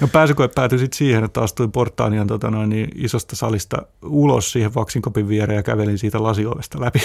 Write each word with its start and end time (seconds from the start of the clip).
No 0.00 0.08
pääsykoe 0.08 0.48
päätyi 0.48 0.78
sitten 0.78 0.98
siihen, 0.98 1.24
että 1.24 1.40
astuin 1.40 1.72
Portaanian 1.72 2.26
tota 2.26 2.50
noin, 2.50 2.70
niin 2.70 2.88
isosta 2.94 3.36
salista 3.36 3.76
ulos 4.04 4.52
siihen 4.52 4.74
vaksinkopin 4.74 5.28
viereen 5.28 5.56
ja 5.56 5.62
kävelin 5.62 5.98
siitä 5.98 6.22
lasiovesta 6.22 6.80
läpi. 6.80 7.02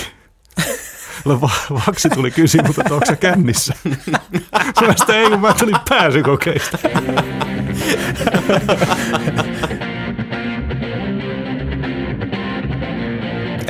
Vaksi 1.87 2.09
tuli 2.09 2.31
kysyä, 2.31 2.63
mutta 2.67 2.83
onko 2.91 3.05
se 3.05 3.15
kännissä? 3.15 3.73
Mä 4.81 5.15
ei, 5.15 5.29
kun 5.29 5.39
mä 5.39 5.53
tulin 5.53 5.75
pääsykokeista. 5.89 6.77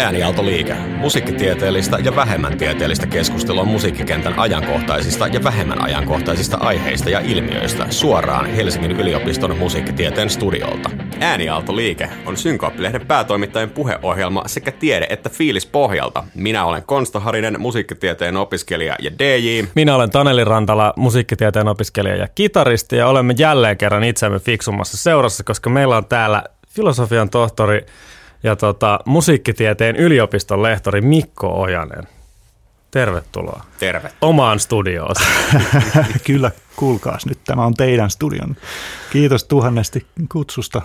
Äänialtoliike. 0.01 0.75
Musiikkitieteellistä 0.97 1.97
ja 2.03 2.15
vähemmän 2.15 2.57
tieteellistä 2.57 3.07
keskustelua 3.07 3.65
musiikkikentän 3.65 4.39
ajankohtaisista 4.39 5.27
ja 5.27 5.43
vähemmän 5.43 5.83
ajankohtaisista 5.83 6.57
aiheista 6.57 7.09
ja 7.09 7.19
ilmiöistä 7.19 7.85
suoraan 7.89 8.45
Helsingin 8.45 8.91
yliopiston 8.91 9.57
musiikkitieteen 9.57 10.29
studiolta. 10.29 10.89
Äänialtoliike 11.19 12.09
on 12.25 12.37
Synkooppilehden 12.37 13.07
päätoimittajien 13.07 13.69
puheohjelma 13.69 14.43
sekä 14.45 14.71
tiede- 14.71 15.07
että 15.09 15.29
fiilis 15.29 15.65
pohjalta. 15.65 16.23
Minä 16.35 16.65
olen 16.65 16.83
Konsta 16.83 17.19
Harinen, 17.19 17.61
musiikkitieteen 17.61 18.37
opiskelija 18.37 18.95
ja 18.99 19.11
DJ. 19.19 19.61
Minä 19.75 19.95
olen 19.95 20.09
Taneli 20.09 20.43
Rantala, 20.43 20.93
musiikkitieteen 20.95 21.67
opiskelija 21.67 22.15
ja 22.15 22.27
kitaristi 22.35 22.95
ja 22.95 23.07
olemme 23.07 23.33
jälleen 23.37 23.77
kerran 23.77 24.03
itseämme 24.03 24.39
fiksumassa 24.39 24.97
seurassa, 24.97 25.43
koska 25.43 25.69
meillä 25.69 25.97
on 25.97 26.05
täällä 26.05 26.43
filosofian 26.69 27.29
tohtori 27.29 27.85
ja 28.43 28.55
tota, 28.55 28.99
musiikkitieteen 29.05 29.95
yliopiston 29.95 30.63
lehtori 30.63 31.01
Mikko 31.01 31.61
Ojanen. 31.61 32.07
Tervetuloa. 32.91 33.65
Terve. 33.79 34.11
Omaan 34.21 34.59
studioon. 34.59 35.15
Kyllä, 36.27 36.51
kuulkaas 36.75 37.25
nyt. 37.25 37.39
Tämä 37.43 37.65
on 37.65 37.73
teidän 37.73 38.09
studion. 38.09 38.55
Kiitos 39.11 39.43
tuhannesti 39.43 40.05
kutsusta 40.31 40.81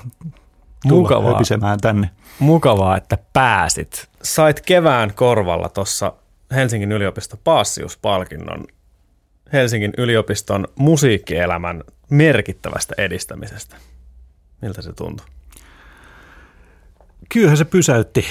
Mukavaa. 0.85 1.41
tänne. 1.81 2.11
Mukavaa, 2.39 2.97
että 2.97 3.19
pääsit. 3.33 4.09
Sait 4.23 4.61
kevään 4.61 5.15
korvalla 5.15 5.69
tuossa 5.69 6.13
Helsingin 6.55 6.93
yliopiston 6.93 7.39
Paassiuspalkinnon 7.45 8.65
Helsingin 9.53 9.93
yliopiston 9.99 10.69
musiikkielämän 10.77 11.85
merkittävästä 12.11 12.95
edistämisestä. 12.99 13.77
Miltä 14.63 14.83
se 14.83 14.93
tuntui? 14.93 15.27
Kyllähän 17.29 17.57
se 17.57 17.65
pysäytti. 17.65 18.25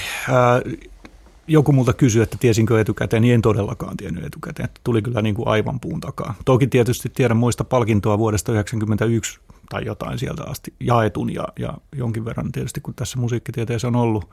joku 1.48 1.72
multa 1.72 1.92
kysyi, 1.92 2.22
että 2.22 2.36
tiesinkö 2.40 2.80
etukäteen, 2.80 3.22
niin 3.22 3.34
en 3.34 3.42
todellakaan 3.42 3.96
tiennyt 3.96 4.24
etukäteen. 4.24 4.64
Että 4.64 4.80
tuli 4.84 5.02
kyllä 5.02 5.22
niin 5.22 5.34
kuin 5.34 5.48
aivan 5.48 5.80
puun 5.80 6.00
takaa. 6.00 6.34
Toki 6.44 6.66
tietysti 6.66 7.08
tiedän 7.08 7.36
muista 7.36 7.64
palkintoa 7.64 8.18
vuodesta 8.18 8.46
1991 8.46 9.40
tai 9.70 9.84
jotain 9.84 10.18
sieltä 10.18 10.44
asti 10.44 10.74
jaetun 10.80 11.34
ja, 11.34 11.48
ja 11.58 11.74
jonkin 11.96 12.24
verran 12.24 12.52
tietysti 12.52 12.80
kun 12.80 12.94
tässä 12.94 13.18
musiikkitieteessä 13.18 13.88
on 13.88 13.96
ollut 13.96 14.30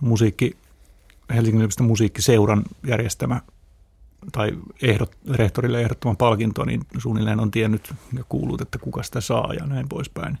musiikki, 0.00 0.56
Helsingin 1.34 1.58
yliopiston 1.58 1.86
musiikkiseuran 1.86 2.64
järjestämä 2.86 3.40
tai 4.32 4.52
ehdot, 4.82 5.16
rehtorille 5.30 5.80
ehdottoman 5.80 6.16
palkinto, 6.16 6.64
niin 6.64 6.86
suunnilleen 6.98 7.40
on 7.40 7.50
tiennyt 7.50 7.94
ja 8.16 8.24
kuullut, 8.28 8.60
että 8.60 8.78
kuka 8.78 9.02
sitä 9.02 9.20
saa 9.20 9.54
ja 9.54 9.66
näin 9.66 9.88
poispäin. 9.88 10.38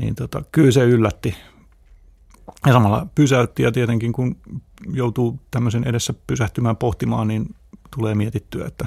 Niin 0.00 0.14
tota, 0.14 0.42
kyllä 0.52 0.70
se 0.70 0.84
yllätti 0.84 1.34
ja 2.66 2.72
samalla 2.72 3.06
pysäytti 3.14 3.62
ja 3.62 3.72
tietenkin 3.72 4.12
kun 4.12 4.36
joutuu 4.92 5.40
tämmöisen 5.50 5.84
edessä 5.84 6.14
pysähtymään 6.26 6.76
pohtimaan, 6.76 7.28
niin 7.28 7.54
tulee 7.96 8.14
mietittyä, 8.14 8.66
että 8.66 8.86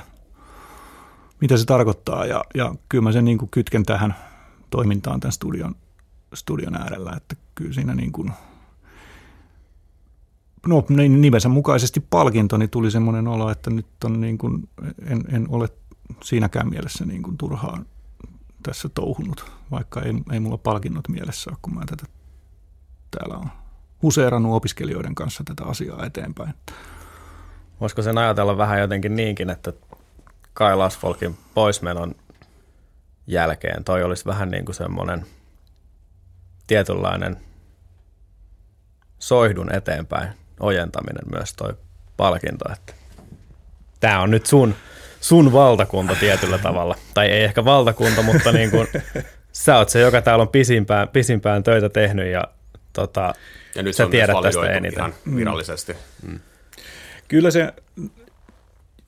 mitä 1.42 1.58
se 1.58 1.66
tarkoittaa. 1.66 2.25
Ja, 2.25 2.44
ja 2.56 2.75
kyllä 2.89 3.02
mä 3.02 3.11
sen 3.11 3.25
niin 3.25 3.38
kuin 3.38 3.50
kytken 3.50 3.84
tähän 3.84 4.16
toimintaan 4.69 5.19
tämän 5.19 5.31
studion, 5.31 5.75
studion 6.34 6.75
äärellä, 6.75 7.14
että 7.17 7.36
kyllä 7.56 7.73
siinä 7.73 7.95
niin 7.95 8.11
kuin, 8.11 8.31
no 10.67 10.86
niin 10.89 11.22
nimensä 11.22 11.50
mukaisesti 11.50 12.00
palkinto, 12.00 12.58
niin 12.58 12.69
tuli 12.69 12.91
semmoinen 12.91 13.28
olo, 13.28 13.50
että 13.50 13.69
nyt 13.69 14.03
on 14.06 14.22
niin 14.22 14.38
kuin, 14.38 14.69
en, 15.06 15.24
en 15.31 15.45
ole 15.50 15.69
siinäkään 16.24 16.69
mielessä 16.69 17.06
niin 17.06 17.24
kuin 17.24 17.38
turhaan 17.38 17.85
tässä 18.63 18.90
touhunut, 18.90 19.51
vaikka 19.72 20.01
ei, 20.01 20.13
ei 20.31 20.40
mulla 20.40 20.57
palkinnot 20.57 21.07
mielessä 21.07 21.51
ole, 21.51 21.57
kun 21.62 21.74
mä 21.74 21.81
tätä 21.85 22.06
täällä 23.18 23.38
on 23.38 23.50
huseerannut 24.01 24.56
opiskelijoiden 24.56 25.16
kanssa 25.16 25.44
tätä 25.44 25.63
asiaa 25.63 26.06
eteenpäin. 26.06 26.53
Voisiko 27.81 28.01
sen 28.01 28.18
ajatella 28.18 28.57
vähän 28.57 28.79
jotenkin 28.79 29.16
niinkin, 29.16 29.50
että 29.50 29.74
Kai 30.53 30.75
Lasfolkin 30.75 31.38
poismenon 31.53 32.16
jälkeen 33.28 33.84
toi 33.84 34.03
olisi 34.03 34.25
vähän 34.25 34.51
niin 34.51 34.66
kuin 34.66 34.75
semmoinen 34.75 35.25
tietynlainen 36.68 37.38
soihdun 39.19 39.75
eteenpäin 39.75 40.30
ojentaminen 40.59 41.24
myös 41.31 41.53
toi 41.53 41.74
palkinto, 42.18 42.66
että 42.74 42.94
tämä 44.00 44.22
on 44.22 44.31
nyt 44.31 44.45
sun, 44.45 44.75
sun 45.22 45.53
valtakunta 45.53 46.16
tietyllä 46.16 46.57
tavalla. 46.57 46.95
Tai 47.13 47.28
ei 47.28 47.44
ehkä 47.44 47.66
valtakunta, 47.66 48.22
mutta 48.22 48.51
niin 48.51 48.72
kuin, 48.72 48.88
sä 49.51 49.78
oot 49.78 49.90
se, 49.90 50.00
joka 50.00 50.22
täällä 50.22 50.41
on 50.41 50.50
pisimpään, 50.50 51.07
pisimpään 51.07 51.63
töitä 51.63 51.90
tehnyt 51.90 52.28
ja 52.28 52.44
tota, 52.94 53.34
ja 53.76 53.84
nyt 53.84 53.96
sä 53.96 53.98
se 53.98 54.06
on 54.06 54.12
tiedät 54.12 54.38
tästä 54.44 54.72
eniten. 54.72 55.00
ihan 55.00 55.14
mm. 55.26 55.36
virallisesti. 55.36 55.96
Mm. 56.28 56.40
Kyllä 57.28 57.52
se, 57.52 57.74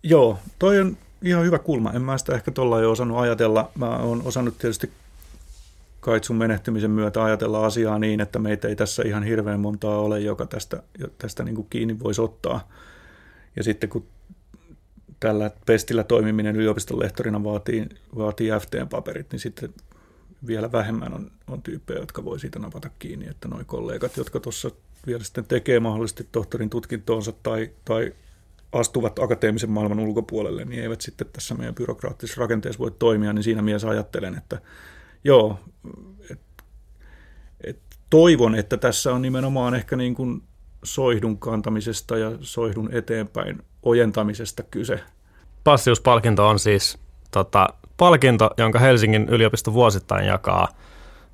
joo, 0.03 0.39
toi 0.59 0.79
on 0.79 0.97
ihan 1.23 1.45
hyvä 1.45 1.59
kulma. 1.59 1.91
En 1.91 2.01
mä 2.01 2.17
sitä 2.17 2.35
ehkä 2.35 2.51
tuolla 2.51 2.81
jo 2.81 2.91
osannut 2.91 3.17
ajatella. 3.17 3.71
Mä 3.75 3.97
oon 3.97 4.21
osannut 4.25 4.57
tietysti 4.57 4.91
Kaitsun 5.99 6.35
menehtymisen 6.35 6.91
myötä 6.91 7.23
ajatella 7.23 7.65
asiaa 7.65 7.99
niin, 7.99 8.21
että 8.21 8.39
meitä 8.39 8.67
ei 8.67 8.75
tässä 8.75 9.03
ihan 9.05 9.23
hirveän 9.23 9.59
montaa 9.59 9.99
ole, 9.99 10.19
joka 10.19 10.45
tästä, 10.45 10.83
tästä 11.17 11.43
niin 11.43 11.55
kuin 11.55 11.67
kiinni 11.69 11.99
voisi 11.99 12.21
ottaa. 12.21 12.69
Ja 13.55 13.63
sitten 13.63 13.89
kun 13.89 14.07
tällä 15.19 15.51
pestillä 15.65 16.03
toimiminen 16.03 16.55
yliopiston 16.55 16.99
lehtorina 16.99 17.43
vaatii, 17.43 17.89
vaatii 18.17 18.49
FTn-paperit, 18.49 19.25
niin 19.31 19.39
sitten 19.39 19.73
vielä 20.47 20.71
vähemmän 20.71 21.13
on, 21.13 21.31
on 21.47 21.61
tyyppejä, 21.61 21.99
jotka 21.99 22.23
voi 22.23 22.39
siitä 22.39 22.59
napata 22.59 22.89
kiinni, 22.99 23.27
että 23.27 23.47
nuo 23.47 23.61
kollegat, 23.65 24.17
jotka 24.17 24.39
tuossa 24.39 24.71
vielä 25.07 25.23
sitten 25.23 25.45
tekee 25.45 25.79
mahdollisesti 25.79 26.27
tohtorin 26.31 26.69
tutkintoonsa 26.69 27.31
tai, 27.31 27.71
tai 27.85 28.13
astuvat 28.71 29.19
akateemisen 29.19 29.69
maailman 29.69 29.99
ulkopuolelle, 29.99 30.65
niin 30.65 30.83
eivät 30.83 31.01
sitten 31.01 31.27
tässä 31.33 31.55
meidän 31.55 31.75
byrokraattisessa 31.75 32.41
rakenteessa 32.41 32.79
voi 32.79 32.91
toimia, 32.91 33.33
niin 33.33 33.43
siinä 33.43 33.61
mielessä 33.61 33.89
ajattelen, 33.89 34.37
että 34.37 34.61
joo, 35.23 35.59
et, 36.31 36.39
et 37.63 37.79
toivon, 38.09 38.55
että 38.55 38.77
tässä 38.77 39.13
on 39.13 39.21
nimenomaan 39.21 39.75
ehkä 39.75 39.95
niin 39.95 40.15
kuin 40.15 40.43
soihdun 40.83 41.37
kantamisesta 41.37 42.17
ja 42.17 42.31
soihdun 42.41 42.89
eteenpäin 42.93 43.61
ojentamisesta 43.83 44.63
kyse. 44.63 44.99
Passiuspalkinto 45.63 46.47
on 46.47 46.59
siis 46.59 46.97
tota, 47.31 47.67
palkinto, 47.97 48.49
jonka 48.57 48.79
Helsingin 48.79 49.29
yliopisto 49.29 49.73
vuosittain 49.73 50.25
jakaa 50.25 50.67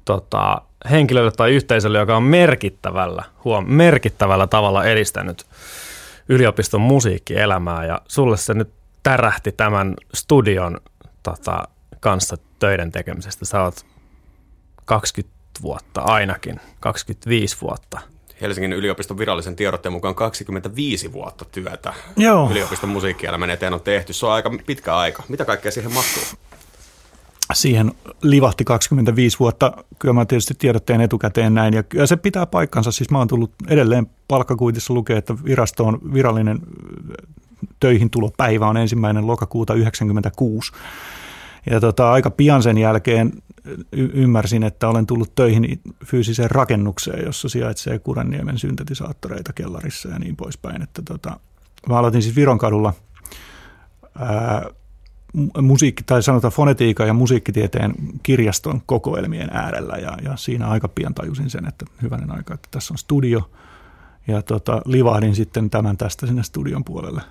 tota, 0.06 0.62
henkilölle 0.90 1.32
tai 1.32 1.52
yhteisölle, 1.52 2.00
joka 2.00 2.18
on 2.18 2.24
merkittävällä, 2.24 3.24
huom, 3.44 3.66
merkittävällä 3.68 4.48
tavalla 4.48 4.84
edistänyt 4.84 5.46
yliopiston 6.30 6.82
musiikkielämää. 6.82 7.86
Ja 7.86 8.02
sulle 8.08 8.38
se 8.38 8.54
nyt 8.54 8.70
tärähti 9.04 9.52
tämän 9.52 9.96
studion 10.14 10.80
tota, 11.24 11.68
kanssa 12.00 12.38
töiden 12.60 12.92
tekemisestä. 12.92 13.46
Sä 13.46 13.64
oot 13.64 13.86
20 14.86 15.42
vuotta 15.62 16.02
ainakin, 16.02 16.60
25 16.80 17.58
vuotta 17.62 18.00
Helsingin 18.42 18.74
yliopiston 18.74 19.18
virallisen 19.18 19.56
tiedotteen 19.56 19.94
mukaan 19.94 20.16
25 20.16 21.14
vuotta 21.14 21.46
työtä 21.46 21.94
Joo. 22.18 22.52
yliopiston 22.52 22.90
musiikkielämän 22.90 23.50
eteen 23.50 23.74
on 23.74 23.82
tehty. 23.82 24.14
Se 24.14 24.26
on 24.26 24.32
aika 24.32 24.52
pitkä 24.66 24.98
aika. 24.98 25.24
Mitä 25.30 25.46
kaikkea 25.46 25.72
siihen 25.72 25.94
mahtuu? 25.94 26.24
Siihen 27.54 27.92
livahti 28.22 28.64
25 28.64 29.40
vuotta. 29.40 29.74
Kyllä 30.00 30.14
mä 30.14 30.26
tietysti 30.26 30.54
tiedotteen 30.54 31.02
etukäteen 31.02 31.54
näin. 31.54 31.74
Ja 31.74 31.84
kyllä 31.84 32.06
se 32.06 32.18
pitää 32.18 32.46
paikkansa. 32.46 32.92
Siis 32.92 33.10
mä 33.10 33.18
oon 33.18 33.28
tullut 33.28 33.52
edelleen 33.68 34.08
palkkakuitissa 34.28 34.94
lukee, 34.94 35.18
että 35.18 35.36
virasto 35.46 35.86
on 35.86 36.14
virallinen 36.14 36.60
töihin 37.80 38.10
tulopäivä 38.10 38.68
on 38.68 38.78
ensimmäinen 38.78 39.28
lokakuuta 39.28 39.74
1996. 39.74 40.72
Ja 41.70 41.80
tota, 41.80 42.12
aika 42.12 42.32
pian 42.32 42.64
sen 42.64 42.78
jälkeen 42.78 43.32
y- 43.92 44.10
ymmärsin, 44.14 44.64
että 44.64 44.90
olen 44.90 45.08
tullut 45.08 45.36
töihin 45.36 45.82
fyysiseen 46.06 46.52
rakennukseen, 46.52 47.26
jossa 47.26 47.50
sijaitsee 47.50 48.00
Kurenniemen 48.00 48.58
syntetisaattoreita 48.58 49.54
kellarissa 49.54 50.10
ja 50.10 50.20
niin 50.20 50.36
poispäin. 50.36 50.82
Että 50.82 51.02
tota, 51.02 51.40
mä 51.90 51.98
aloitin 51.98 52.22
siis 52.22 52.36
Vironkadulla 52.36 52.94
musiikki, 55.62 56.04
tai 56.04 56.24
sanotaan 56.24 56.54
fonetiikan 56.54 57.08
ja 57.08 57.14
musiikkitieteen 57.14 57.94
kirjaston 58.24 58.82
kokoelmien 58.86 59.50
äärellä 59.54 59.98
ja, 59.98 60.18
ja 60.24 60.38
siinä 60.38 60.68
aika 60.68 60.88
pian 60.88 61.14
tajusin 61.14 61.50
sen, 61.50 61.68
että 61.68 61.86
hyvänen 62.02 62.32
aika, 62.32 62.54
että 62.54 62.68
tässä 62.72 62.94
on 62.94 62.98
studio 62.98 63.52
ja 64.28 64.42
tota, 64.42 64.82
livahdin 64.86 65.36
sitten 65.36 65.70
tämän 65.70 65.98
tästä 65.98 66.28
sinne 66.28 66.44
studion 66.44 66.84
puolelle. 66.84 67.22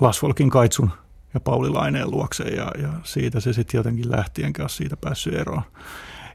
Lasvolkin 0.00 0.50
kaitsun 0.50 0.90
ja 1.34 1.40
Pauli 1.40 1.68
Laineen 1.68 2.10
luokse 2.10 2.44
ja, 2.44 2.70
ja 2.82 2.88
siitä 3.02 3.40
se 3.40 3.52
sitten 3.52 3.78
jotenkin 3.78 4.10
lähti, 4.10 4.42
enkä 4.42 4.62
ole 4.62 4.68
siitä 4.68 4.96
päässyt 4.96 5.34
eroon. 5.34 5.62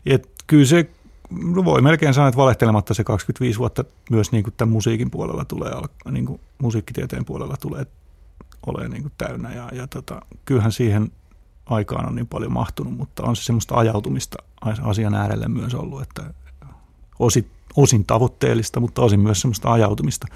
Et 0.06 0.30
kyllä 0.48 0.66
se, 0.66 0.90
no 1.30 1.66
voi 1.66 1.82
melkein 1.82 2.14
sanoa, 2.14 2.28
että 2.28 2.38
valehtelematta 2.38 2.94
se 2.94 3.04
25 3.04 3.60
vuotta 3.60 3.84
myös 4.10 4.32
niin 4.32 4.44
kuin 4.44 4.54
tämän 4.58 4.74
musiikin 4.74 5.12
puolella 5.12 5.46
tulee, 5.46 5.72
niin 6.12 6.26
kuin 6.26 6.42
musiikkitieteen 6.58 7.26
puolella 7.26 7.58
tulee 7.58 7.86
olemaan 8.68 8.92
niin 8.92 9.02
kuin 9.02 9.14
täynnä 9.18 9.54
ja, 9.54 9.70
ja 9.74 9.88
tota, 9.88 10.22
kyllähän 10.46 10.72
siihen 10.72 11.12
aikaan 11.66 12.08
on 12.08 12.16
niin 12.16 12.28
paljon 12.28 12.52
mahtunut, 12.52 12.98
mutta 12.98 13.24
on 13.24 13.36
se 13.36 13.44
semmoista 13.44 13.76
ajautumista 13.76 14.38
asian 14.82 15.16
äärelle 15.16 15.48
myös 15.48 15.74
ollut, 15.74 16.02
että 16.02 16.34
osin, 17.20 17.50
osin 17.76 18.06
tavoitteellista, 18.06 18.80
mutta 18.80 19.02
osin 19.02 19.20
myös 19.20 19.42
semmoista 19.42 19.72
ajautumista. 19.72 20.28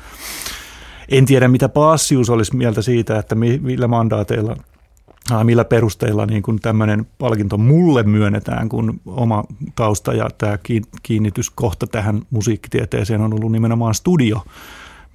En 1.09 1.25
tiedä, 1.25 1.47
mitä 1.47 1.69
Passius 1.69 2.29
olisi 2.29 2.55
mieltä 2.55 2.81
siitä, 2.81 3.19
että 3.19 3.35
millä 3.35 3.87
mandaateilla 3.87 4.55
millä 5.43 5.65
perusteilla 5.65 6.25
niin 6.25 6.43
kuin 6.43 6.59
tämmöinen 6.59 7.07
palkinto 7.17 7.57
mulle 7.57 8.03
myönnetään, 8.03 8.69
kun 8.69 9.01
oma 9.05 9.43
tausta 9.75 10.13
ja 10.13 10.29
tämä 10.37 10.57
kiinnityskohta 11.03 11.87
tähän 11.87 12.21
musiikkitieteeseen 12.29 13.21
on 13.21 13.33
ollut 13.33 13.51
nimenomaan 13.51 13.93
studio, 13.93 14.43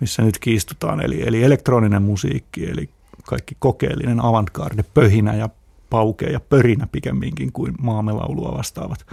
missä 0.00 0.22
nyt 0.22 0.38
kiistutaan, 0.38 1.04
eli, 1.04 1.22
eli 1.28 1.42
elektroninen 1.42 2.02
musiikki, 2.02 2.70
eli 2.70 2.88
kaikki 3.24 3.56
kokeellinen 3.58 4.24
avantgarde, 4.24 4.84
pöhinä 4.94 5.34
ja 5.34 5.48
paukea 5.90 6.30
ja 6.30 6.40
pörinä 6.40 6.86
pikemminkin 6.92 7.52
kuin 7.52 7.74
maamelaulua 7.80 8.56
vastaavat 8.58 9.06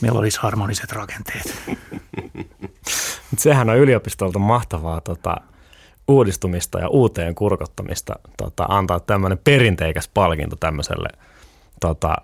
melodisharmoniset 0.00 0.92
rakenteet. 0.92 1.54
Sehän 3.36 3.70
on 3.70 3.78
yliopistolta 3.78 4.38
mahtavaa 4.38 5.00
tota, 5.00 5.36
uudistumista 6.08 6.78
ja 6.78 6.88
uuteen 6.88 7.34
kurkottamista 7.34 8.14
tota, 8.36 8.64
antaa 8.68 9.00
tämmöinen 9.00 9.38
perinteikäs 9.38 10.08
palkinto 10.14 10.56
tämmöiselle 10.56 11.08
tota, 11.80 12.16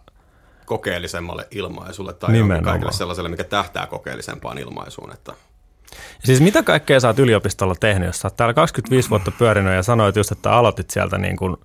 kokeellisemmalle 0.67 1.49
ilmaisulle 1.51 2.13
tai 2.13 2.33
Nimenomaan. 2.33 2.65
kaikille 2.65 2.93
sellaiselle, 2.93 3.29
mikä 3.29 3.45
tähtää 3.45 3.87
kokeellisempaan 3.87 4.59
ilmaisuun. 4.59 5.13
Että. 5.13 5.33
Siis 6.25 6.41
mitä 6.41 6.63
kaikkea 6.63 7.01
sä 7.01 7.09
oot 7.09 7.19
yliopistolla 7.19 7.75
tehnyt, 7.81 8.07
jos 8.07 8.19
sä 8.19 8.29
oot 8.29 8.37
täällä 8.37 8.55
25 8.55 9.11
vuotta 9.11 9.31
pyörinyt 9.31 9.75
ja 9.75 9.83
sanoit 9.83 10.17
just, 10.17 10.33
että 10.33 10.53
aloitit 10.53 10.91
sieltä 10.91 11.19
niin 11.19 11.37
kuin, 11.37 11.57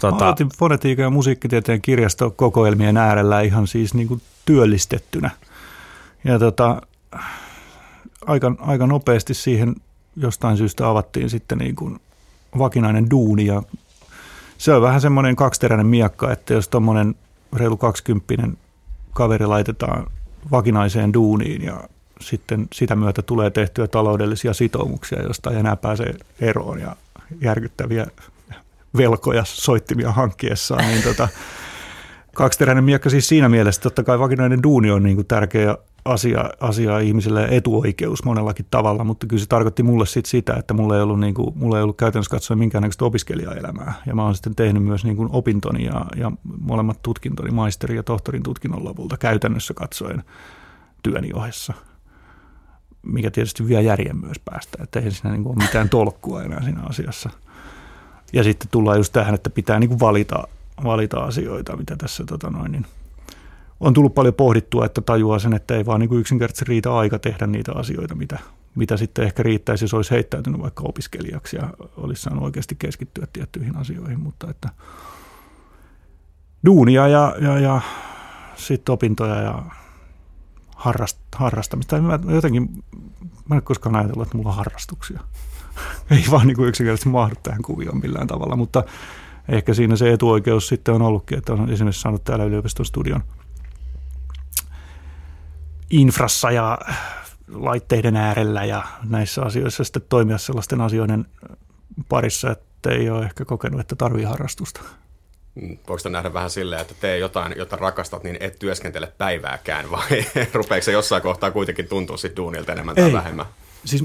tota... 0.00 0.24
Aloitin 0.24 0.48
fonetiikan 0.58 1.02
ja 1.02 1.10
musiikkitieteen 1.10 1.82
kirjastokokoelmien 1.82 2.96
äärellä 2.96 3.40
ihan 3.40 3.66
siis 3.66 3.94
niin 3.94 4.08
kuin 4.08 4.22
työllistettynä. 4.44 5.30
Ja 6.24 6.38
tota, 6.38 6.82
aika, 8.26 8.52
aika 8.58 8.86
nopeasti 8.86 9.34
siihen 9.34 9.74
jostain 10.18 10.56
syystä 10.56 10.88
avattiin 10.88 11.30
sitten 11.30 11.58
niin 11.58 11.76
kuin 11.76 12.00
vakinainen 12.58 13.10
duuni 13.10 13.46
ja 13.46 13.62
se 14.58 14.74
on 14.74 14.82
vähän 14.82 15.00
semmoinen 15.00 15.36
kaksiteräinen 15.36 15.86
miakka, 15.86 16.32
että 16.32 16.54
jos 16.54 16.68
tuommoinen 16.68 17.14
reilu 17.56 17.76
kaksikymppinen 17.76 18.58
kaveri 19.12 19.46
laitetaan 19.46 20.06
vakinaiseen 20.50 21.12
duuniin 21.12 21.62
ja 21.62 21.80
sitten 22.20 22.68
sitä 22.72 22.96
myötä 22.96 23.22
tulee 23.22 23.50
tehtyä 23.50 23.86
taloudellisia 23.86 24.54
sitoumuksia, 24.54 25.22
josta 25.22 25.50
ei 25.50 25.56
enää 25.56 25.76
pääse 25.76 26.14
eroon 26.40 26.80
ja 26.80 26.96
järkyttäviä 27.40 28.06
velkoja 28.96 29.44
soittimia 29.44 30.12
hankkiessaan, 30.12 30.84
niin 30.84 31.02
tota, 31.02 31.28
kaksiteräinen 32.34 32.84
miekka 32.84 33.10
siis 33.10 33.28
siinä 33.28 33.48
mielessä, 33.48 33.80
totta 33.80 34.04
kai 34.04 34.18
vakinainen 34.18 34.62
duuni 34.62 34.90
on 34.90 35.02
niin 35.02 35.16
kuin 35.16 35.26
tärkeä 35.26 35.76
asia, 36.04 36.50
asia 36.60 36.98
ihmisille 36.98 37.48
etuoikeus 37.50 38.24
monellakin 38.24 38.66
tavalla, 38.70 39.04
mutta 39.04 39.26
kyllä 39.26 39.40
se 39.40 39.48
tarkoitti 39.48 39.82
mulle 39.82 40.06
sit 40.06 40.26
sitä, 40.26 40.54
että 40.54 40.74
mulla 40.74 40.96
ei 40.96 41.02
ollut, 41.02 41.20
niin 41.20 41.34
kuin, 41.34 41.58
mulla 41.58 41.76
ei 41.76 41.82
ollut 41.82 41.96
käytännössä 41.96 42.30
katsoen 42.30 42.58
minkäännäköistä 42.58 43.04
opiskelijaelämää. 43.04 43.94
Ja 44.06 44.14
mä 44.14 44.24
oon 44.24 44.34
sitten 44.34 44.54
tehnyt 44.54 44.82
myös 44.82 45.04
niin 45.04 45.16
kuin 45.16 45.28
opintoni 45.32 45.84
ja, 45.84 46.06
ja 46.16 46.32
molemmat 46.60 47.02
tutkintoni, 47.02 47.50
maisteri- 47.50 47.96
ja 47.96 48.02
tohtorin 48.02 48.42
tutkinnon 48.42 48.84
lopulta 48.84 49.16
käytännössä 49.16 49.74
katsoen 49.74 50.24
työni 51.02 51.30
ohessa 51.34 51.74
mikä 53.02 53.30
tietysti 53.30 53.68
vie 53.68 53.82
järjen 53.82 54.16
myös 54.16 54.38
päästä, 54.44 54.78
että 54.82 55.00
ei 55.00 55.10
siinä 55.10 55.30
niin 55.30 55.42
kuin 55.42 55.56
ole 55.56 55.64
mitään 55.64 55.88
tolkkua 55.88 56.42
enää 56.42 56.62
siinä 56.62 56.82
asiassa. 56.82 57.30
Ja 58.32 58.44
sitten 58.44 58.68
tullaan 58.70 58.96
just 58.96 59.12
tähän, 59.12 59.34
että 59.34 59.50
pitää 59.50 59.78
niin 59.78 59.88
kuin 59.88 60.00
valita, 60.00 60.48
valita 60.84 61.20
asioita, 61.20 61.76
mitä 61.76 61.96
tässä 61.96 62.24
tota 62.24 62.50
noin, 62.50 62.72
niin– 62.72 62.86
on 63.80 63.94
tullut 63.94 64.14
paljon 64.14 64.34
pohdittua, 64.34 64.86
että 64.86 65.00
tajuaa 65.00 65.38
sen, 65.38 65.54
että 65.54 65.76
ei 65.76 65.86
vaan 65.86 66.00
niin 66.00 66.08
kuin 66.08 66.20
yksinkertaisesti 66.20 66.64
riitä 66.68 66.96
aika 66.96 67.18
tehdä 67.18 67.46
niitä 67.46 67.72
asioita, 67.72 68.14
mitä, 68.14 68.38
mitä 68.74 68.96
sitten 68.96 69.24
ehkä 69.24 69.42
riittäisi, 69.42 69.84
jos 69.84 69.94
olisi 69.94 70.10
heittäytynyt 70.10 70.60
vaikka 70.60 70.84
opiskelijaksi 70.86 71.56
ja 71.56 71.68
olisi 71.96 72.22
saanut 72.22 72.44
oikeasti 72.44 72.76
keskittyä 72.78 73.26
tiettyihin 73.32 73.76
asioihin, 73.76 74.20
mutta 74.20 74.50
että 74.50 74.68
duunia 76.64 77.08
ja, 77.08 77.34
ja, 77.40 77.58
ja 77.58 77.80
sitten 78.56 78.92
opintoja 78.92 79.34
ja 79.34 79.62
harrast, 80.76 81.18
harrastamista. 81.36 82.00
Mä 82.00 82.18
jotenkin, 82.28 82.84
mä 83.48 83.56
en 83.56 83.62
koskaan 83.62 83.96
ajatellut, 83.96 84.26
että 84.26 84.36
mulla 84.36 84.50
on 84.50 84.56
harrastuksia. 84.56 85.20
ei 86.10 86.24
vaan 86.30 86.46
niin 86.46 86.56
kuin 86.56 86.68
yksinkertaisesti 86.68 87.08
mahdu 87.08 87.34
tähän 87.42 87.62
kuvioon 87.62 88.00
millään 88.00 88.26
tavalla, 88.26 88.56
mutta 88.56 88.84
ehkä 89.48 89.74
siinä 89.74 89.96
se 89.96 90.12
etuoikeus 90.12 90.68
sitten 90.68 90.94
on 90.94 91.02
ollutkin, 91.02 91.38
että 91.38 91.52
on 91.52 91.70
esimerkiksi 91.70 92.02
saanut 92.02 92.24
täällä 92.24 92.44
yliopiston 92.44 92.86
studion– 92.86 93.22
infrassa 95.90 96.50
ja 96.50 96.78
laitteiden 97.52 98.16
äärellä 98.16 98.64
ja 98.64 98.82
näissä 99.08 99.42
asioissa 99.42 99.84
sitten 99.84 100.02
toimia 100.08 100.38
sellaisten 100.38 100.80
asioiden 100.80 101.26
parissa, 102.08 102.50
että 102.50 102.90
ei 102.90 103.10
ole 103.10 103.24
ehkä 103.24 103.44
kokenut, 103.44 103.80
että 103.80 103.96
tarvii 103.96 104.24
harrastusta. 104.24 104.80
Mm, 105.54 105.78
voiko 105.88 105.98
sitä 105.98 106.08
nähdä 106.08 106.34
vähän 106.34 106.50
silleen, 106.50 106.80
että 106.80 106.94
tee 107.00 107.18
jotain, 107.18 107.54
jota 107.56 107.76
rakastat, 107.76 108.24
niin 108.24 108.36
et 108.40 108.58
työskentele 108.58 109.12
päivääkään, 109.18 109.90
vai 109.90 110.24
rupeeko 110.52 110.84
se 110.84 110.92
jossain 110.92 111.22
kohtaa 111.22 111.50
kuitenkin 111.50 111.88
tuntua 111.88 112.16
sitten 112.16 112.36
duunilta 112.36 112.72
enemmän 112.72 112.94
tai 112.94 113.04
ei. 113.04 113.12
vähemmän? 113.12 113.46
Siis 113.84 114.04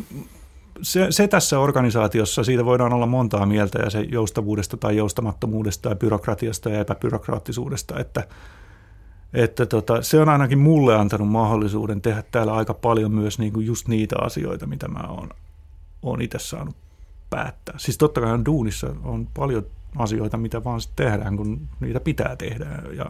se, 0.82 1.08
se 1.10 1.28
tässä 1.28 1.60
organisaatiossa, 1.60 2.44
siitä 2.44 2.66
voidaan 2.66 2.94
olla 2.94 3.06
montaa 3.06 3.46
mieltä 3.46 3.80
ja 3.80 3.90
se 3.90 4.02
joustavuudesta 4.02 4.78
tai 4.78 4.98
joustamattomuudesta 4.98 5.90
ja 5.90 5.96
byrokratiasta 5.96 6.70
ja 6.70 6.80
epäbyrokraattisuudesta, 6.80 8.00
että– 8.00 8.24
että 9.34 9.66
tota, 9.66 10.02
se 10.02 10.22
on 10.22 10.30
ainakin 10.30 10.60
mulle 10.60 10.96
antanut 10.96 11.30
mahdollisuuden 11.30 12.02
tehdä 12.02 12.24
täällä 12.32 12.54
aika 12.54 12.74
paljon 12.74 13.12
myös 13.12 13.40
niin 13.40 13.54
kuin 13.54 13.66
just 13.66 13.88
niitä 13.88 14.16
asioita, 14.22 14.68
mitä 14.68 14.88
mä 14.88 15.08
oon, 15.10 15.30
oon 16.02 16.22
itse 16.22 16.40
saanut 16.40 16.76
päättää. 17.30 17.76
Siis 17.78 17.98
totta 17.98 18.22
kai 18.22 18.32
on 18.32 18.46
duunissa 18.46 18.96
on 19.04 19.28
paljon 19.34 19.66
asioita, 19.98 20.38
mitä 20.38 20.64
vaan 20.64 20.82
sitten 20.82 21.06
tehdään, 21.06 21.38
kun 21.38 21.68
niitä 21.80 22.00
pitää 22.00 22.36
tehdä. 22.36 22.66
Ja 22.98 23.06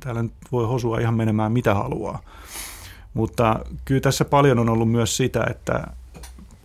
täällä 0.00 0.22
nyt 0.22 0.32
voi 0.52 0.66
hosua 0.66 0.98
ihan 0.98 1.14
menemään 1.14 1.52
mitä 1.52 1.74
haluaa. 1.74 2.20
Mutta 3.14 3.60
kyllä 3.84 4.00
tässä 4.00 4.24
paljon 4.24 4.58
on 4.58 4.68
ollut 4.68 4.90
myös 4.90 5.16
sitä, 5.16 5.46
että 5.50 5.86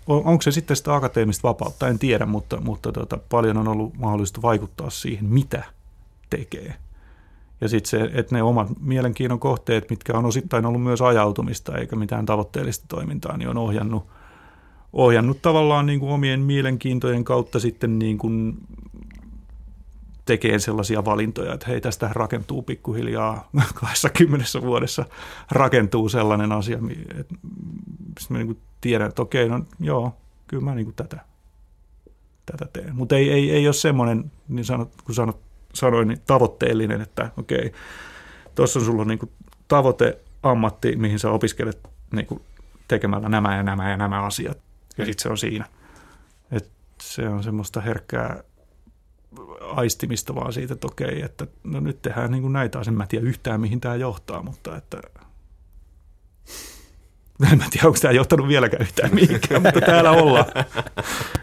on, 0.07 0.21
onko 0.25 0.41
se 0.41 0.51
sitten 0.51 0.77
sitä 0.77 0.95
akateemista 0.95 1.47
vapautta, 1.47 1.87
en 1.87 1.99
tiedä, 1.99 2.25
mutta, 2.25 2.61
mutta 2.61 2.91
tota, 2.91 3.17
paljon 3.29 3.57
on 3.57 3.67
ollut 3.67 3.97
mahdollista 3.97 4.41
vaikuttaa 4.41 4.89
siihen, 4.89 5.25
mitä 5.25 5.63
tekee. 6.29 6.75
Ja 7.61 7.69
sitten 7.69 7.89
se, 7.89 8.09
että 8.13 8.35
ne 8.35 8.43
omat 8.43 8.67
mielenkiinnon 8.79 9.39
kohteet, 9.39 9.89
mitkä 9.89 10.17
on 10.17 10.25
osittain 10.25 10.65
ollut 10.65 10.83
myös 10.83 11.01
ajautumista 11.01 11.77
eikä 11.77 11.95
mitään 11.95 12.25
tavoitteellista 12.25 12.85
toimintaa, 12.87 13.37
niin 13.37 13.49
on 13.49 13.57
ohjannut, 13.57 14.07
ohjannut 14.93 15.41
tavallaan 15.41 15.85
niin 15.85 15.99
kuin 15.99 16.11
omien 16.11 16.39
mielenkiintojen 16.39 17.23
kautta 17.23 17.59
sitten 17.59 17.99
niin 17.99 18.17
kuin 18.17 18.57
tekee 20.25 20.59
sellaisia 20.59 21.05
valintoja, 21.05 21.53
että 21.53 21.65
hei, 21.69 21.81
tästä 21.81 22.09
rakentuu 22.13 22.61
pikkuhiljaa 22.61 23.49
20 23.73 24.45
vuodessa 24.61 25.05
rakentuu 25.51 26.09
sellainen 26.09 26.51
asia, 26.51 26.79
että 27.19 27.35
mä 28.29 28.37
niin 28.37 28.61
tiedän, 28.81 29.09
että 29.09 29.21
okei, 29.21 29.49
no 29.49 29.65
joo, 29.79 30.17
kyllä 30.47 30.63
mä 30.63 30.75
niin 30.75 30.85
kuin 30.85 30.95
tätä, 30.95 31.19
tätä 32.45 32.65
teen. 32.73 32.95
Mutta 32.95 33.15
ei, 33.15 33.31
ei, 33.31 33.51
ei 33.51 33.67
ole 33.67 33.73
semmoinen, 33.73 34.31
niin 34.47 34.65
sanot, 34.65 35.01
kun 35.03 35.15
sanot, 35.15 35.50
sanoin, 35.73 36.07
niin 36.07 36.21
tavoitteellinen, 36.27 37.01
että 37.01 37.31
okei, 37.37 37.73
tuossa 38.55 38.79
on 38.79 38.85
sulla 38.85 39.05
niin 39.05 39.19
kuin 39.19 39.31
tavoite, 39.67 40.19
ammatti, 40.43 40.95
mihin 40.95 41.19
sä 41.19 41.31
opiskelet 41.31 41.79
niin 42.13 42.25
kuin 42.25 42.41
tekemällä 42.87 43.29
nämä 43.29 43.57
ja 43.57 43.63
nämä 43.63 43.89
ja 43.89 43.97
nämä 43.97 44.23
asiat. 44.23 44.57
Ja 44.97 45.05
sitten 45.05 45.23
se 45.23 45.29
on 45.29 45.37
siinä. 45.37 45.65
Et 46.51 46.71
se 47.01 47.29
on 47.29 47.43
semmoista 47.43 47.81
herkkää 47.81 48.43
aistimista 49.61 50.35
vaan 50.35 50.53
siitä, 50.53 50.73
että 50.73 50.87
okei, 50.87 51.21
että 51.21 51.47
no 51.63 51.79
nyt 51.79 52.01
tehdään 52.01 52.31
niin 52.31 52.41
kuin 52.41 52.53
näitä 52.53 52.79
asioita. 52.79 52.97
Mä 52.97 53.07
tiedä 53.07 53.25
yhtään, 53.25 53.61
mihin 53.61 53.81
tämä 53.81 53.95
johtaa, 53.95 54.43
mutta 54.43 54.77
että 54.77 54.97
en 57.51 57.57
mä 57.57 57.65
tiedä, 57.71 57.87
onko 57.87 57.99
tämä 58.01 58.11
johtanut 58.11 58.47
vieläkään 58.47 58.81
yhtään 58.81 59.15
mihinkään, 59.15 59.61
mutta 59.61 59.81
täällä 59.81 60.11
ollaan. 60.11 60.45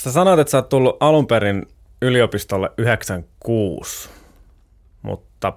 Sä 0.00 0.12
sanoit, 0.12 0.40
että 0.40 0.50
sä 0.50 0.58
oot 0.58 0.68
tullut 0.68 0.96
alun 1.00 1.26
perin 1.26 1.66
yliopistolle 2.02 2.70
96, 2.76 4.10
mutta 5.02 5.52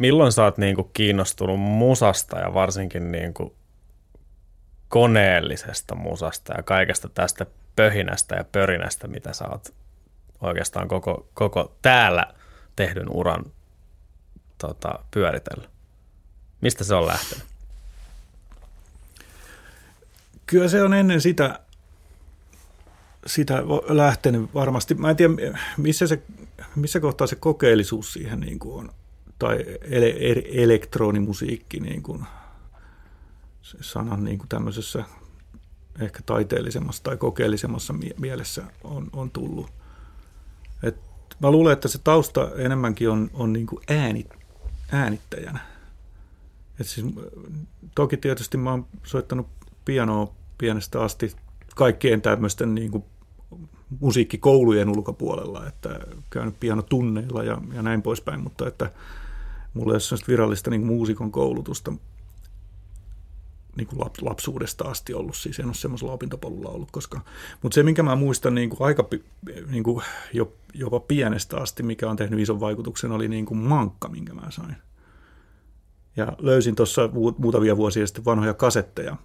milloin 0.00 0.32
sä 0.32 0.44
oot 0.44 0.58
niinku 0.58 0.84
kiinnostunut 0.84 1.60
musasta 1.60 2.38
ja 2.38 2.54
varsinkin 2.54 3.12
niinku 3.12 3.56
koneellisesta 4.88 5.94
musasta 5.94 6.54
ja 6.56 6.62
kaikesta 6.62 7.08
tästä 7.08 7.46
pöhinästä 7.76 8.34
ja 8.34 8.44
pörinästä, 8.44 9.08
mitä 9.08 9.32
sä 9.32 9.48
oot 9.48 9.74
oikeastaan 10.40 10.88
koko, 10.88 11.28
koko 11.34 11.76
täällä 11.82 12.34
tehdyn 12.76 13.08
uran 13.10 13.44
tota, 14.58 14.98
pyöritellä? 15.10 15.68
Mistä 16.60 16.84
se 16.84 16.94
on 16.94 17.06
lähtenyt? 17.06 17.46
Kyllä 20.46 20.68
se 20.68 20.82
on 20.82 20.94
ennen 20.94 21.20
sitä, 21.20 21.60
sitä 23.26 23.62
lähtenyt 23.88 24.54
varmasti. 24.54 24.94
Mä 24.94 25.10
en 25.10 25.16
tiedä, 25.16 25.58
missä, 25.76 26.06
se, 26.06 26.22
missä 26.76 27.00
kohtaa 27.00 27.26
se 27.26 27.36
kokeellisuus 27.36 28.12
siihen 28.12 28.40
niin 28.40 28.58
kuin 28.58 28.74
on, 28.74 28.90
tai 29.38 29.64
ele, 29.82 30.14
elektronimusiikki 30.52 31.80
niin 31.80 32.02
kuin, 32.02 32.24
se 33.62 33.78
sanan 33.80 34.24
niin 34.24 34.38
kuin 34.38 34.48
tämmöisessä 34.48 35.04
ehkä 36.00 36.20
taiteellisemmassa 36.26 37.02
tai 37.02 37.16
kokeellisemmassa 37.16 37.94
mielessä 38.18 38.62
on, 38.84 39.10
on 39.12 39.30
tullut. 39.30 39.70
Et 40.82 40.96
mä 41.40 41.50
luulen, 41.50 41.72
että 41.72 41.88
se 41.88 41.98
tausta 41.98 42.50
enemmänkin 42.56 43.10
on, 43.10 43.30
on 43.34 43.52
niin 43.52 43.66
kuin 43.66 43.82
ääni, 43.88 44.26
äänittäjänä. 44.92 45.58
Et 46.80 46.86
siis, 46.86 47.06
toki 47.94 48.16
tietysti 48.16 48.56
mä 48.56 48.70
oon 48.70 48.86
soittanut 49.04 49.46
pianoa 49.84 50.34
pienestä 50.58 51.02
asti 51.02 51.32
kaikkien 51.74 52.22
tämmöisten 52.22 52.74
niin 52.74 52.90
kuin 52.90 53.04
musiikkikoulujen 54.00 54.88
ulkopuolella, 54.88 55.66
että 55.66 56.00
käynyt 56.30 56.60
pianotunneilla 56.60 57.42
ja, 57.42 57.58
ja 57.74 57.82
näin 57.82 58.02
poispäin, 58.02 58.40
mutta 58.40 58.68
että 58.68 58.90
mulla 59.74 59.92
ei 59.92 59.98
ole 60.12 60.20
virallista 60.28 60.70
niin 60.70 60.86
muusikon 60.86 61.32
koulutusta 61.32 61.92
niin 63.76 63.86
kuin 63.86 64.00
lapsuudesta 64.20 64.84
asti 64.84 65.14
ollut, 65.14 65.36
siis 65.36 65.58
en 65.58 65.66
ole 65.66 65.74
semmoisella 65.74 66.12
opintopolulla 66.12 66.68
ollut 66.68 66.90
koskaan. 66.90 67.24
Mutta 67.62 67.74
se, 67.74 67.82
minkä 67.82 68.02
mä 68.02 68.16
muistan 68.16 68.54
niin 68.54 68.70
kuin 68.70 68.82
aika 68.82 69.08
niin 69.70 69.84
kuin 69.84 70.04
jopa 70.74 71.00
pienestä 71.00 71.56
asti, 71.56 71.82
mikä 71.82 72.10
on 72.10 72.16
tehnyt 72.16 72.40
ison 72.40 72.60
vaikutuksen, 72.60 73.12
oli 73.12 73.28
niin 73.28 73.46
kuin 73.46 73.58
mankka, 73.58 74.08
minkä 74.08 74.34
mä 74.34 74.50
sain. 74.50 74.76
Ja 76.16 76.32
löysin 76.38 76.74
tuossa 76.74 77.10
muutamia 77.38 77.76
vuosia 77.76 78.06
sitten 78.06 78.24
vanhoja 78.24 78.54
kasetteja, 78.54 79.16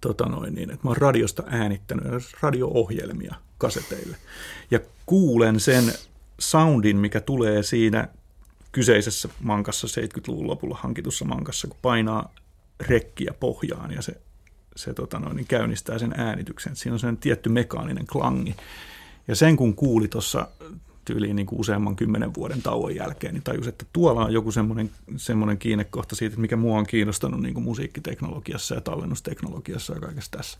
tota 0.00 0.26
noin, 0.28 0.54
niin, 0.54 0.70
että 0.70 0.80
mä 0.84 0.90
oon 0.90 0.96
radiosta 0.96 1.42
äänittänyt 1.46 2.22
radio-ohjelmia 2.40 3.34
kaseteille. 3.58 4.16
Ja 4.70 4.80
kuulen 5.06 5.60
sen 5.60 5.92
soundin, 6.38 6.96
mikä 6.96 7.20
tulee 7.20 7.62
siinä 7.62 8.08
kyseisessä 8.72 9.28
mankassa 9.40 9.86
70-luvun 9.86 10.46
lopulla 10.46 10.78
hankitussa 10.80 11.24
mankassa, 11.24 11.68
kun 11.68 11.78
painaa 11.82 12.34
rekkiä 12.80 13.34
pohjaan 13.40 13.90
ja 13.90 14.02
se, 14.02 14.20
se 14.76 14.94
tota 14.94 15.18
noin, 15.18 15.36
niin 15.36 15.46
käynnistää 15.46 15.98
sen 15.98 16.14
äänityksen. 16.16 16.76
siinä 16.76 16.94
on 16.94 17.00
sen 17.00 17.16
tietty 17.16 17.48
mekaaninen 17.48 18.06
klangi. 18.06 18.56
Ja 19.28 19.36
sen 19.36 19.56
kun 19.56 19.74
kuuli 19.74 20.08
tuossa 20.08 20.48
tyyliin 21.06 21.36
niin 21.36 21.46
kuin 21.46 21.60
useamman 21.60 21.96
kymmenen 21.96 22.34
vuoden 22.34 22.62
tauon 22.62 22.94
jälkeen, 22.94 23.34
niin 23.34 23.42
tajus, 23.42 23.66
että 23.66 23.84
tuolla 23.92 24.24
on 24.24 24.32
joku 24.32 24.52
semmoinen, 24.52 24.90
semmoinen 25.16 25.58
kiinnekohta 25.58 26.16
siitä, 26.16 26.32
että 26.32 26.40
mikä 26.40 26.56
mua 26.56 26.78
on 26.78 26.86
kiinnostanut 26.86 27.40
niin 27.40 27.54
kuin 27.54 27.64
musiikkiteknologiassa 27.64 28.74
ja 28.74 28.80
tallennusteknologiassa 28.80 29.94
ja 29.94 30.00
kaikessa 30.00 30.30
tässä. 30.30 30.58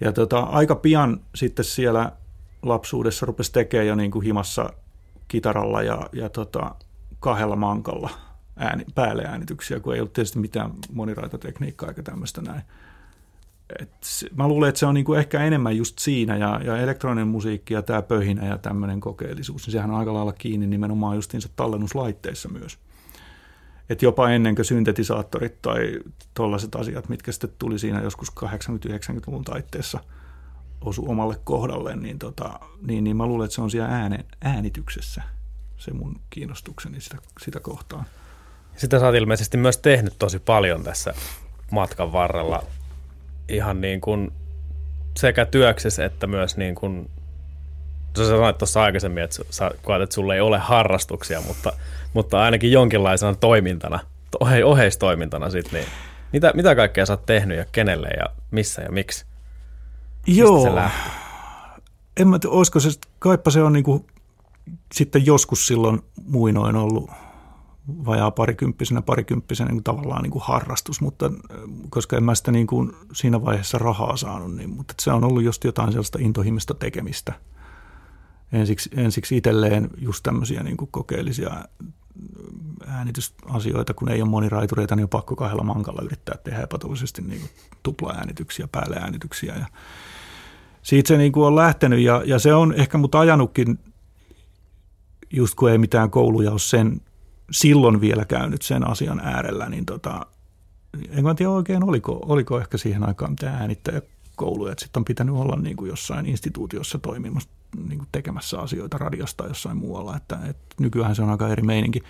Ja 0.00 0.12
tota, 0.12 0.38
aika 0.40 0.74
pian 0.74 1.20
sitten 1.34 1.64
siellä 1.64 2.12
lapsuudessa 2.62 3.26
rupesi 3.26 3.52
tekemään 3.52 3.86
jo 3.86 3.94
niin 3.94 4.10
kuin 4.10 4.24
himassa 4.24 4.70
kitaralla 5.28 5.82
ja, 5.82 6.08
ja 6.12 6.28
tota, 6.28 6.74
kahdella 7.20 7.56
mankalla 7.56 8.10
ääni, 8.56 8.84
päälle 8.94 9.24
äänityksiä, 9.24 9.80
kun 9.80 9.94
ei 9.94 10.00
ollut 10.00 10.12
tietysti 10.12 10.38
mitään 10.38 10.70
moniraitatekniikkaa 10.92 11.88
eikä 11.88 12.02
tämmöistä 12.02 12.42
näin. 12.42 12.62
Et 13.80 13.90
mä 14.36 14.48
luulen, 14.48 14.68
että 14.68 14.78
se 14.78 14.86
on 14.86 14.94
niinku 14.94 15.14
ehkä 15.14 15.40
enemmän 15.40 15.76
just 15.76 15.98
siinä, 15.98 16.36
ja, 16.36 16.60
ja 16.64 16.78
elektroninen 16.78 17.28
musiikki 17.28 17.74
ja 17.74 17.82
tämä 17.82 18.02
pöhinä 18.02 18.46
ja 18.46 18.58
tämmöinen 18.58 19.00
kokeellisuus, 19.00 19.66
niin 19.66 19.72
sehän 19.72 19.90
on 19.90 19.96
aika 19.96 20.14
lailla 20.14 20.32
kiinni 20.32 20.66
nimenomaan 20.66 21.16
justiinsa 21.16 21.48
tallennuslaitteissa 21.56 22.48
myös. 22.48 22.78
Et 23.90 24.02
jopa 24.02 24.30
ennen 24.30 24.54
kuin 24.54 24.64
syntetisaattorit 24.64 25.62
tai 25.62 26.00
tollaiset 26.34 26.74
asiat, 26.74 27.08
mitkä 27.08 27.32
sitten 27.32 27.50
tuli 27.58 27.78
siinä 27.78 28.02
joskus 28.02 28.32
80-90-luvun 28.44 29.44
taitteessa, 29.44 30.00
osu 30.80 31.04
omalle 31.08 31.36
kohdalle, 31.44 31.96
niin, 31.96 32.18
tota, 32.18 32.60
niin, 32.86 33.04
niin 33.04 33.16
mä 33.16 33.26
luulen, 33.26 33.44
että 33.44 33.54
se 33.54 33.62
on 33.62 33.70
siellä 33.70 33.88
äänen, 33.88 34.24
äänityksessä 34.40 35.22
se 35.76 35.92
mun 35.92 36.20
kiinnostukseni 36.30 37.00
sitä, 37.00 37.16
sitä 37.42 37.60
kohtaan. 37.60 38.04
Sitä 38.76 38.98
sä 38.98 39.06
oot 39.06 39.14
ilmeisesti 39.14 39.56
myös 39.56 39.78
tehnyt 39.78 40.14
tosi 40.18 40.38
paljon 40.38 40.82
tässä 40.84 41.14
matkan 41.70 42.12
varrella 42.12 42.62
ihan 43.48 43.80
niin 43.80 44.00
kuin 44.00 44.32
sekä 45.16 45.44
työksessä 45.46 46.04
että 46.04 46.26
myös 46.26 46.56
niin 46.56 46.74
kuin, 46.74 47.10
sä 48.18 48.28
sanoit 48.28 48.58
tuossa 48.58 48.82
aikaisemmin, 48.82 49.22
että 49.22 49.36
sä 49.50 49.70
koet, 49.82 50.02
että 50.02 50.14
sulla 50.14 50.34
ei 50.34 50.40
ole 50.40 50.58
harrastuksia, 50.58 51.40
mutta, 51.40 51.72
mutta 52.14 52.40
ainakin 52.42 52.72
jonkinlaisena 52.72 53.34
toimintana, 53.34 54.00
ohe, 54.40 54.64
oheistoimintana 54.64 55.50
sit, 55.50 55.72
niin 55.72 55.86
mitä, 56.32 56.52
mitä 56.54 56.74
kaikkea 56.74 57.06
sä 57.06 57.12
oot 57.12 57.26
tehnyt 57.26 57.58
ja 57.58 57.64
kenelle 57.72 58.08
ja 58.08 58.26
missä 58.50 58.82
ja 58.82 58.92
miksi? 58.92 59.24
Joo, 60.26 60.62
se 60.62 60.70
en 62.16 62.28
mä 62.28 62.38
tiedä, 62.38 62.54
olisiko 62.54 62.80
se, 62.80 62.90
kaipa 63.18 63.50
se 63.50 63.62
on 63.62 63.72
niin 63.72 63.84
kuin, 63.84 64.06
sitten 64.94 65.26
joskus 65.26 65.66
silloin 65.66 66.02
muinoin 66.26 66.76
ollut 66.76 67.10
vajaa 67.88 68.30
parikymppisenä, 68.30 69.02
parikymppisenä 69.02 69.70
niin 69.70 69.84
tavallaan 69.84 70.22
niin 70.22 70.30
kuin 70.30 70.44
harrastus, 70.44 71.00
mutta 71.00 71.30
koska 71.90 72.16
en 72.16 72.24
mä 72.24 72.34
sitä 72.34 72.52
niin 72.52 72.66
kuin 72.66 72.92
siinä 73.12 73.44
vaiheessa 73.44 73.78
rahaa 73.78 74.16
saanut, 74.16 74.56
niin, 74.56 74.70
mutta 74.70 74.94
se 75.00 75.12
on 75.12 75.24
ollut 75.24 75.42
just 75.42 75.64
jotain 75.64 75.92
sellaista 75.92 76.18
intohimista 76.20 76.74
tekemistä. 76.74 77.32
Ensiksi, 78.52 78.90
ensiksi 78.96 79.36
itselleen 79.36 79.90
just 79.98 80.22
tämmöisiä 80.22 80.62
niin 80.62 80.76
kuin 80.76 80.90
kokeellisia 80.90 81.64
äänitysasioita, 82.86 83.94
kun 83.94 84.08
ei 84.08 84.22
ole 84.22 84.30
moniraitureita, 84.30 84.96
niin 84.96 85.04
on 85.04 85.08
pakko 85.08 85.36
kahdella 85.36 85.62
mankalla 85.62 86.02
yrittää 86.02 86.36
tehdä 86.44 86.62
epätollisesti 86.62 87.22
niin 87.22 87.40
kuin 87.40 87.50
tupla-äänityksiä, 87.82 88.68
päälle-äänityksiä. 88.72 89.54
Ja 89.56 89.66
siitä 90.82 91.08
se 91.08 91.16
niin 91.16 91.32
kuin 91.32 91.46
on 91.46 91.56
lähtenyt 91.56 92.00
ja, 92.00 92.22
ja 92.26 92.38
se 92.38 92.54
on 92.54 92.74
ehkä 92.74 92.98
mut 92.98 93.14
ajanutkin, 93.14 93.78
just 95.30 95.54
kun 95.54 95.70
ei 95.70 95.78
mitään 95.78 96.10
kouluja 96.10 96.50
ole 96.50 96.58
sen 96.58 97.00
silloin 97.50 98.00
vielä 98.00 98.24
käynyt 98.24 98.62
sen 98.62 98.90
asian 98.90 99.20
äärellä, 99.20 99.68
niin 99.68 99.86
tota, 99.86 100.26
en 101.10 101.36
tiedä 101.36 101.50
oikein, 101.50 101.84
oliko, 101.84 102.20
oliko 102.26 102.58
ehkä 102.58 102.78
siihen 102.78 103.08
aikaan 103.08 103.30
mitään 103.30 103.60
äänittäjäkouluja, 103.60 104.72
että 104.72 104.84
sitten 104.84 105.00
on 105.00 105.04
pitänyt 105.04 105.34
olla 105.34 105.56
niin 105.56 105.76
kuin 105.76 105.88
jossain 105.88 106.26
instituutiossa 106.26 106.98
toimimassa, 106.98 107.50
niin 107.88 107.98
kuin 107.98 108.08
tekemässä 108.12 108.58
asioita 108.58 108.98
radiosta 108.98 109.46
jossain 109.46 109.76
muualla, 109.76 110.16
että, 110.16 110.38
että 110.44 110.74
nykyään 110.80 111.14
se 111.14 111.22
on 111.22 111.30
aika 111.30 111.48
eri 111.48 111.62
meininki. 111.62 112.02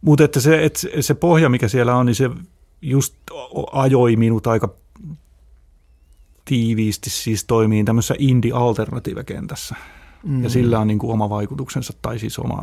Mutta 0.00 0.24
että 0.24 0.40
se, 0.40 0.64
että 0.64 0.80
se 1.00 1.14
pohja, 1.14 1.48
mikä 1.48 1.68
siellä 1.68 1.96
on, 1.96 2.06
niin 2.06 2.14
se 2.14 2.30
just 2.82 3.14
ajoi 3.72 4.16
minut 4.16 4.46
aika 4.46 4.74
tiiviisti 6.44 7.10
siis 7.10 7.44
toimii 7.44 7.84
tämmöisessä 7.84 8.14
indie-alternative-kentässä. 8.18 9.74
Mm. 10.22 10.42
Ja 10.42 10.50
sillä 10.50 10.78
on 10.80 10.86
niin 10.86 10.98
kuin 10.98 11.12
oma 11.12 11.30
vaikutuksensa, 11.30 11.92
tai 12.02 12.18
siis 12.18 12.38
oma 12.38 12.62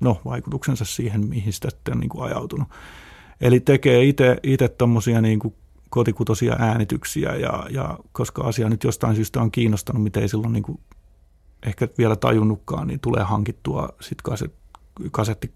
no, 0.00 0.20
vaikutuksensa 0.24 0.84
siihen, 0.84 1.26
mihin 1.26 1.52
sitä 1.52 1.70
sitten 1.70 1.94
on 1.94 2.00
niin 2.00 2.08
kuin 2.08 2.24
ajautunut. 2.24 2.68
Eli 3.40 3.60
tekee 3.60 4.04
itse 4.42 4.68
tuommoisia 4.68 5.20
niin 5.20 5.40
kotikutosia 5.90 6.56
äänityksiä 6.58 7.34
ja, 7.34 7.66
ja 7.70 7.98
koska 8.12 8.42
asia 8.42 8.68
nyt 8.68 8.84
jostain 8.84 9.14
syystä 9.14 9.40
on 9.40 9.50
kiinnostanut, 9.50 10.02
mitä 10.02 10.20
ei 10.20 10.28
silloin 10.28 10.52
niin 10.52 10.62
kuin 10.62 10.80
ehkä 11.66 11.88
vielä 11.98 12.16
tajunnutkaan, 12.16 12.86
niin 12.86 13.00
tulee 13.00 13.22
hankittua 13.22 13.88
sitten 14.00 14.22
kaset, 14.22 14.54
kasetti 15.12 15.52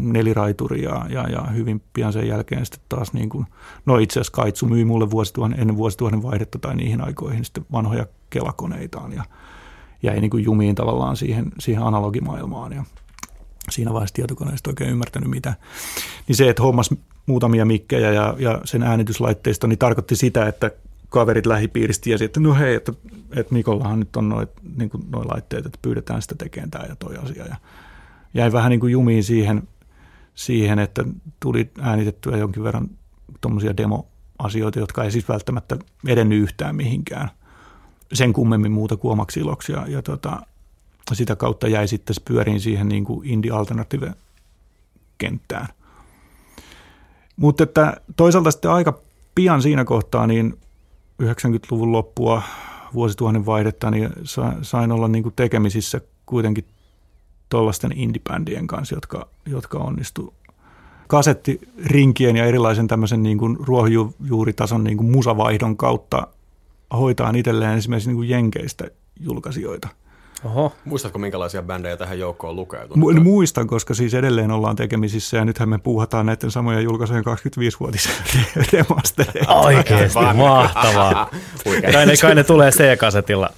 neliraituri 0.00 0.82
ja, 0.82 1.06
ja, 1.08 1.28
ja, 1.28 1.42
hyvin 1.42 1.82
pian 1.92 2.12
sen 2.12 2.28
jälkeen 2.28 2.66
sitten 2.66 2.82
taas 2.88 3.12
niin 3.12 3.28
kuin, 3.28 3.46
no 3.86 3.98
itse 3.98 4.20
asiassa 4.20 4.32
Kaitsu 4.32 4.66
myi 4.66 4.84
mulle 4.84 5.10
vuosituhannen, 5.10 5.60
ennen 5.60 5.76
vuosituhannen 5.76 6.22
vaihdetta 6.22 6.58
tai 6.58 6.76
niihin 6.76 7.00
aikoihin 7.00 7.44
sitten 7.44 7.66
vanhoja 7.72 8.06
kelakoneitaan 8.30 9.12
ja 9.12 9.24
jäi 10.02 10.20
niin 10.20 10.30
kuin 10.30 10.44
jumiin 10.44 10.74
tavallaan 10.74 11.16
siihen, 11.16 11.52
siihen 11.58 11.82
analogimaailmaan 11.82 12.72
ja 12.72 12.84
siinä 13.70 13.92
vaiheessa 13.92 14.14
tietokoneesta 14.14 14.70
oikein 14.70 14.90
ymmärtänyt 14.90 15.30
mitä. 15.30 15.54
Niin 16.28 16.36
se, 16.36 16.48
että 16.48 16.62
hommas 16.62 16.90
muutamia 17.26 17.64
mikkejä 17.64 18.12
ja, 18.12 18.34
ja 18.38 18.60
sen 18.64 18.82
äänityslaitteista, 18.82 19.66
niin 19.66 19.78
tarkoitti 19.78 20.16
sitä, 20.16 20.48
että 20.48 20.70
kaverit 21.08 21.46
lähipiiristä 21.46 22.04
tiesi, 22.04 22.24
että 22.24 22.40
no 22.40 22.54
hei, 22.54 22.74
että, 22.74 22.92
että 23.36 23.54
Mikollahan 23.54 23.98
nyt 23.98 24.16
on 24.16 24.28
noin 24.28 24.48
niin 24.76 24.90
noi 25.12 25.24
laitteet, 25.24 25.66
että 25.66 25.78
pyydetään 25.82 26.22
sitä 26.22 26.34
tekemään 26.34 26.70
tämä 26.70 26.84
ja 26.88 26.96
toi 26.96 27.16
asia. 27.16 27.46
Ja 27.46 27.56
jäin 28.34 28.52
vähän 28.52 28.70
niin 28.70 28.80
kuin 28.80 28.92
jumiin 28.92 29.24
siihen, 29.24 29.68
siihen, 30.34 30.78
että 30.78 31.04
tuli 31.40 31.70
äänitettyä 31.80 32.36
jonkin 32.36 32.62
verran 32.62 32.88
tuommoisia 33.40 33.76
demoasioita, 33.76 34.78
jotka 34.78 35.04
ei 35.04 35.10
siis 35.10 35.28
välttämättä 35.28 35.76
edennyt 36.06 36.42
yhtään 36.42 36.76
mihinkään 36.76 37.30
sen 38.12 38.32
kummemmin 38.32 38.72
muuta 38.72 38.96
kuin 38.96 39.12
omaksi 39.12 39.40
iloksi. 39.40 39.72
Ja, 39.72 39.86
ja 39.88 40.02
tota, 40.02 40.42
sitä 41.12 41.36
kautta 41.36 41.68
jäi 41.68 41.88
sitten 41.88 42.16
pyöriin 42.24 42.60
siihen 42.60 42.88
niin 42.88 43.04
kuin 43.04 43.28
indie-alternative-kenttään. 43.28 45.68
Mutta 47.36 47.62
että 47.62 48.00
toisaalta 48.16 48.50
sitten 48.50 48.70
aika 48.70 49.00
pian 49.34 49.62
siinä 49.62 49.84
kohtaa, 49.84 50.26
niin 50.26 50.58
90-luvun 51.22 51.92
loppua, 51.92 52.42
vuosituhannen 52.94 53.46
vaihdetta, 53.46 53.90
niin 53.90 54.10
sain 54.62 54.92
olla 54.92 55.08
niin 55.08 55.22
kuin 55.22 55.34
tekemisissä 55.36 56.00
kuitenkin 56.26 56.64
tuollaisten 57.48 57.92
indie 57.92 58.22
kanssa, 58.66 58.94
jotka, 58.94 59.28
jotka 59.46 59.78
onnistu 59.78 60.34
kasettirinkien 61.08 62.36
ja 62.36 62.44
erilaisen 62.44 62.86
tämmöisen 62.86 63.22
niin 63.22 63.38
kuin 63.38 63.56
ruohonjuuritason 63.60 64.84
niin 64.84 64.96
kuin 64.96 65.10
musavaihdon 65.10 65.76
kautta 65.76 66.26
hoitaa 66.92 67.32
itselleen 67.36 67.78
esimerkiksi 67.78 68.08
niin 68.08 68.16
kuin 68.16 68.28
jenkeistä 68.28 68.84
julkaisijoita– 69.20 69.88
Oho. 70.44 70.72
Muistatko, 70.84 71.18
minkälaisia 71.18 71.62
bändejä 71.62 71.96
tähän 71.96 72.18
joukkoon 72.18 72.56
lukeutunut? 72.56 73.16
Mu- 73.16 73.20
muistan, 73.20 73.66
koska 73.66 73.94
siis 73.94 74.14
edelleen 74.14 74.50
ollaan 74.50 74.76
tekemisissä 74.76 75.36
ja 75.36 75.44
nythän 75.44 75.68
me 75.68 75.78
puuhataan 75.78 76.26
näiden 76.26 76.50
samojen 76.50 76.84
julkaisujen 76.84 77.24
25-vuotisen 77.24 78.12
remastereita. 78.72 79.54
Oikeasti, 79.54 80.18
mahtavaa. 80.34 81.30
kai, 81.92 82.06
ne, 82.06 82.12
kai 82.20 82.34
ne 82.34 82.44
tulee 82.44 82.70
C-kasetilla 82.70 83.50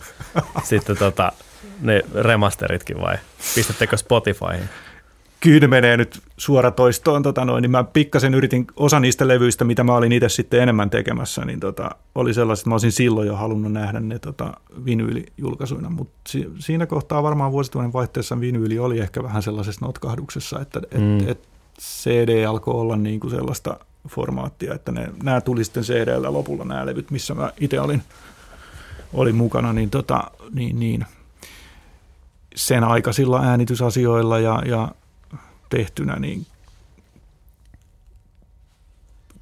sitten 0.64 0.96
tota, 0.96 1.32
ne 1.80 2.02
remasteritkin 2.14 3.00
vai 3.00 3.16
pistättekö 3.54 3.96
Spotifyhin? 3.96 4.68
Kyllä 5.42 5.68
menee 5.68 5.96
nyt 5.96 6.22
suoratoistoon, 6.36 7.22
tota 7.22 7.44
noin, 7.44 7.62
niin 7.62 7.70
mä 7.70 7.84
pikkasen 7.84 8.34
yritin, 8.34 8.66
osa 8.76 9.00
niistä 9.00 9.28
levyistä, 9.28 9.64
mitä 9.64 9.84
mä 9.84 9.94
olin 9.94 10.12
itse 10.12 10.28
sitten 10.28 10.60
enemmän 10.60 10.90
tekemässä, 10.90 11.44
niin 11.44 11.60
tota, 11.60 11.90
oli 12.14 12.34
sellaiset, 12.34 12.62
että 12.62 12.70
mä 12.70 12.74
olisin 12.74 12.92
silloin 12.92 13.28
jo 13.28 13.36
halunnut 13.36 13.72
nähdä 13.72 14.00
ne 14.00 14.18
tota, 14.18 14.52
vinyylijulkaisuina, 14.84 15.90
mutta 15.90 16.14
si, 16.28 16.50
siinä 16.58 16.86
kohtaa 16.86 17.22
varmaan 17.22 17.52
vuosituhannen 17.52 17.92
vaihteessa 17.92 18.40
vinyyli 18.40 18.78
oli 18.78 18.98
ehkä 18.98 19.22
vähän 19.22 19.42
sellaisessa 19.42 19.86
notkahduksessa, 19.86 20.60
että 20.60 20.80
mm. 20.98 21.20
et, 21.20 21.28
et 21.28 21.48
CD 21.80 22.44
alkoi 22.44 22.74
olla 22.74 22.96
niin 22.96 23.20
kuin 23.20 23.30
sellaista 23.30 23.76
formaattia, 24.08 24.74
että 24.74 24.92
ne, 24.92 25.08
nämä 25.22 25.40
tuli 25.40 25.64
sitten 25.64 25.82
CDllä 25.82 26.32
lopulla 26.32 26.64
nämä 26.64 26.86
levyt, 26.86 27.10
missä 27.10 27.34
mä 27.34 27.52
itse 27.60 27.80
olin, 27.80 28.02
olin 29.12 29.34
mukana, 29.34 29.72
niin, 29.72 29.90
tota, 29.90 30.30
niin, 30.54 30.78
niin 30.78 31.06
sen 32.54 32.84
aikaisilla 32.84 33.40
äänitysasioilla 33.40 34.38
ja, 34.38 34.62
ja 34.66 34.88
tehtynä, 35.72 36.16
niin 36.16 36.46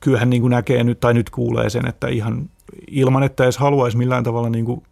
kyllähän 0.00 0.30
niin 0.30 0.42
kuin 0.42 0.50
näkee 0.50 0.84
nyt 0.84 1.00
tai 1.00 1.14
nyt 1.14 1.30
kuulee 1.30 1.70
sen, 1.70 1.86
että 1.88 2.08
ihan 2.08 2.50
ilman, 2.90 3.22
että 3.22 3.44
edes 3.44 3.58
haluaisi 3.58 3.96
millään 3.96 4.24
tavalla 4.24 4.50
niin 4.50 4.64
kuin 4.64 4.82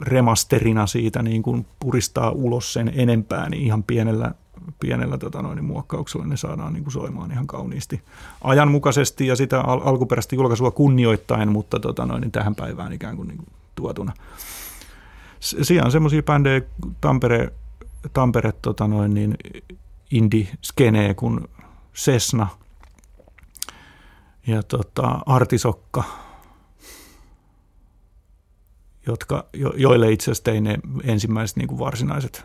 remasterina 0.00 0.86
siitä 0.86 1.22
niin 1.22 1.42
kuin 1.42 1.66
puristaa 1.80 2.30
ulos 2.30 2.72
sen 2.72 2.92
enempää, 2.94 3.48
niin 3.48 3.62
ihan 3.62 3.82
pienellä, 3.82 4.34
pienellä 4.80 5.18
tota 5.18 5.42
noin, 5.42 5.64
muokkauksella 5.64 6.26
ne 6.26 6.36
saadaan 6.36 6.72
niin 6.72 6.84
kuin 6.84 6.92
soimaan 6.92 7.32
ihan 7.32 7.46
kauniisti 7.46 8.02
ajanmukaisesti 8.44 9.26
ja 9.26 9.36
sitä 9.36 9.60
al- 9.60 9.80
alkuperäistä 9.84 10.36
julkaisua 10.36 10.70
kunnioittain, 10.70 11.52
mutta 11.52 11.80
tota 11.80 12.06
noin, 12.06 12.20
niin 12.20 12.32
tähän 12.32 12.54
päivään 12.54 12.92
ikään 12.92 13.16
kuin, 13.16 13.28
niin 13.28 13.38
kuin 13.38 13.48
tuotuna. 13.74 14.12
Siellä 15.40 15.86
on 15.86 15.92
semmoisia 15.92 16.22
bändejä, 16.22 16.62
Tampere, 17.00 17.52
Tampere 18.12 18.52
tota 18.62 18.88
noin, 18.88 19.14
niin 19.14 19.36
indie-skenee 20.10 21.14
kuin 21.14 21.48
Sesna 21.94 22.46
ja 24.46 24.62
tota, 24.62 25.20
Artisokka, 25.26 26.04
jotka, 29.06 29.46
jo, 29.52 29.72
joille 29.76 30.12
itse 30.12 30.24
asiassa 30.24 30.44
tein 30.44 30.64
ne 30.64 30.78
ensimmäiset 31.04 31.56
niin 31.56 31.68
kuin 31.68 31.78
varsinaiset 31.78 32.44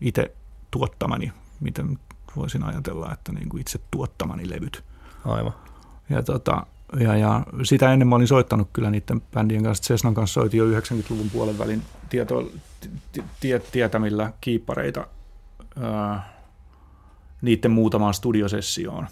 itse 0.00 0.34
tuottamani, 0.70 1.32
miten 1.60 1.98
voisin 2.36 2.62
ajatella, 2.62 3.12
että 3.12 3.32
niin 3.32 3.48
kuin 3.48 3.60
itse 3.60 3.80
tuottamani 3.90 4.50
levyt. 4.50 4.84
Aivan. 5.24 5.54
Ja, 6.10 6.22
tota, 6.22 6.66
ja, 7.00 7.16
ja 7.16 7.42
sitä 7.62 7.92
ennen 7.92 8.08
mä 8.08 8.16
olin 8.16 8.28
soittanut 8.28 8.68
kyllä 8.72 8.90
niiden 8.90 9.20
bändien 9.20 9.62
kanssa. 9.62 9.84
Sesnan 9.84 10.14
kanssa 10.14 10.34
soitin 10.34 10.58
jo 10.58 10.80
90-luvun 10.80 11.30
puolen 11.30 11.58
välin 11.58 11.82
tieto, 12.08 12.50
tietämillä 13.72 14.32
kiippareita. 14.40 15.06
Ää, 15.80 16.33
niiden 17.44 17.70
muutamaan 17.70 18.14
studiosessioon. 18.14 19.06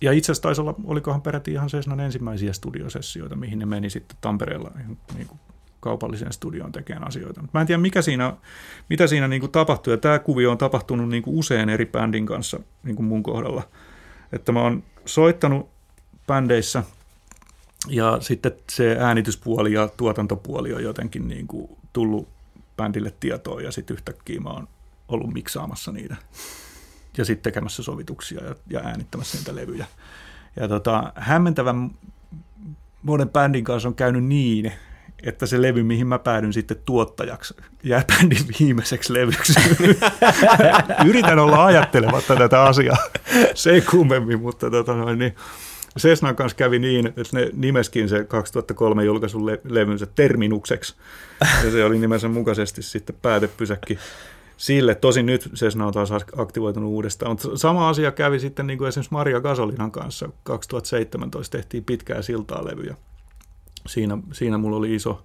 Ja 0.00 0.12
itse 0.12 0.32
asiassa 0.32 0.42
taisi 0.42 0.60
olla, 0.60 0.74
olikohan 0.84 1.22
peräti 1.22 1.52
ihan 1.52 1.68
Cessnan 1.68 2.00
ensimmäisiä 2.00 2.52
studiosessioita, 2.52 3.36
mihin 3.36 3.58
ne 3.58 3.66
meni 3.66 3.90
sitten 3.90 4.16
Tampereella 4.20 4.70
niin 5.14 5.26
kuin 5.26 5.40
kaupalliseen 5.80 6.32
studioon 6.32 6.72
tekemään 6.72 7.08
asioita. 7.08 7.44
Mä 7.54 7.60
en 7.60 7.66
tiedä, 7.66 7.82
mikä 7.82 8.02
siinä, 8.02 8.36
mitä 8.90 9.06
siinä 9.06 9.28
niin 9.28 9.40
kuin 9.40 9.52
tapahtui, 9.52 9.92
ja 9.92 9.96
tämä 9.96 10.18
kuvio 10.18 10.50
on 10.50 10.58
tapahtunut 10.58 11.08
niin 11.08 11.22
kuin 11.22 11.36
usein 11.36 11.68
eri 11.68 11.86
bändin 11.86 12.26
kanssa 12.26 12.60
niin 12.82 12.96
kuin 12.96 13.06
mun 13.06 13.22
kohdalla. 13.22 13.62
Että 14.32 14.52
mä 14.52 14.62
oon 14.62 14.82
soittanut 15.04 15.68
bändeissä, 16.26 16.82
ja 17.88 18.18
sitten 18.20 18.52
se 18.70 18.96
äänityspuoli 19.00 19.72
ja 19.72 19.88
tuotantopuoli 19.96 20.72
on 20.72 20.82
jotenkin 20.82 21.28
niin 21.28 21.46
kuin 21.46 21.70
tullut 21.92 22.28
bändille 22.76 23.14
tietoon, 23.20 23.64
ja 23.64 23.72
sitten 23.72 23.94
yhtäkkiä 23.94 24.40
mä 24.40 24.50
oon 24.50 24.68
ollut 25.08 25.32
miksaamassa 25.32 25.92
niitä 25.92 26.16
ja 27.18 27.24
sitten 27.24 27.52
tekemässä 27.52 27.82
sovituksia 27.82 28.44
ja, 28.44 28.54
ja 28.70 28.80
äänittämässä 28.80 29.38
niitä 29.38 29.56
levyjä. 29.56 29.86
Ja 30.56 30.68
tota, 30.68 31.12
hämmentävän 31.14 31.90
monen 33.02 33.28
bändin 33.28 33.64
kanssa 33.64 33.88
on 33.88 33.94
käynyt 33.94 34.24
niin, 34.24 34.72
että 35.22 35.46
se 35.46 35.62
levy, 35.62 35.82
mihin 35.82 36.06
mä 36.06 36.18
päädyn 36.18 36.52
sitten 36.52 36.76
tuottajaksi, 36.84 37.54
jää 37.82 38.04
bändin 38.08 38.46
viimeiseksi 38.60 39.14
levyksi. 39.14 39.52
Yritän 41.08 41.38
olla 41.38 41.64
ajattelematta 41.64 42.36
tätä 42.36 42.62
asiaa, 42.62 42.96
se 43.54 43.70
ei 43.70 43.80
kummemmin, 43.80 44.40
mutta 44.40 44.70
tota 44.70 44.94
noin, 44.94 45.18
niin 45.18 45.34
Sesnan 45.96 46.36
kanssa 46.36 46.56
kävi 46.56 46.78
niin, 46.78 47.06
että 47.06 47.22
ne 47.32 47.50
nimeskin 47.52 48.08
se 48.08 48.24
2003 48.24 49.04
julkaisun 49.04 49.46
le- 49.46 49.60
levynsä 49.64 50.06
Terminukseksi, 50.06 50.94
ja 51.64 51.70
se 51.70 51.84
oli 51.84 51.98
nimensä 51.98 52.28
mukaisesti 52.28 52.82
sitten 52.82 53.16
päätepysäkki 53.22 53.98
sille. 54.56 54.94
Tosin 54.94 55.26
nyt 55.26 55.50
Cessna 55.54 55.86
on 55.86 55.92
taas 55.92 56.12
aktivoitunut 56.36 56.90
uudestaan. 56.90 57.32
Mutta 57.32 57.56
sama 57.56 57.88
asia 57.88 58.12
kävi 58.12 58.40
sitten 58.40 58.66
niin 58.66 58.78
kuin 58.78 58.88
esimerkiksi 58.88 59.14
Maria 59.14 59.40
Gasolinan 59.40 59.90
kanssa. 59.90 60.28
2017 60.42 61.58
tehtiin 61.58 61.84
pitkää 61.84 62.22
siltaa 62.22 62.64
levyjä. 62.64 62.96
Siinä, 63.86 64.18
siinä 64.32 64.58
mulla 64.58 64.76
oli 64.76 64.94
iso, 64.94 65.22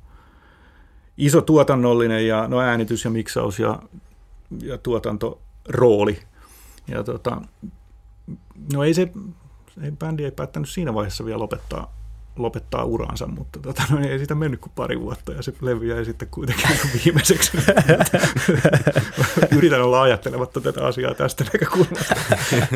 iso 1.18 1.42
tuotannollinen 1.42 2.28
ja 2.28 2.48
no 2.48 2.60
äänitys 2.60 3.06
ja 3.06 3.12
miksaus 3.12 3.60
ja, 3.60 3.80
ja 4.62 4.78
tuotantorooli. 4.78 6.20
Ja 6.88 7.04
tota, 7.04 7.42
no 8.74 8.84
ei 8.84 8.94
se, 8.94 9.12
ei, 9.84 9.92
bändi 9.92 10.24
ei 10.24 10.32
päättänyt 10.32 10.70
siinä 10.70 10.94
vaiheessa 10.94 11.26
vielä 11.26 11.40
lopettaa 11.40 11.99
lopettaa 12.40 12.84
uransa, 12.84 13.28
mutta 13.28 13.60
tota, 13.60 13.84
no, 13.90 14.00
ei 14.00 14.20
sitä 14.20 14.36
mennyt 14.36 14.60
kuin 14.60 14.72
pari 14.76 15.00
vuotta 15.00 15.32
ja 15.32 15.44
se 15.44 15.54
levy 15.62 15.88
jäi 15.88 16.06
sitten 16.06 16.28
kuitenkin 16.32 16.66
viimeiseksi. 17.06 17.52
Yritän 19.58 19.82
olla 19.82 20.02
ajattelematta 20.02 20.62
tätä 20.62 20.86
asiaa 20.86 21.14
tästä 21.14 21.44
näkökulmasta. 21.54 22.16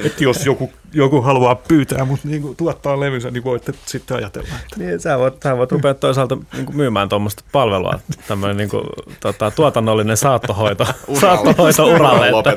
että 0.05 0.23
jos 0.23 0.45
joku, 0.45 0.71
joku 0.93 1.21
haluaa 1.21 1.55
pyytää, 1.55 2.05
mutta 2.05 2.27
niin 2.27 2.41
kuin 2.41 2.55
tuottaa 2.55 2.99
levynsä, 2.99 3.31
niin 3.31 3.43
voitte 3.43 3.73
sitten 3.85 4.17
ajatella. 4.17 4.49
Että... 4.63 4.75
Niin, 4.77 4.99
sä 4.99 5.19
voit, 5.19 5.33
sä 5.43 5.57
voit 5.57 5.71
rupea 5.71 5.93
toisaalta 5.93 6.37
niin 6.53 6.65
kuin 6.65 6.75
myymään 6.75 7.09
tuommoista 7.09 7.43
palvelua, 7.51 7.99
tämmöinen 8.27 8.57
niin 8.57 8.69
kuin, 8.69 8.83
tota, 9.19 9.51
tuotannollinen 9.51 10.17
saattohoito, 10.17 10.87
saattohoito 11.19 11.85
uralle. 11.85 12.29
Että, 12.29 12.51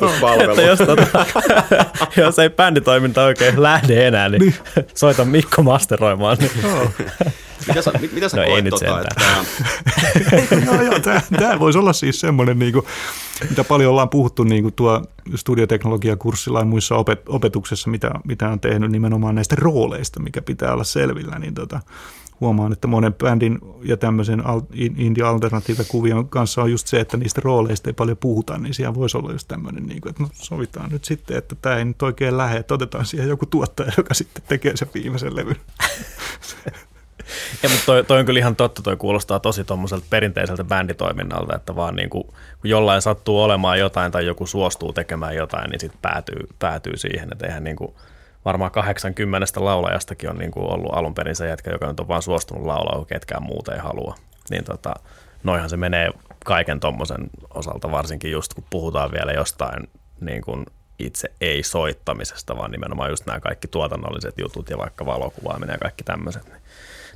että 0.51 0.62
jos, 0.62 0.79
tota, 0.79 1.27
jos 2.16 2.38
ei 2.38 2.51
bänditoiminta 2.51 3.25
oikein 3.25 3.62
lähde 3.62 4.07
enää, 4.07 4.29
niin, 4.29 4.40
niin. 4.40 4.55
soita 4.95 5.25
Mikko 5.25 5.62
masteroimaan. 5.62 6.37
Niin. 6.40 6.51
Oh. 6.64 6.90
Mitä 7.68 7.82
sä, 7.82 7.92
mitä 8.12 8.28
sä 8.28 8.37
no 8.37 8.44
koet, 8.46 8.64
tota, 8.70 9.00
että... 9.00 10.64
joo, 10.66 10.82
joo, 10.82 11.00
tämä, 11.00 11.20
tämä 11.38 11.59
voisi 11.59 11.78
olla 11.78 11.92
siis 11.92 12.20
semmoinen, 12.20 12.59
niin 12.59 12.72
kuin, 12.72 12.87
mitä 13.50 13.64
paljon 13.64 13.90
ollaan 13.90 14.09
puhuttu 14.09 14.44
niin 14.44 14.62
kuin 14.62 14.74
tuo 14.74 15.02
studioteknologiakurssilla 15.35 16.59
ja 16.59 16.64
muissa 16.64 16.94
opet, 16.94 17.22
opetuksessa, 17.28 17.90
mitä, 17.90 18.11
mitä 18.24 18.48
on 18.48 18.61
tehnyt 18.61 18.90
nimenomaan 18.90 19.35
näistä 19.35 19.56
rooleista, 19.59 20.20
mikä 20.20 20.42
pitää 20.42 20.72
olla 20.72 20.85
selvillä, 20.85 21.38
niin 21.38 21.54
tota, 21.54 21.80
huomaan, 22.40 22.72
että 22.72 22.87
monen 22.88 23.14
bändin 23.14 23.59
ja 23.83 23.96
tämmöisen 23.96 24.42
indie 24.96 25.25
alternative 25.25 25.85
kuvion 25.88 26.29
kanssa 26.29 26.62
on 26.62 26.70
just 26.70 26.87
se, 26.87 27.01
että 27.01 27.16
niistä 27.16 27.40
rooleista 27.44 27.90
ei 27.90 27.94
paljon 27.94 28.16
puhuta, 28.16 28.59
niin 28.59 28.75
siellä 28.75 28.94
voisi 28.94 29.16
olla 29.16 29.33
just 29.33 29.49
tämmöinen, 29.49 29.87
niin 29.87 30.01
kuin, 30.01 30.11
että 30.11 30.22
no, 30.22 30.29
sovitaan 30.33 30.90
nyt 30.90 31.05
sitten, 31.05 31.37
että 31.37 31.55
tämä 31.62 31.77
ei 31.77 31.85
nyt 31.85 32.03
oikein 32.03 32.37
lähde, 32.37 32.59
että 32.59 32.75
otetaan 32.75 33.07
siihen 33.07 33.29
joku 33.29 33.46
tuottaja, 33.46 33.92
joka 33.96 34.14
sitten 34.14 34.44
tekee 34.49 34.77
sen 34.77 34.88
viimeisen 34.94 35.37
levyn. 35.37 35.57
Ja, 37.62 37.68
mutta 37.68 37.87
toi, 37.87 38.05
toi, 38.05 38.18
on 38.20 38.27
kyllä 38.27 38.40
ihan 38.40 38.57
totta, 38.57 38.83
toi 38.83 38.96
kuulostaa 38.96 39.40
tosi 39.40 39.64
tuommoiselta 39.64 40.07
perinteiseltä 40.11 40.64
bänditoiminnalta, 40.64 41.57
että 41.57 41.77
vaan 41.77 41.96
niin 41.96 42.11
kuin, 42.11 42.25
kun 42.27 42.70
jollain 42.70 43.03
sattuu 43.03 43.42
olemaan 43.42 43.79
jotain 43.79 44.12
tai 44.12 44.27
joku 44.27 44.46
suostuu 44.46 44.92
tekemään 44.92 45.37
jotain, 45.37 45.70
niin 45.70 45.81
sitten 45.81 46.01
päätyy, 46.03 46.46
päätyy 46.59 46.96
siihen, 46.96 47.29
että 47.33 47.46
eihän 47.46 47.64
niin 47.64 47.77
kuin, 47.77 47.94
varmaan 48.46 48.70
80 48.70 49.46
laulajastakin 49.56 50.30
on 50.30 50.38
niin 50.38 50.50
kuin 50.50 50.72
ollut 50.72 50.94
alun 50.94 51.14
perin 51.14 51.37
se 51.37 51.48
jätkä, 51.48 51.70
joka 51.70 51.87
nyt 51.87 52.00
on 52.00 52.09
vaan 52.09 52.22
suostunut 52.22 52.66
laulaa, 52.66 52.96
kun 52.96 53.06
ketkään 53.06 53.42
muuta 53.42 53.74
ei 53.74 53.80
halua. 53.80 54.14
Niin 54.50 54.64
tota, 54.64 54.94
noihan 55.44 55.70
se 55.70 55.76
menee 55.76 56.11
kaiken 56.44 56.80
tuommoisen 56.80 57.30
osalta, 57.54 57.90
varsinkin 57.90 58.32
just 58.32 58.54
kun 58.54 58.64
puhutaan 58.70 59.12
vielä 59.12 59.32
jostain 59.32 59.88
niin 60.20 60.42
kuin 60.42 60.66
itse 60.98 61.32
ei-soittamisesta, 61.40 62.56
vaan 62.56 62.70
nimenomaan 62.70 63.11
just 63.11 63.26
nämä 63.26 63.40
kaikki 63.40 63.68
tuotannolliset 63.68 64.35
jutut 64.38 64.70
ja 64.70 64.78
vaikka 64.78 65.06
valokuvaaminen 65.06 65.74
ja 65.74 65.78
kaikki 65.78 66.04
tämmöiset. 66.04 66.44
Niin 66.44 66.62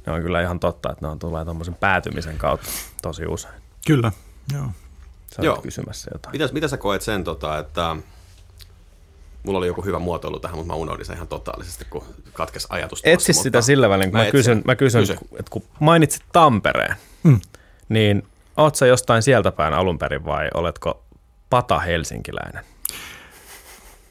ne 0.06 0.12
on 0.12 0.22
kyllä 0.22 0.42
ihan 0.42 0.60
totta, 0.60 0.92
että 0.92 1.06
ne 1.06 1.10
on 1.10 1.18
tulee 1.18 1.44
tuommoisen 1.44 1.74
päätymisen 1.74 2.38
kautta 2.38 2.70
tosi 3.02 3.26
usein. 3.26 3.54
Kyllä, 3.86 4.12
joo. 4.52 4.66
Sä 5.36 5.42
Joo. 5.42 5.56
kysymässä 5.56 6.10
jotain. 6.14 6.32
Mitäs, 6.32 6.52
mitä 6.52 6.68
sä 6.68 6.76
koet 6.76 7.02
sen, 7.02 7.24
tota, 7.24 7.58
että 7.58 7.96
mulla 9.42 9.58
oli 9.58 9.66
joku 9.66 9.82
hyvä 9.82 9.98
muotoilu 9.98 10.40
tähän, 10.40 10.56
mutta 10.56 10.72
mä 10.72 10.76
unohdin 10.76 11.06
sen 11.06 11.16
ihan 11.16 11.28
totaalisesti, 11.28 11.84
kun 11.84 12.04
katkesi 12.32 12.66
ajatus. 12.70 13.00
Etsi 13.04 13.26
tuossa, 13.26 13.42
sitä 13.42 13.60
sillä 13.60 13.88
välin, 13.88 14.10
kun 14.10 14.20
mä, 14.20 14.24
mä 14.24 14.30
kysyn, 14.30 14.62
mä 14.64 14.76
kysyn 14.76 15.00
Kysy. 15.00 15.12
että 15.12 15.50
kun 15.50 15.62
mainitsit 15.80 16.22
Tampereen, 16.32 16.96
mm. 17.22 17.40
niin 17.88 18.26
oot 18.56 18.74
sä 18.76 18.86
jostain 18.86 19.22
sieltä 19.22 19.52
päin 19.52 19.74
alun 19.74 19.98
perin 19.98 20.24
vai 20.24 20.48
oletko 20.54 21.02
pata 21.50 21.78
helsinkiläinen? 21.78 22.64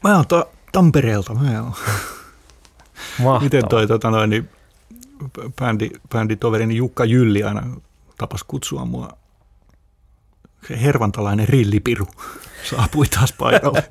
Mä 0.04 0.16
oon 0.16 0.26
to- 0.26 0.50
Tampereelta, 0.72 1.34
mä 1.34 1.62
oon. 1.62 1.72
Mahtava. 3.18 3.40
Miten 3.40 3.68
toi 3.68 3.86
tota 3.86 4.10
noin, 4.10 4.30
niin, 4.30 4.48
bändi, 5.60 5.90
bänditoverini 6.12 6.76
Jukka 6.76 7.04
Jylli 7.04 7.42
aina 7.42 7.62
tapas 8.18 8.44
kutsua 8.44 8.84
mua 8.84 9.08
se 10.68 10.82
hervantalainen 10.82 11.48
rillipiru 11.48 12.06
saapui 12.64 13.06
taas 13.06 13.32
paikalle. 13.32 13.84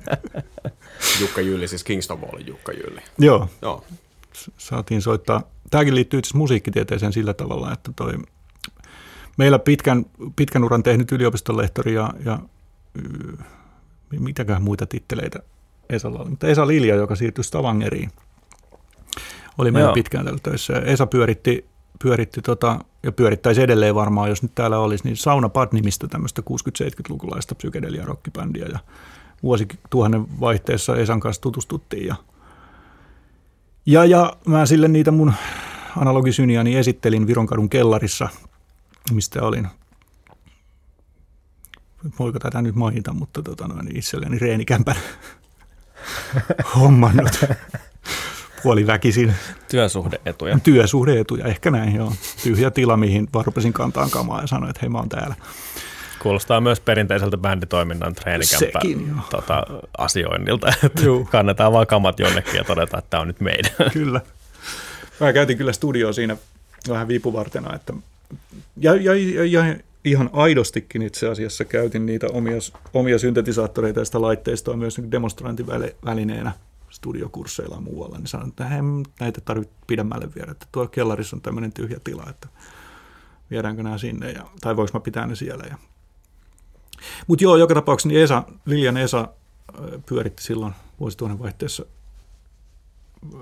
Jukka 1.20 1.40
Jylli, 1.40 1.68
siis 1.68 1.84
Kingston 1.84 2.20
Wallin 2.20 2.46
Jukka 2.46 2.72
Jylli. 2.72 3.00
Joo. 3.18 3.48
Joo. 3.62 3.84
Saatiin 4.58 5.02
soittaa. 5.02 5.42
Tämäkin 5.70 5.94
liittyy 5.94 6.18
itse 6.18 6.36
musiikkitieteeseen 6.36 7.12
sillä 7.12 7.34
tavalla, 7.34 7.72
että 7.72 7.92
toi, 7.96 8.12
meillä 9.36 9.58
pitkän, 9.58 10.06
pitkän 10.36 10.64
uran 10.64 10.82
tehnyt 10.82 11.12
yliopistolehtori 11.12 11.94
ja, 11.94 12.10
ja 12.24 12.38
mitäkään 14.18 14.62
muita 14.62 14.86
titteleitä 14.86 15.38
Esalla 15.90 16.18
oli. 16.18 16.30
Mutta 16.30 16.46
Esa 16.46 16.66
Lilja, 16.66 16.94
joka 16.94 17.16
siirtyi 17.16 17.44
Stavangeriin, 17.44 18.10
oli 19.58 19.70
meillä 19.70 19.88
Joo. 19.88 19.94
pitkään 19.94 20.24
täällä 20.24 20.40
töissä. 20.42 20.72
Esa 20.72 21.06
pyöritti 21.06 21.69
pyöritti 22.02 22.42
tota, 22.42 22.78
ja 23.02 23.12
pyörittäisi 23.12 23.62
edelleen 23.62 23.94
varmaan, 23.94 24.28
jos 24.28 24.42
nyt 24.42 24.54
täällä 24.54 24.78
olisi, 24.78 25.04
niin 25.04 25.16
Sauna 25.16 25.48
Pad-nimistä 25.48 26.08
tämmöistä 26.08 26.42
60-70-lukulaista 26.50 27.54
psykedelia 27.54 28.04
rockibändiä 28.04 28.66
ja 28.66 28.78
vuosituhannen 29.42 30.40
vaihteessa 30.40 30.96
Esan 30.96 31.20
kanssa 31.20 31.42
tutustuttiin 31.42 32.06
ja, 32.06 32.14
ja, 33.86 34.04
ja 34.04 34.36
mä 34.46 34.66
sille 34.66 34.88
niitä 34.88 35.10
mun 35.10 35.32
analogisyniani 35.96 36.76
esittelin 36.76 37.26
Vironkadun 37.26 37.70
kellarissa, 37.70 38.28
mistä 39.12 39.42
olin 39.42 39.68
voiko 42.18 42.38
tätä 42.38 42.62
nyt 42.62 42.74
mainita, 42.74 43.12
mutta 43.12 43.42
tota 43.42 43.68
noin, 43.68 43.96
itselleni 43.96 44.38
reenikämpän 44.38 44.96
hommannut 46.76 47.44
puoliväkisin. 48.62 49.34
Työsuhdeetuja. 49.70 50.58
Työsuhdeetuja, 50.62 51.46
ehkä 51.46 51.70
näin 51.70 51.94
joo. 51.94 52.12
Tyhjä 52.42 52.70
tila, 52.70 52.96
mihin 52.96 53.28
vaan 53.34 53.44
rupesin 53.44 53.72
kantaan 53.72 54.10
kamaa 54.10 54.40
ja 54.40 54.46
sanoin, 54.46 54.70
että 54.70 54.80
hei 54.82 54.88
mä 54.88 54.98
oon 54.98 55.08
täällä. 55.08 55.34
Kuulostaa 56.22 56.60
myös 56.60 56.80
perinteiseltä 56.80 57.36
bänditoiminnan 57.36 58.14
treenikämpää 58.14 58.82
tota, 59.30 59.66
asioinnilta, 59.98 60.68
että 60.84 61.02
Juu. 61.02 61.24
kannetaan 61.24 61.72
vaan 61.72 61.86
kamat 61.86 62.18
jonnekin 62.18 62.54
ja 62.54 62.64
todetaan, 62.64 62.98
että 62.98 63.10
tämä 63.10 63.20
on 63.20 63.26
nyt 63.26 63.40
meidän. 63.40 63.72
Kyllä. 63.92 64.20
Mä 65.20 65.32
käytin 65.32 65.58
kyllä 65.58 65.72
studioa 65.72 66.12
siinä 66.12 66.36
vähän 66.88 67.08
vipuvartena, 67.08 67.74
että 67.74 67.92
ja, 68.76 68.94
ja, 68.94 69.14
ja, 69.14 69.44
ja 69.44 69.76
ihan 70.04 70.30
aidostikin 70.32 71.02
itse 71.02 71.28
asiassa 71.28 71.64
käytin 71.64 72.06
niitä 72.06 72.26
omia, 72.32 72.56
omia 72.94 73.18
syntetisaattoreita 73.18 74.00
ja 74.00 74.04
sitä 74.04 74.20
laitteistoa 74.20 74.76
myös 74.76 74.98
niin 74.98 75.10
demonstrantivälineenä 75.10 76.52
studiokursseilla 76.90 77.74
ja 77.74 77.80
muualla, 77.80 78.18
niin 78.18 78.26
sanoin, 78.26 78.48
että 78.48 78.68
näitä 79.20 79.40
tarvitse 79.40 79.74
pidemmälle 79.86 80.34
viedä, 80.34 80.50
että 80.50 80.66
tuolla 80.72 80.90
kellarissa 80.90 81.36
on 81.36 81.42
tämmöinen 81.42 81.72
tyhjä 81.72 82.00
tila, 82.04 82.26
että 82.30 82.48
viedäänkö 83.50 83.82
nämä 83.82 83.98
sinne, 83.98 84.30
ja, 84.30 84.46
tai 84.60 84.76
voiko 84.76 84.90
mä 84.94 85.00
pitää 85.00 85.26
ne 85.26 85.36
siellä. 85.36 85.64
Ja. 85.64 85.78
Mutta 87.26 87.44
joo, 87.44 87.56
joka 87.56 87.74
tapauksessa 87.74 88.08
niin 88.08 88.20
Esa, 88.20 88.42
Lilian 88.66 88.96
Esa 88.96 89.28
pyöritti 90.06 90.42
silloin 90.42 90.74
vuosituhannen 91.00 91.38
vaihteessa 91.38 91.86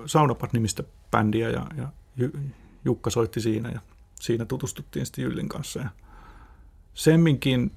Saunapat-nimistä 0.05 0.83
bändiä, 1.11 1.49
ja, 1.49 1.67
ja 1.77 1.87
Jukka 2.85 3.09
soitti 3.09 3.41
siinä, 3.41 3.69
ja 3.69 3.79
siinä 4.19 4.45
tutustuttiin 4.45 5.05
sitten 5.05 5.23
Jyllin 5.23 5.49
kanssa. 5.49 5.79
Ja 5.79 5.89
semminkin 6.93 7.71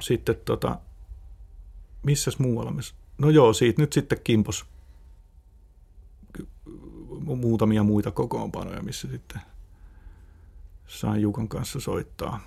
sitten 0.00 0.36
tota, 0.44 0.78
missäs 2.02 2.38
muualla 2.38 2.72
No 3.18 3.30
joo, 3.30 3.52
siitä 3.52 3.82
nyt 3.82 3.92
sitten 3.92 4.18
kimpos 4.24 4.64
muutamia 7.24 7.82
muita 7.82 8.10
kokoonpanoja, 8.10 8.82
missä 8.82 9.08
sitten 9.08 9.40
sain 10.86 11.22
Jukan 11.22 11.48
kanssa 11.48 11.80
soittaa. 11.80 12.40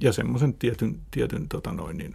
Ja 0.00 0.12
semmoisen 0.12 0.54
tietyn, 0.54 1.00
tietyn 1.10 1.48
tota 1.48 1.72
noin, 1.72 1.96
niin, 1.96 2.14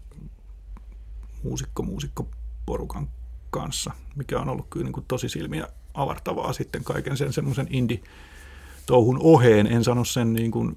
muusikko, 1.43 1.84
muusikko 1.84 2.28
porukan 2.65 3.08
kanssa, 3.49 3.91
mikä 4.15 4.39
on 4.39 4.49
ollut 4.49 4.67
kyllä 4.69 4.84
niin 4.84 4.93
kuin 4.93 5.06
tosi 5.08 5.30
silmiä 5.30 5.67
avartavaa 5.93 6.54
sitten 6.54 6.84
kaiken 6.84 7.17
sen 7.17 7.34
semmoisen 7.34 7.67
indie 7.69 7.99
touhun 8.86 9.19
oheen. 9.21 9.67
En 9.67 9.84
sano 9.84 10.04
sen 10.04 10.34
niin 10.34 10.52
kuin 10.52 10.76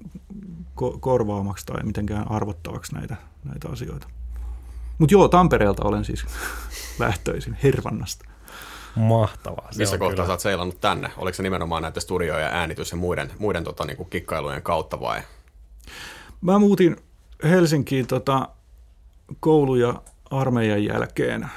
ko- 0.81 0.99
korvaamaksi 0.99 1.65
tai 1.65 1.83
mitenkään 1.83 2.31
arvottavaksi 2.31 2.95
näitä, 2.95 3.15
näitä 3.43 3.69
asioita. 3.69 4.07
Mutta 4.97 5.13
joo, 5.13 5.27
Tampereelta 5.27 5.83
olen 5.83 6.05
siis 6.05 6.25
lähtöisin, 6.99 7.57
Hervannasta. 7.63 8.25
Mahtavaa. 8.95 9.67
Se 9.71 9.77
Missä 9.77 9.97
kohtaa 9.97 10.15
kyllä. 10.15 10.25
sä 10.27 10.31
oot 10.33 10.39
seilannut 10.39 10.81
tänne? 10.81 11.11
Oliko 11.17 11.35
se 11.35 11.43
nimenomaan 11.43 11.81
näiden 11.81 12.01
studio- 12.01 12.39
ja 12.39 12.47
äänitys- 12.47 12.91
ja 12.91 12.97
muiden, 12.97 13.31
muiden 13.39 13.63
tota, 13.63 13.85
niin 13.85 13.97
kuin 13.97 14.09
kikkailujen 14.09 14.61
kautta 14.61 14.99
vai? 14.99 15.21
Mä 16.41 16.59
muutin 16.59 16.95
Helsinkiin 17.43 18.07
tota, 18.07 18.49
koulu- 19.39 19.75
ja 19.75 20.01
armeijan 20.31 20.83
jälkeen. 20.83 21.49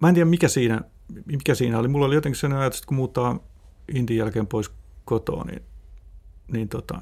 Mä 0.00 0.08
en 0.08 0.14
tiedä, 0.14 0.30
mikä 0.30 0.48
siinä, 0.48 0.80
mikä 1.26 1.54
siinä 1.54 1.78
oli. 1.78 1.88
Mulla 1.88 2.06
oli 2.06 2.14
jotenkin 2.14 2.40
sellainen 2.40 2.60
ajatus, 2.62 2.78
että 2.78 2.86
kun 2.86 2.96
muuttaa 2.96 3.38
Intin 3.94 4.16
jälkeen 4.16 4.46
pois 4.46 4.70
kotoa, 5.04 5.44
niin, 5.44 5.62
niin 6.52 6.68
tota, 6.68 6.98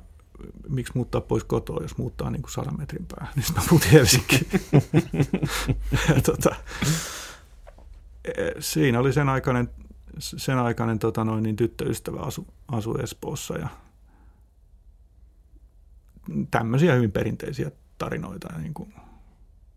miksi 0.68 0.92
muuttaa 0.94 1.20
pois 1.20 1.44
kotoa, 1.44 1.82
jos 1.82 1.96
muuttaa 1.98 2.30
niin 2.30 2.42
kuin 2.42 2.52
sadan 2.52 2.78
metrin 2.78 3.06
päähän. 3.06 3.32
Niin 3.36 3.44
sitten 3.44 3.62
mä 3.64 3.68
muutin 3.70 3.90
Helsinkiin. 3.90 4.46
tota, 6.26 6.54
siinä 8.58 9.00
oli 9.00 9.12
sen 9.12 9.28
aikainen, 9.28 9.68
sen 10.18 10.58
aikainen 10.58 10.98
tota 10.98 11.24
noin, 11.24 11.42
niin 11.42 11.56
tyttöystävä 11.56 12.20
asu, 12.20 12.46
asu 12.68 12.94
Espoossa 12.94 13.58
ja 13.58 13.68
tämmöisiä 16.50 16.94
hyvin 16.94 17.12
perinteisiä 17.12 17.70
tarinoita. 17.98 18.58
Niin 18.58 18.74
kuin, 18.74 18.94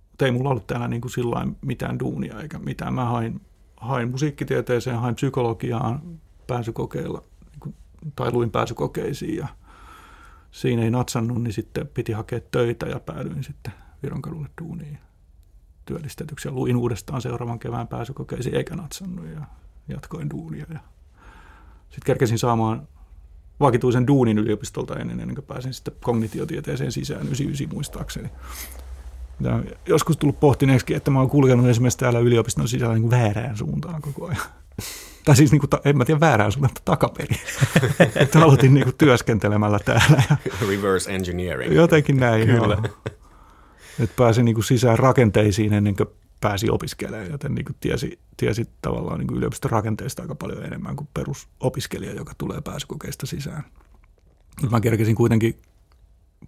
mutta 0.09 0.25
ei 0.25 0.31
mulla 0.31 0.49
ollut 0.49 0.67
täällä 0.67 0.87
niin 0.87 1.01
kuin 1.01 1.11
sillain 1.11 1.57
mitään 1.61 1.99
duunia 1.99 2.41
eikä 2.41 2.59
mitään. 2.59 2.93
Mä 2.93 3.05
hain, 3.05 3.41
hain 3.77 4.11
musiikkitieteeseen, 4.11 4.99
hain 4.99 5.15
psykologiaan 5.15 6.19
pääsykokeilla 6.47 7.23
niin 7.51 7.59
kuin, 7.59 7.75
tai 8.15 8.31
luin 8.31 8.51
pääsykokeisiin 8.51 9.37
ja 9.37 9.47
siinä 10.51 10.83
ei 10.83 10.91
natsannut, 10.91 11.43
niin 11.43 11.53
sitten 11.53 11.87
piti 11.87 12.11
hakea 12.11 12.39
töitä 12.51 12.85
ja 12.85 12.99
päädyin 12.99 13.43
sitten 13.43 13.73
Vironkadulle 14.03 14.49
duuniin 14.61 14.99
työllistetyksi 15.85 16.47
ja 16.47 16.51
luin 16.51 16.77
uudestaan 16.77 17.21
seuraavan 17.21 17.59
kevään 17.59 17.87
pääsykokeisiin 17.87 18.55
eikä 18.55 18.75
natsannut 18.75 19.25
ja 19.25 19.41
jatkoin 19.87 20.29
duunia. 20.29 20.65
Ja 20.69 20.79
sitten 21.89 22.05
kerkesin 22.05 22.39
saamaan 22.39 22.87
vakituisen 23.59 24.07
duunin 24.07 24.37
yliopistolta 24.37 24.95
ennen, 24.95 25.19
ennen 25.19 25.35
kuin 25.35 25.45
pääsin 25.45 25.73
sitten 25.73 25.93
kognitiotieteeseen 26.01 26.91
sisään 26.91 27.21
99 27.21 27.75
muistaakseni. 27.75 28.29
Ja 29.39 29.63
joskus 29.85 30.17
tullut 30.17 30.39
pohtineeksi, 30.39 30.93
että 30.93 31.11
mä 31.11 31.19
oon 31.19 31.29
kulkenut 31.29 31.67
esimerkiksi 31.67 31.99
täällä 31.99 32.19
yliopiston 32.19 32.67
sisällä 32.67 32.93
niin 32.93 33.01
kuin 33.01 33.11
väärään 33.11 33.57
suuntaan 33.57 34.01
koko 34.01 34.25
ajan. 34.27 34.41
tai 35.25 35.35
siis 35.35 35.51
niin 35.51 35.59
kuin, 35.59 35.69
en 35.85 35.97
mä 35.97 36.05
tiedä 36.05 36.19
väärään 36.19 36.51
suuntaan, 36.51 36.71
mutta 36.71 36.81
takaperin. 36.85 37.39
että 38.23 38.43
aloitin 38.43 38.73
niin 38.73 38.83
kuin 38.83 38.95
työskentelemällä 38.97 39.79
täällä. 39.79 40.23
Ja 40.29 40.37
Reverse 40.67 41.15
engineering. 41.15 41.75
Jotenkin 41.75 42.17
näin, 42.17 42.45
Kyllä. 42.45 42.77
Joo 42.83 43.19
että 43.99 44.15
pääsi 44.15 44.43
niin 44.43 44.55
kuin 44.55 44.63
sisään 44.63 44.99
rakenteisiin 44.99 45.73
ennen 45.73 45.95
kuin 45.95 46.09
pääsi 46.41 46.69
opiskelemaan, 46.69 47.31
joten 47.31 47.55
niin 47.55 47.65
kuin 47.65 47.75
tiesi, 47.79 48.19
tiesi 48.37 48.69
tavallaan 48.81 49.19
niin 49.19 49.27
kuin 49.27 49.37
yliopiston 49.37 49.71
rakenteista 49.71 50.21
aika 50.21 50.35
paljon 50.35 50.65
enemmän 50.65 50.95
kuin 50.95 51.09
perusopiskelija, 51.13 52.13
joka 52.13 52.33
tulee 52.37 52.61
pääsykokeista 52.61 53.25
sisään. 53.25 53.63
Nyt 54.61 54.71
mä 54.71 54.81
kerkesin 54.81 55.15
kuitenkin 55.15 55.61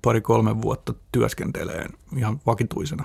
pari-kolme 0.01 0.61
vuotta 0.61 0.93
työskenteleen 1.11 1.89
ihan 2.17 2.39
vakituisena 2.45 3.03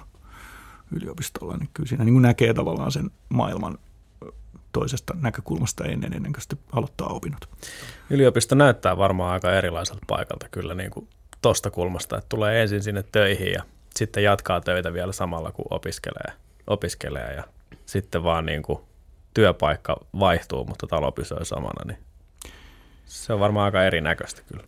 yliopistolla, 0.92 1.56
niin 1.56 1.70
kyllä 1.74 1.88
siinä 1.88 2.04
niin 2.04 2.14
kuin 2.14 2.22
näkee 2.22 2.54
tavallaan 2.54 2.92
sen 2.92 3.10
maailman 3.28 3.78
toisesta 4.72 5.14
näkökulmasta 5.20 5.84
ennen, 5.84 6.12
ennen 6.12 6.32
kuin 6.32 6.60
aloittaa 6.72 7.08
opinnot. 7.08 7.48
Yliopisto 8.10 8.54
näyttää 8.54 8.96
varmaan 8.96 9.32
aika 9.32 9.52
erilaiselta 9.52 10.04
paikalta 10.06 10.48
kyllä 10.48 10.74
niin 10.74 10.90
kuin 10.90 11.08
tuosta 11.42 11.70
kulmasta, 11.70 12.18
että 12.18 12.28
tulee 12.28 12.62
ensin 12.62 12.82
sinne 12.82 13.02
töihin 13.12 13.52
ja 13.52 13.62
sitten 13.96 14.22
jatkaa 14.22 14.60
töitä 14.60 14.92
vielä 14.92 15.12
samalla, 15.12 15.52
kun 15.52 15.64
opiskelee, 15.70 16.32
opiskelee 16.66 17.34
ja 17.34 17.44
sitten 17.86 18.22
vaan 18.22 18.46
niin 18.46 18.62
kuin 18.62 18.78
työpaikka 19.34 19.96
vaihtuu, 20.20 20.64
mutta 20.64 20.86
talo 20.86 21.12
pysyy 21.12 21.44
samana, 21.44 21.84
niin 21.92 21.98
se 23.04 23.32
on 23.32 23.40
varmaan 23.40 23.64
aika 23.64 23.84
erinäköistä 23.84 24.42
kyllä. 24.46 24.64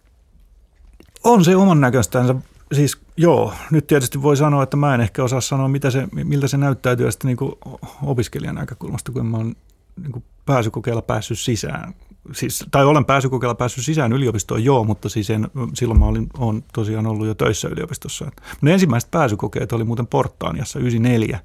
On 1.24 1.44
se 1.44 1.56
oman 1.56 1.80
näköistänsä. 1.80 2.34
Siis 2.72 3.00
joo, 3.16 3.54
nyt 3.70 3.86
tietysti 3.86 4.22
voi 4.22 4.36
sanoa, 4.36 4.62
että 4.62 4.76
mä 4.76 4.94
en 4.94 5.00
ehkä 5.00 5.24
osaa 5.24 5.40
sanoa, 5.40 5.68
mitä 5.68 5.90
se, 5.90 6.08
miltä 6.12 6.48
se 6.48 6.56
näyttäytyy 6.56 7.12
sitten 7.12 7.28
niin 7.28 7.78
opiskelijan 8.02 8.54
näkökulmasta, 8.54 9.12
kun 9.12 9.26
mä 9.26 9.36
oon 9.36 9.54
niin 10.02 10.24
pääsykokeilla 10.46 11.02
päässyt 11.02 11.38
sisään. 11.38 11.94
Siis, 12.32 12.64
tai 12.70 12.84
olen 12.84 13.04
pääsykokeilla 13.04 13.54
päässyt 13.54 13.84
sisään 13.84 14.12
yliopistoon, 14.12 14.64
joo, 14.64 14.84
mutta 14.84 15.08
siis 15.08 15.30
en, 15.30 15.48
silloin 15.74 16.00
mä 16.00 16.06
olin, 16.06 16.26
olen 16.38 16.64
tosiaan 16.72 17.06
ollut 17.06 17.26
jo 17.26 17.34
töissä 17.34 17.68
yliopistossa. 17.68 18.30
Ne 18.60 18.72
ensimmäiset 18.72 19.10
pääsykokeet 19.10 19.72
oli 19.72 19.84
muuten 19.84 20.06
Portaaniassa 20.06 20.78
94. 20.78 21.40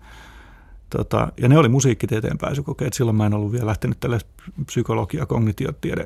Tota, 0.90 1.32
ja 1.42 1.50
ne 1.50 1.58
oli 1.58 1.70
musiikkitieteen 1.70 2.38
pääsykokeet. 2.38 2.94
Silloin 2.94 3.18
mä 3.18 3.26
en 3.26 3.34
ollut 3.34 3.52
vielä 3.52 3.66
lähtenyt 3.66 4.00
tälle 4.00 4.20
psykologia, 4.66 5.26
kognitiotiede, 5.26 6.06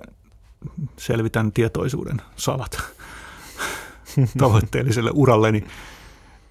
selvitän 0.97 1.51
tietoisuuden 1.51 2.21
salat 2.35 2.77
tavoitteelliselle 4.37 5.11
uralleni 5.13 5.63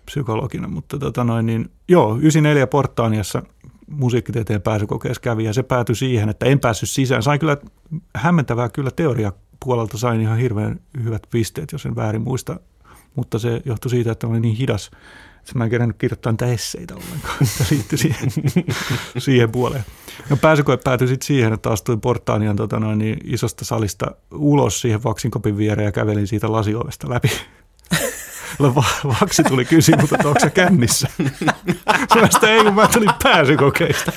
psykologina. 0.07 0.69
Mutta 0.69 0.99
tota 0.99 1.25
noin, 1.25 1.47
niin, 1.47 1.71
joo, 1.89 2.17
94 2.17 2.67
Portaaniassa– 2.67 3.43
musiikkitieteen 3.91 4.63
pääsykokeessa 4.63 5.21
kävi 5.21 5.45
ja 5.45 5.53
se 5.53 5.63
päätyi 5.63 5.95
siihen, 5.95 6.29
että 6.29 6.47
en 6.47 6.61
päässyt 6.61 6.91
sisään. 6.91 7.23
Sain 7.23 7.41
kyllä 7.41 7.57
hämmentävää 8.15 8.69
kyllä 8.69 8.91
teoria 8.91 9.33
puolelta 9.65 9.99
sain 9.99 10.21
ihan 10.21 10.39
hirveän 10.39 10.81
hyvät 11.05 11.23
pisteet, 11.31 11.73
jos 11.73 11.87
en 11.87 11.97
väärin 11.97 12.23
muista, 12.23 12.61
mutta 13.15 13.39
se 13.39 13.63
johtui 13.65 13.91
siitä, 13.91 14.13
että 14.13 14.27
olin 14.27 14.43
niin 14.43 14.57
hidas, 14.57 14.91
että 15.41 15.53
mä 15.55 15.65
en 15.65 15.71
kerännyt 15.71 15.97
kirjoittaa 15.97 16.33
niitä 16.33 16.47
esseitä 16.47 16.95
ollenkaan, 16.95 17.37
että 17.43 17.65
liittyi 17.71 17.99
siihen, 17.99 18.31
siihen 19.19 19.51
puoleen. 19.51 19.85
No 20.31 20.37
pääsykoe 20.37 20.77
päätyi 20.77 21.09
sitten 21.09 21.27
siihen, 21.27 21.53
että 21.53 21.71
astuin 21.71 22.01
Portaanian 22.01 22.57
tota 22.57 22.81
noin, 22.81 22.99
niin 22.99 23.19
isosta 23.25 23.65
salista 23.65 24.07
ulos 24.35 24.81
siihen 24.81 25.05
vaksinkopin 25.05 25.57
viereen 25.57 25.87
ja 25.87 25.93
kävelin 25.93 26.27
siitä 26.27 26.53
lasiovesta 26.53 27.11
läpi 27.11 27.31
Vaksi 29.21 29.43
tuli 29.43 29.65
kysyä, 29.65 29.97
mutta 30.01 30.17
onko 30.25 30.41
se 30.41 30.51
kännissä? 30.51 31.09
Sanoin 32.09 32.31
ei, 32.49 32.65
kun 32.65 32.75
mä 32.75 32.89
tulin 32.89 33.11
pääsykokeista. 33.23 34.13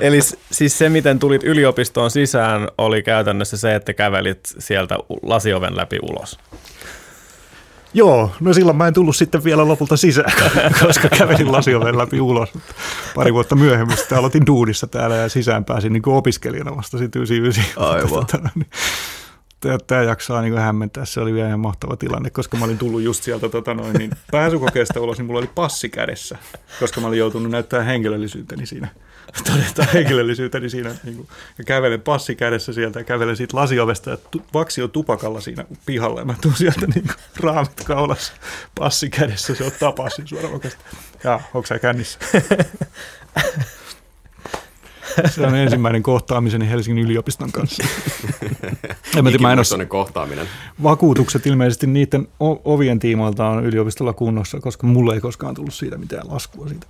Eli 0.00 0.18
siis 0.50 0.78
se, 0.78 0.88
miten 0.88 1.18
tulit 1.18 1.44
yliopistoon 1.44 2.10
sisään, 2.10 2.68
oli 2.78 3.02
käytännössä 3.02 3.56
se, 3.56 3.74
että 3.74 3.92
kävelit 3.92 4.40
sieltä 4.58 4.98
lasioven 5.22 5.76
läpi 5.76 5.98
ulos. 6.02 6.38
Joo, 7.94 8.30
no 8.40 8.52
silloin 8.52 8.76
mä 8.76 8.86
en 8.86 8.94
tullut 8.94 9.16
sitten 9.16 9.44
vielä 9.44 9.68
lopulta 9.68 9.96
sisään, 9.96 10.32
koska 10.86 11.08
kävelin 11.08 11.52
lasioven 11.52 11.98
läpi 11.98 12.20
ulos. 12.20 12.48
Pari 13.14 13.34
vuotta 13.34 13.54
myöhemmin 13.54 13.96
sitten 13.96 14.18
aloitin 14.18 14.46
duunissa 14.46 14.86
täällä 14.86 15.16
ja 15.16 15.28
sisään 15.28 15.64
pääsin 15.64 15.92
niin 15.92 16.02
opiskelijana 16.06 16.76
vasta 16.76 16.98
sitten 16.98 17.22
99. 17.22 17.64
Aivan. 17.76 18.08
Tota, 18.08 18.38
niin 18.54 18.66
tämä 19.86 20.02
jaksaa 20.02 20.42
niin 20.42 20.58
hämmentää. 20.58 21.04
Se 21.04 21.20
oli 21.20 21.34
vielä 21.34 21.48
ihan 21.48 21.60
mahtava 21.60 21.96
tilanne, 21.96 22.30
koska 22.30 22.56
mä 22.56 22.64
olin 22.64 22.78
tullut 22.78 23.02
just 23.02 23.22
sieltä 23.22 23.48
tota 23.48 23.74
noin, 23.74 23.92
niin 23.92 24.10
pääsykokeesta 24.32 25.00
ulos, 25.00 25.18
niin 25.18 25.26
mulla 25.26 25.38
oli 25.38 25.50
passi 25.54 25.88
kädessä, 25.88 26.38
koska 26.80 27.00
mä 27.00 27.06
olin 27.06 27.18
joutunut 27.18 27.50
näyttää 27.52 27.82
henkilöllisyyteni 27.82 28.66
siinä. 28.66 28.88
Todetaan 29.44 29.88
henkilöllisyyteni 29.94 30.70
siinä. 30.70 30.94
Niin 31.04 31.16
kuin, 31.16 31.28
ja 31.58 31.64
kävelen 31.64 32.00
passi 32.00 32.34
kädessä 32.34 32.72
sieltä 32.72 33.00
ja 33.00 33.04
kävelen 33.04 33.36
siitä 33.36 33.56
lasiovesta 33.56 34.10
ja 34.10 34.16
tu, 34.16 34.42
vaksi 34.54 34.82
on 34.82 34.90
tupakalla 34.90 35.40
siinä 35.40 35.64
pihalla. 35.86 36.20
Ja 36.20 36.24
mä 36.24 36.34
tuun 36.40 36.54
sieltä 36.54 36.86
niin 36.94 37.06
kuin, 37.06 37.16
raamit 37.40 37.84
kaulassa, 37.84 38.32
passi 38.78 39.10
kädessä, 39.10 39.54
se 39.54 39.64
on 39.64 39.72
tapasi 39.80 40.22
suoraan 40.24 40.60
Ja 41.24 41.40
onko 41.54 41.66
sä 41.66 41.78
kännissä? 41.78 42.18
Se 45.30 45.46
on 45.46 45.54
ensimmäinen 45.54 46.02
kohtaamiseni 46.02 46.70
Helsingin 46.70 47.04
yliopiston 47.04 47.52
kanssa. 47.52 47.84
en 49.16 49.24
mä, 49.24 49.30
mä 49.40 49.52
en 49.52 49.58
ole, 49.74 49.86
kohtaaminen. 49.86 50.46
Vakuutukset 50.82 51.46
ilmeisesti 51.46 51.86
niiden 51.86 52.28
ovien 52.40 52.98
tiimoilta 52.98 53.48
on 53.48 53.64
yliopistolla 53.64 54.12
kunnossa, 54.12 54.60
koska 54.60 54.86
mulle 54.86 55.14
ei 55.14 55.20
koskaan 55.20 55.54
tullut 55.54 55.74
siitä 55.74 55.98
mitään 55.98 56.28
laskua 56.28 56.68
siitä. 56.68 56.86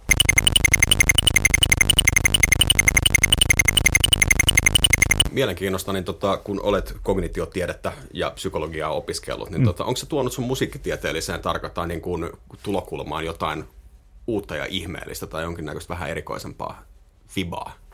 Mielenkiinnosta, 5.31 5.93
niin 5.93 6.05
tota, 6.05 6.37
kun 6.37 6.61
olet 6.63 6.97
kognitiotiedettä 7.03 7.93
ja 8.15 8.31
psykologiaa 8.31 8.91
opiskellut, 8.91 9.51
niin 9.51 9.61
mm. 9.61 9.65
tota, 9.65 9.85
onko 9.85 9.97
se 9.97 10.07
tuonut 10.07 10.33
sun 10.33 10.47
musiikkitieteelliseen 10.47 11.41
tarkoittaa 11.41 11.87
niin 11.87 12.01
kuin 12.01 12.31
tulokulmaan 12.63 13.25
jotain 13.25 13.65
uutta 14.27 14.57
ja 14.57 14.67
ihmeellistä 14.69 15.27
tai 15.27 15.43
jonkinnäköistä 15.43 15.95
vähän 15.95 16.11
erikoisempaa 16.11 16.83
fibaa? 17.29 17.86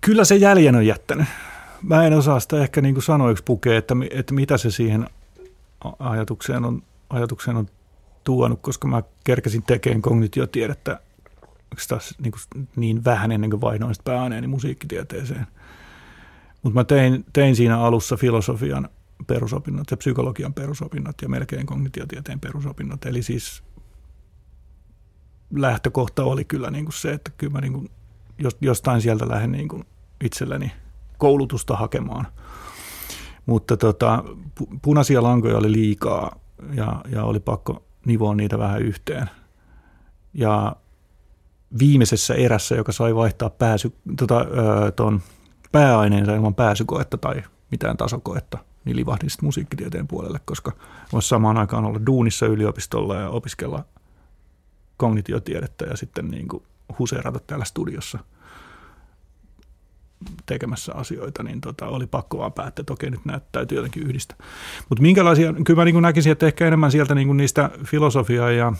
Kyllä 0.00 0.24
se 0.24 0.36
jäljen 0.36 0.76
on 0.76 0.86
jättänyt. 0.86 1.26
Mä 1.82 2.06
en 2.06 2.12
osaa 2.12 2.40
sitä 2.40 2.62
ehkä 2.62 2.80
niin 2.80 2.94
kuin 2.94 3.02
sanoiksi 3.02 3.44
pukea, 3.44 3.78
että, 3.78 3.94
että 4.10 4.34
mitä 4.34 4.58
se 4.58 4.70
siihen 4.70 5.06
ajatukseen 5.98 6.64
on, 6.64 6.82
ajatukseen 7.10 7.56
on 7.56 7.68
tuonut, 8.24 8.60
koska 8.62 8.88
mä 8.88 9.02
kerkesin 9.24 9.62
tekemään 9.62 10.02
kognitiotiedettä 10.02 11.00
taas 11.88 12.14
niin, 12.18 12.32
kuin 12.32 12.68
niin 12.76 13.04
vähän 13.04 13.32
ennen 13.32 13.50
kuin 13.50 13.60
vaihdoin 13.60 13.94
pääaineeni 14.04 14.46
musiikkitieteeseen. 14.46 15.46
Mutta 16.62 16.80
mä 16.80 16.84
tein, 16.84 17.24
tein 17.32 17.56
siinä 17.56 17.80
alussa 17.80 18.16
filosofian 18.16 18.88
perusopinnot 19.26 19.90
ja 19.90 19.96
psykologian 19.96 20.54
perusopinnot 20.54 21.22
ja 21.22 21.28
melkein 21.28 21.66
kognitiotieteen 21.66 22.40
perusopinnot. 22.40 23.06
Eli 23.06 23.22
siis 23.22 23.62
lähtökohta 25.54 26.24
oli 26.24 26.44
kyllä 26.44 26.70
niin 26.70 26.84
kuin 26.84 26.92
se, 26.92 27.12
että 27.12 27.30
kyllä 27.36 27.52
mä 27.52 27.60
niin 27.60 27.72
kuin 27.72 27.90
jostain 28.60 29.00
sieltä 29.00 29.28
lähden 29.28 29.52
niin 29.52 29.68
kuin 29.68 29.84
itselleni 30.24 30.72
koulutusta 31.18 31.76
hakemaan. 31.76 32.26
Mutta 33.46 33.76
tota, 33.76 34.24
punaisia 34.82 35.22
lankoja 35.22 35.56
oli 35.56 35.72
liikaa 35.72 36.40
ja, 36.74 37.02
ja 37.12 37.24
oli 37.24 37.40
pakko 37.40 37.84
nivoa 38.06 38.34
niitä 38.34 38.58
vähän 38.58 38.82
yhteen. 38.82 39.30
Ja 40.34 40.76
viimeisessä 41.78 42.34
erässä, 42.34 42.74
joka 42.74 42.92
sai 42.92 43.14
vaihtaa 43.14 43.50
pääsy, 43.50 43.92
tota, 44.16 44.46
ton 44.96 45.20
pääaineensa 45.72 46.34
ilman 46.34 46.54
pääsykoetta 46.54 47.18
tai 47.18 47.42
mitään 47.70 47.96
tasokoetta, 47.96 48.58
niin 48.84 48.96
livahdin 48.96 49.30
sitten 49.30 49.46
musiikkitieteen 49.46 50.08
puolelle, 50.08 50.40
koska 50.44 50.72
voisi 51.12 51.28
samaan 51.28 51.58
aikaan 51.58 51.84
olla 51.84 52.06
duunissa 52.06 52.46
yliopistolla 52.46 53.14
ja 53.14 53.28
opiskella 53.28 53.84
kognitiotiedettä 54.96 55.84
ja 55.84 55.96
sitten 55.96 56.28
niin 56.28 56.48
kuin 56.48 56.62
huseerata 56.98 57.38
täällä 57.46 57.64
studiossa 57.64 58.18
tekemässä 60.46 60.94
asioita, 60.94 61.42
niin 61.42 61.60
tota, 61.60 61.86
oli 61.86 62.06
pakko 62.06 62.38
vaan 62.38 62.52
päättää, 62.52 62.82
että 62.82 62.92
okei, 62.92 63.10
nyt 63.10 63.24
näitä 63.24 63.46
täytyy 63.52 63.78
jotenkin 63.78 64.02
yhdistää. 64.02 64.36
Mutta 64.88 65.02
minkälaisia, 65.02 65.52
kyllä 65.64 65.80
mä 65.80 65.84
niin 65.84 66.02
näkisin, 66.02 66.32
että 66.32 66.46
ehkä 66.46 66.66
enemmän 66.66 66.90
sieltä 66.90 67.14
niin 67.14 67.36
niistä 67.36 67.70
filosofiaa 67.84 68.50
ja 68.50 68.72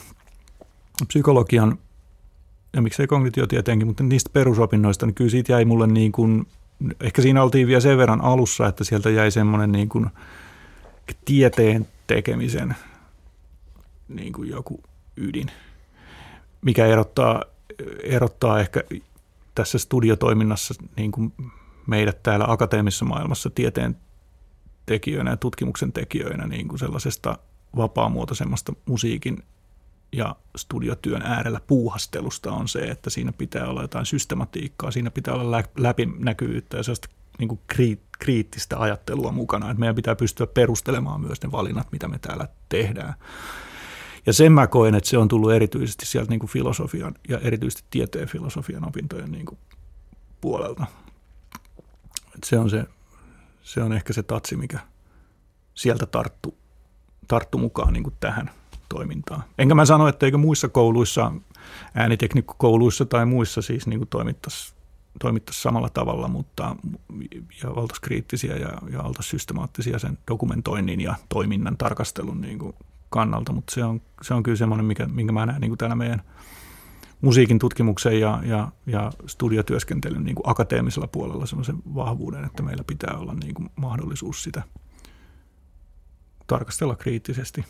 psykologian, 1.09 1.79
ja 2.73 2.83
miksei 2.83 3.07
kognitiotieteenkin, 3.07 3.87
mutta 3.89 4.03
niistä 4.03 4.31
perusopinnoista, 4.33 5.07
niin 5.07 5.15
kyllä 5.15 5.31
siitä 5.31 5.53
jäi 5.53 5.65
mulle 5.65 5.87
niin 5.87 6.13
kuin, 6.13 6.47
ehkä 7.01 7.23
siinä 7.23 7.43
oltiin 7.43 7.67
vielä 7.67 7.81
sen 7.81 7.99
verran 7.99 8.21
alussa, 8.21 8.67
että 8.69 8.85
sieltä 8.85 9.11
jäi 9.11 9.31
semmoinen 9.31 9.73
niin 9.73 9.89
kuin 9.89 10.07
tieteen 11.25 11.89
tekemisen 12.07 12.77
niin 14.09 14.33
kuin 14.33 14.49
joku 14.49 14.81
ydin, 15.17 15.47
mikä 16.63 16.87
erottaa 16.87 17.43
erottaa 18.03 18.61
ehkä 18.61 18.85
tässä 19.55 19.79
studiotoiminnassa 19.79 20.75
niin 20.97 21.13
kuin 21.13 21.33
meidät 21.87 22.23
täällä 22.23 22.45
akateemisessa 22.49 23.05
maailmassa 23.05 23.51
tieteen 23.51 23.97
tekijöinä 24.87 25.31
ja 25.31 25.37
tutkimuksen 25.37 25.93
tekijöinä 25.93 26.47
niin 26.47 26.69
kuin 26.69 26.79
sellaisesta 26.79 27.39
vapaamuotoisemmasta 27.77 28.73
musiikin 28.87 29.43
ja 30.13 30.37
studiotyön 30.57 31.23
äärellä 31.23 31.61
puuhastelusta 31.67 32.53
on 32.53 32.69
se, 32.69 32.79
että 32.79 33.11
siinä 33.11 33.33
pitää 33.33 33.69
olla 33.69 33.83
jotain 33.83 34.07
systematiikkaa, 34.07 34.91
siinä 34.91 35.11
pitää 35.11 35.35
olla 35.35 35.63
läpinäkyvyyttä 35.77 36.77
ja 36.77 36.83
sellaista 36.83 37.09
niin 37.39 37.49
kuin 37.49 37.61
kriittistä 38.19 38.79
ajattelua 38.79 39.33
mukana, 39.33 39.71
että 39.71 39.81
meidän 39.81 39.95
pitää 39.95 40.17
pystyä 40.17 40.47
perustelemaan 40.47 41.21
myös 41.21 41.43
ne 41.43 41.53
valinnat, 41.53 41.93
mitä 41.93 42.09
me 42.09 42.19
täällä 42.19 42.49
tehdään. 42.69 43.15
Ja 44.27 44.33
sen 44.33 44.53
mä 44.53 44.67
koen, 44.67 44.95
että 44.95 45.11
se 45.11 45.19
on 45.19 45.29
tullut 45.29 45.53
erityisesti 45.53 46.07
sieltä 46.07 46.31
niin 46.31 46.41
kuin 46.41 46.51
filosofian 46.51 47.15
ja 47.29 47.39
erityisesti 47.39 47.85
tieteen 47.91 48.29
filosofian 48.29 48.89
opintojen 48.89 49.33
niin 49.33 49.47
kuin 49.47 49.59
puolelta. 50.41 50.87
Et 52.35 52.45
se, 52.45 52.59
on 52.59 52.71
se, 52.71 52.85
se 53.63 53.83
on 53.83 53.93
ehkä 53.93 54.13
se 54.13 54.23
tatsi, 54.23 54.57
mikä 54.57 54.79
sieltä 55.75 56.07
tarttu, 56.07 56.55
tarttu 57.29 57.59
mukaan 57.59 57.93
niin 57.93 58.05
kuin 58.05 58.15
tähän 58.21 58.51
toimintaan. 58.89 59.45
Enkä 59.59 59.75
mä 59.75 59.85
sano, 59.85 60.09
että 60.09 60.27
eikö 60.27 60.39
muissa 60.39 60.69
kouluissa, 60.69 61.33
ääniteknikkokouluissa 61.95 63.05
tai 63.05 63.27
muissa 63.27 63.63
siis 63.63 63.87
niin 63.87 64.09
toimittaisi 64.11 64.75
toimittaisi 65.21 65.63
samalla 65.63 65.89
tavalla, 65.89 66.29
mutta 66.29 66.77
ja 67.63 67.71
oltaisiin 67.71 68.03
kriittisiä 68.03 68.57
ja, 68.57 68.69
ja 68.91 69.03
oltaisiin 69.03 69.31
systemaattisia 69.31 69.99
sen 69.99 70.19
dokumentoinnin 70.31 71.01
ja 71.01 71.15
toiminnan 71.29 71.77
tarkastelun 71.77 72.41
niin 72.41 72.59
kuin 72.59 72.75
kannalta, 73.13 73.53
mutta 73.53 73.75
se 73.75 73.85
on, 73.85 74.03
se 74.23 74.35
on 74.35 74.43
kyllä 74.43 74.57
semmoinen, 74.57 74.87
mikä, 74.87 75.07
minkä 75.07 75.33
mä 75.33 75.47
näen 75.47 75.61
niin 75.61 75.71
kuin 75.71 75.79
täällä 75.79 75.97
meidän 75.97 76.23
musiikin 77.21 77.59
tutkimuksen 77.59 78.21
ja, 78.21 78.41
ja, 78.45 78.69
ja 78.87 79.13
studiotyöskentelyn 79.27 80.25
niin 80.25 80.35
kuin 80.35 80.51
akateemisella 80.51 81.07
puolella 81.07 81.47
semmoisen 81.47 81.77
vahvuuden, 81.95 82.45
että 82.45 82.63
meillä 82.63 82.85
pitää 82.85 83.17
olla 83.19 83.35
niin 83.35 83.55
kuin 83.55 83.71
mahdollisuus 83.77 84.43
sitä 84.43 84.63
tarkastella 86.47 86.97
kriittisesti. 86.97 87.65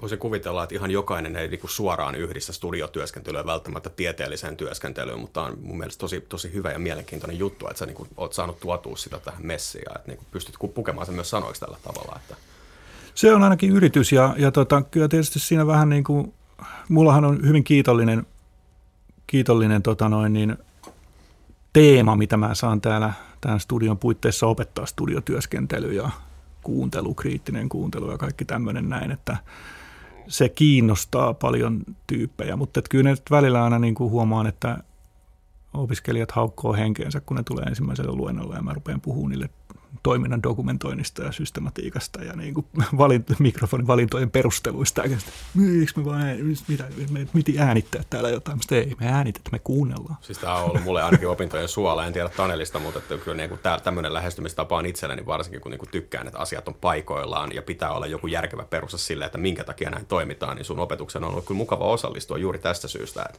Voisin 0.00 0.18
kuvitella, 0.18 0.62
että 0.62 0.74
ihan 0.74 0.90
jokainen 0.90 1.36
ei 1.36 1.48
niinku 1.48 1.68
suoraan 1.68 2.14
yhdistä 2.14 2.52
studiotyöskentelyä 2.52 3.46
välttämättä 3.46 3.90
tieteelliseen 3.90 4.56
työskentelyyn, 4.56 5.18
mutta 5.18 5.42
on 5.42 5.58
mun 5.60 5.78
mielestä 5.78 6.00
tosi, 6.00 6.20
tosi 6.20 6.52
hyvä 6.52 6.70
ja 6.70 6.78
mielenkiintoinen 6.78 7.38
juttu, 7.38 7.66
että 7.66 7.78
sä 7.78 7.86
niinku 7.86 8.06
oot 8.16 8.32
saanut 8.32 8.60
tuotua 8.60 8.96
sitä 8.96 9.18
tähän 9.18 9.46
messiin 9.46 9.82
ja 9.88 9.92
että 9.96 10.08
niinku 10.08 10.24
pystyt 10.30 10.56
pukemaan 10.74 11.06
sen 11.06 11.14
myös 11.14 11.30
sanoiksi 11.30 11.60
tällä 11.60 11.78
tavalla. 11.82 12.20
Että... 12.22 12.51
Se 13.14 13.34
on 13.34 13.42
ainakin 13.42 13.70
yritys 13.70 14.12
ja, 14.12 14.34
ja 14.38 14.52
tota, 14.52 14.82
kyllä 14.82 15.08
tietysti 15.08 15.38
siinä 15.38 15.66
vähän 15.66 15.88
niin 15.88 16.04
kuin, 16.04 16.34
mullahan 16.88 17.24
on 17.24 17.46
hyvin 17.46 17.64
kiitollinen, 17.64 18.26
kiitollinen 19.26 19.82
tota 19.82 20.08
noin, 20.08 20.32
niin, 20.32 20.56
teema, 21.72 22.16
mitä 22.16 22.36
mä 22.36 22.54
saan 22.54 22.80
täällä 22.80 23.12
tämän 23.40 23.60
studion 23.60 23.98
puitteissa 23.98 24.46
opettaa 24.46 24.86
studiotyöskentely 24.86 25.92
ja 25.92 26.10
kuuntelu, 26.62 27.14
kriittinen 27.14 27.68
kuuntelu 27.68 28.10
ja 28.10 28.18
kaikki 28.18 28.44
tämmöinen 28.44 28.88
näin, 28.88 29.10
että 29.10 29.36
se 30.28 30.48
kiinnostaa 30.48 31.34
paljon 31.34 31.82
tyyppejä, 32.06 32.56
mutta 32.56 32.80
et 32.80 32.88
kyllä 32.88 33.10
nyt 33.10 33.22
välillä 33.30 33.64
aina 33.64 33.78
niin 33.78 33.94
kuin 33.94 34.10
huomaan, 34.10 34.46
että 34.46 34.78
opiskelijat 35.74 36.30
haukkoo 36.30 36.72
henkeensä, 36.72 37.20
kun 37.20 37.36
ne 37.36 37.42
tulee 37.42 37.64
ensimmäiselle 37.64 38.12
luennolle 38.12 38.54
ja 38.54 38.62
mä 38.62 38.74
rupean 38.74 39.00
puhumaan 39.00 39.30
niille 39.30 39.50
toiminnan 40.02 40.42
dokumentoinnista 40.42 41.22
ja 41.22 41.32
systematiikasta 41.32 42.24
ja 42.24 42.32
niin 42.32 42.54
kuin 42.54 42.66
valint, 42.98 43.38
mikrofonin 43.38 43.86
valintojen 43.86 44.30
perusteluista. 44.30 45.02
Miksi 45.54 45.98
me 45.98 46.04
vaan 46.04 46.22
mitä, 46.68 46.84
me 47.10 47.26
piti 47.34 47.58
äänittää 47.58 48.02
täällä 48.10 48.30
jotain? 48.30 48.58
Mistä 48.58 48.76
ei, 48.76 48.96
me 49.00 49.08
äänitetä, 49.08 49.50
me 49.52 49.58
kuunnellaan. 49.58 50.16
Siis 50.20 50.38
tämä 50.38 50.54
on 50.54 50.70
ollut 50.70 50.84
mulle 50.84 51.02
ainakin 51.02 51.28
opintojen 51.28 51.68
suola, 51.68 52.06
en 52.06 52.12
tiedä 52.12 52.28
Tanelista, 52.28 52.78
mutta 52.78 52.98
että 52.98 53.16
kyllä 53.16 53.36
niin 53.36 53.48
kuin 53.48 53.60
tämmöinen 53.84 54.14
lähestymistapa 54.14 54.76
on 54.76 54.86
itselleni 54.86 55.26
varsinkin, 55.26 55.60
kun 55.60 55.70
niin 55.70 55.78
kuin 55.78 55.90
tykkään, 55.90 56.26
että 56.26 56.38
asiat 56.38 56.68
on 56.68 56.74
paikoillaan 56.74 57.54
ja 57.54 57.62
pitää 57.62 57.92
olla 57.92 58.06
joku 58.06 58.26
järkevä 58.26 58.64
perusta 58.64 58.98
sille, 58.98 59.24
että 59.24 59.38
minkä 59.38 59.64
takia 59.64 59.90
näin 59.90 60.06
toimitaan, 60.06 60.56
niin 60.56 60.64
sun 60.64 60.78
opetuksen 60.78 61.24
on 61.24 61.30
ollut 61.30 61.44
kyllä 61.44 61.58
mukava 61.58 61.84
osallistua 61.84 62.38
juuri 62.38 62.58
tästä 62.58 62.88
syystä. 62.88 63.22
Että... 63.22 63.38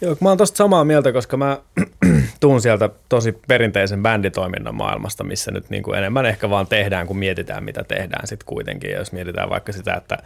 Joo, 0.00 0.16
mä 0.20 0.28
oon 0.28 0.38
tosta 0.38 0.56
samaa 0.56 0.84
mieltä, 0.84 1.12
koska 1.12 1.36
mä 1.36 1.58
tuun 2.40 2.60
sieltä 2.60 2.90
tosi 3.08 3.32
perinteisen 3.48 4.02
bänditoiminnan 4.02 4.74
maailmasta, 4.74 5.24
missä 5.24 5.50
nyt 5.50 5.70
niin 5.70 5.81
kuin 5.82 5.98
enemmän 5.98 6.26
ehkä 6.26 6.50
vaan 6.50 6.66
tehdään, 6.66 7.06
kun 7.06 7.18
mietitään, 7.18 7.64
mitä 7.64 7.84
tehdään 7.84 8.26
sitten 8.26 8.46
kuitenkin. 8.46 8.90
Ja 8.90 8.98
jos 8.98 9.12
mietitään 9.12 9.50
vaikka 9.50 9.72
sitä, 9.72 9.94
että 9.94 10.18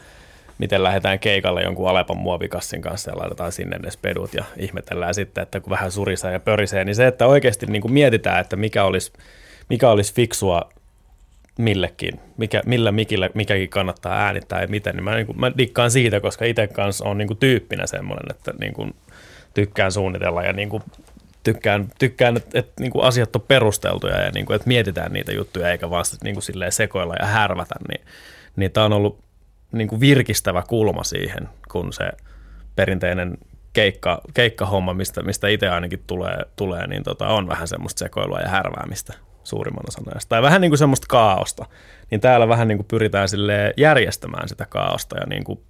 miten 0.58 0.82
lähdetään 0.82 1.18
keikalle 1.18 1.62
jonkun 1.62 1.88
Alepan 1.88 2.16
muovikassin 2.16 2.82
kanssa 2.82 3.10
ja 3.10 3.18
laitetaan 3.18 3.52
sinne 3.52 3.78
ne 3.78 3.90
spedut 3.90 4.34
ja 4.34 4.44
ihmetellään 4.56 5.14
sitten, 5.14 5.42
että 5.42 5.60
kun 5.60 5.70
vähän 5.70 5.90
surisee 5.90 6.32
ja 6.32 6.40
pörisee, 6.40 6.84
niin 6.84 6.94
se, 6.94 7.06
että 7.06 7.26
oikeasti 7.26 7.66
niin 7.66 7.82
kuin 7.82 7.92
mietitään, 7.92 8.40
että 8.40 8.56
mikä 8.56 8.84
olisi, 8.84 9.12
mikä 9.70 9.90
olisi 9.90 10.14
fiksua 10.14 10.70
millekin, 11.58 12.20
mikä, 12.36 12.62
millä 12.66 12.92
mikillä 12.92 13.30
mikäkin 13.34 13.68
kannattaa 13.68 14.18
äänittää 14.18 14.60
ja 14.60 14.68
miten, 14.68 14.96
niin 14.96 15.04
mä, 15.04 15.14
niin 15.14 15.26
kuin, 15.26 15.40
mä 15.40 15.52
dikkaan 15.58 15.90
siitä, 15.90 16.20
koska 16.20 16.44
itse 16.44 16.66
kanssa 16.66 17.04
on 17.04 17.18
niin 17.18 17.28
kuin 17.28 17.38
tyyppinä 17.38 17.86
semmoinen, 17.86 18.36
että 18.36 18.52
niin 18.60 18.72
kuin 18.72 18.94
tykkään 19.54 19.92
suunnitella 19.92 20.42
ja 20.42 20.52
niin 20.52 20.68
kuin 20.68 20.82
tykkään, 21.52 21.88
tykkään 21.98 22.36
että, 22.36 22.58
että 22.58 22.72
niin 22.80 22.92
kuin 22.92 23.04
asiat 23.04 23.36
on 23.36 23.42
perusteltuja 23.42 24.22
ja 24.22 24.30
niin 24.30 24.46
kuin, 24.46 24.54
että 24.54 24.68
mietitään 24.68 25.12
niitä 25.12 25.32
juttuja 25.32 25.70
eikä 25.70 25.90
vaan 25.90 26.04
niin 26.24 26.34
kuin 26.34 26.72
sekoilla 26.72 27.14
ja 27.20 27.26
härvätä, 27.26 27.74
niin, 27.88 28.06
niin 28.56 28.72
tämä 28.72 28.86
on 28.86 28.92
ollut 28.92 29.24
niin 29.72 29.88
kuin 29.88 30.00
virkistävä 30.00 30.62
kulma 30.68 31.04
siihen, 31.04 31.48
kun 31.72 31.92
se 31.92 32.10
perinteinen 32.76 33.38
keikka, 33.72 34.20
keikkahomma, 34.34 34.94
mistä, 34.94 35.22
mistä 35.22 35.48
itse 35.48 35.68
ainakin 35.68 36.02
tulee, 36.06 36.36
tulee 36.56 36.86
niin 36.86 37.02
tota, 37.02 37.28
on 37.28 37.48
vähän 37.48 37.68
semmoista 37.68 37.98
sekoilua 37.98 38.38
ja 38.38 38.48
härväämistä 38.48 39.14
suurimman 39.44 39.84
osan 39.88 40.04
ajasta. 40.12 40.28
Tai 40.28 40.42
vähän 40.42 40.60
niin 40.60 40.70
kuin 40.70 40.78
semmoista 40.78 41.06
kaaosta. 41.08 41.66
Niin 42.10 42.20
täällä 42.20 42.48
vähän 42.48 42.68
niin 42.68 42.78
kuin 42.78 42.86
pyritään 42.86 43.28
sille 43.28 43.74
järjestämään 43.76 44.48
sitä 44.48 44.66
kaaosta 44.66 45.16
ja 45.18 45.26
niin 45.26 45.44
kuin 45.44 45.60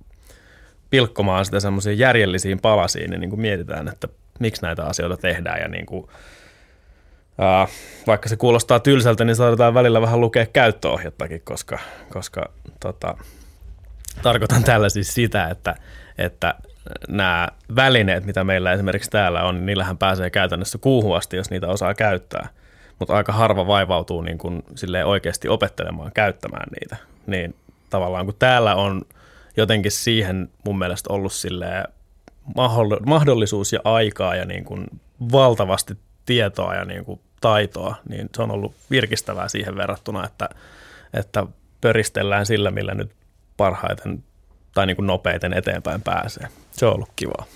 pilkkomaan 0.90 1.44
sitä 1.44 1.60
semmoisiin 1.60 1.98
järjellisiin 1.98 2.60
palasiin, 2.60 3.10
niin, 3.10 3.20
niin 3.20 3.30
kuin 3.30 3.40
mietitään, 3.40 3.88
että 3.88 4.08
miksi 4.38 4.62
näitä 4.62 4.84
asioita 4.84 5.16
tehdään 5.16 5.60
ja 5.60 5.68
niin 5.68 5.86
kuin, 5.86 6.06
ää, 7.38 7.68
vaikka 8.06 8.28
se 8.28 8.36
kuulostaa 8.36 8.80
tylsältä, 8.80 9.24
niin 9.24 9.36
saadaan 9.36 9.74
välillä 9.74 10.00
vähän 10.00 10.20
lukea 10.20 10.46
käyttöohjettakin, 10.46 11.40
koska, 11.44 11.78
koska 12.12 12.50
tota, 12.80 13.16
tarkoitan 14.22 14.64
tällä 14.64 14.88
siis 14.88 15.14
sitä, 15.14 15.48
että, 15.48 15.74
että 16.18 16.54
nämä 17.08 17.48
välineet, 17.76 18.24
mitä 18.24 18.44
meillä 18.44 18.72
esimerkiksi 18.72 19.10
täällä 19.10 19.42
on, 19.42 19.54
niin 19.54 19.66
niillähän 19.66 19.98
pääsee 19.98 20.30
käytännössä 20.30 20.78
kuuhun 20.78 21.16
asti, 21.16 21.36
jos 21.36 21.50
niitä 21.50 21.68
osaa 21.68 21.94
käyttää. 21.94 22.48
Mutta 22.98 23.14
aika 23.14 23.32
harva 23.32 23.66
vaivautuu 23.66 24.22
niin 24.22 24.38
kuin 24.38 24.62
oikeasti 25.04 25.48
opettelemaan 25.48 26.12
käyttämään 26.14 26.66
niitä. 26.80 26.96
Niin 27.26 27.54
tavallaan 27.90 28.26
kun 28.26 28.34
täällä 28.38 28.74
on 28.74 29.02
jotenkin 29.56 29.92
siihen 29.92 30.48
mun 30.64 30.78
mielestä 30.78 31.12
ollut 31.12 31.32
silleen 31.32 31.84
mahdollisuus 33.06 33.72
ja 33.72 33.80
aikaa 33.84 34.34
ja 34.34 34.44
niin 34.44 34.64
kuin 34.64 34.86
valtavasti 35.32 35.94
tietoa 36.26 36.74
ja 36.74 36.84
niin 36.84 37.04
kuin 37.04 37.20
taitoa, 37.40 37.94
niin 38.08 38.28
se 38.36 38.42
on 38.42 38.50
ollut 38.50 38.74
virkistävää 38.90 39.48
siihen 39.48 39.76
verrattuna, 39.76 40.26
että, 40.26 40.48
että 41.14 41.46
pöristellään 41.80 42.46
sillä, 42.46 42.70
millä 42.70 42.94
nyt 42.94 43.10
parhaiten 43.56 44.24
tai 44.74 44.86
niin 44.86 44.96
kuin 44.96 45.06
nopeiten 45.06 45.52
eteenpäin 45.52 46.02
pääsee. 46.02 46.48
Se 46.70 46.86
on 46.86 46.94
ollut 46.94 47.12
kivaa. 47.16 47.46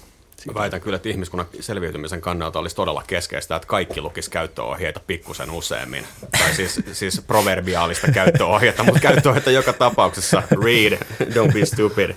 Mä 0.47 0.55
väitän 0.55 0.81
kyllä, 0.81 0.97
että 0.97 1.09
ihmiskunnan 1.09 1.47
selviytymisen 1.61 2.21
kannalta 2.21 2.59
olisi 2.59 2.77
todella 2.77 3.03
keskeistä, 3.07 3.57
että 3.57 3.69
kaikki 3.69 4.01
lukis 4.01 4.29
käyttöohjeita 4.29 5.01
pikkusen 5.07 5.51
useammin. 5.51 6.05
Tai 6.39 6.55
siis, 6.55 6.81
siis 6.93 7.23
proverbiaalista 7.27 8.13
käyttöohjeita, 8.13 8.85
mutta 8.85 9.01
käyttöohjeita 9.01 9.51
joka 9.51 9.73
tapauksessa. 9.73 10.43
Read, 10.65 10.99
don't 11.23 11.53
be 11.53 11.67
stupid. 11.67 12.11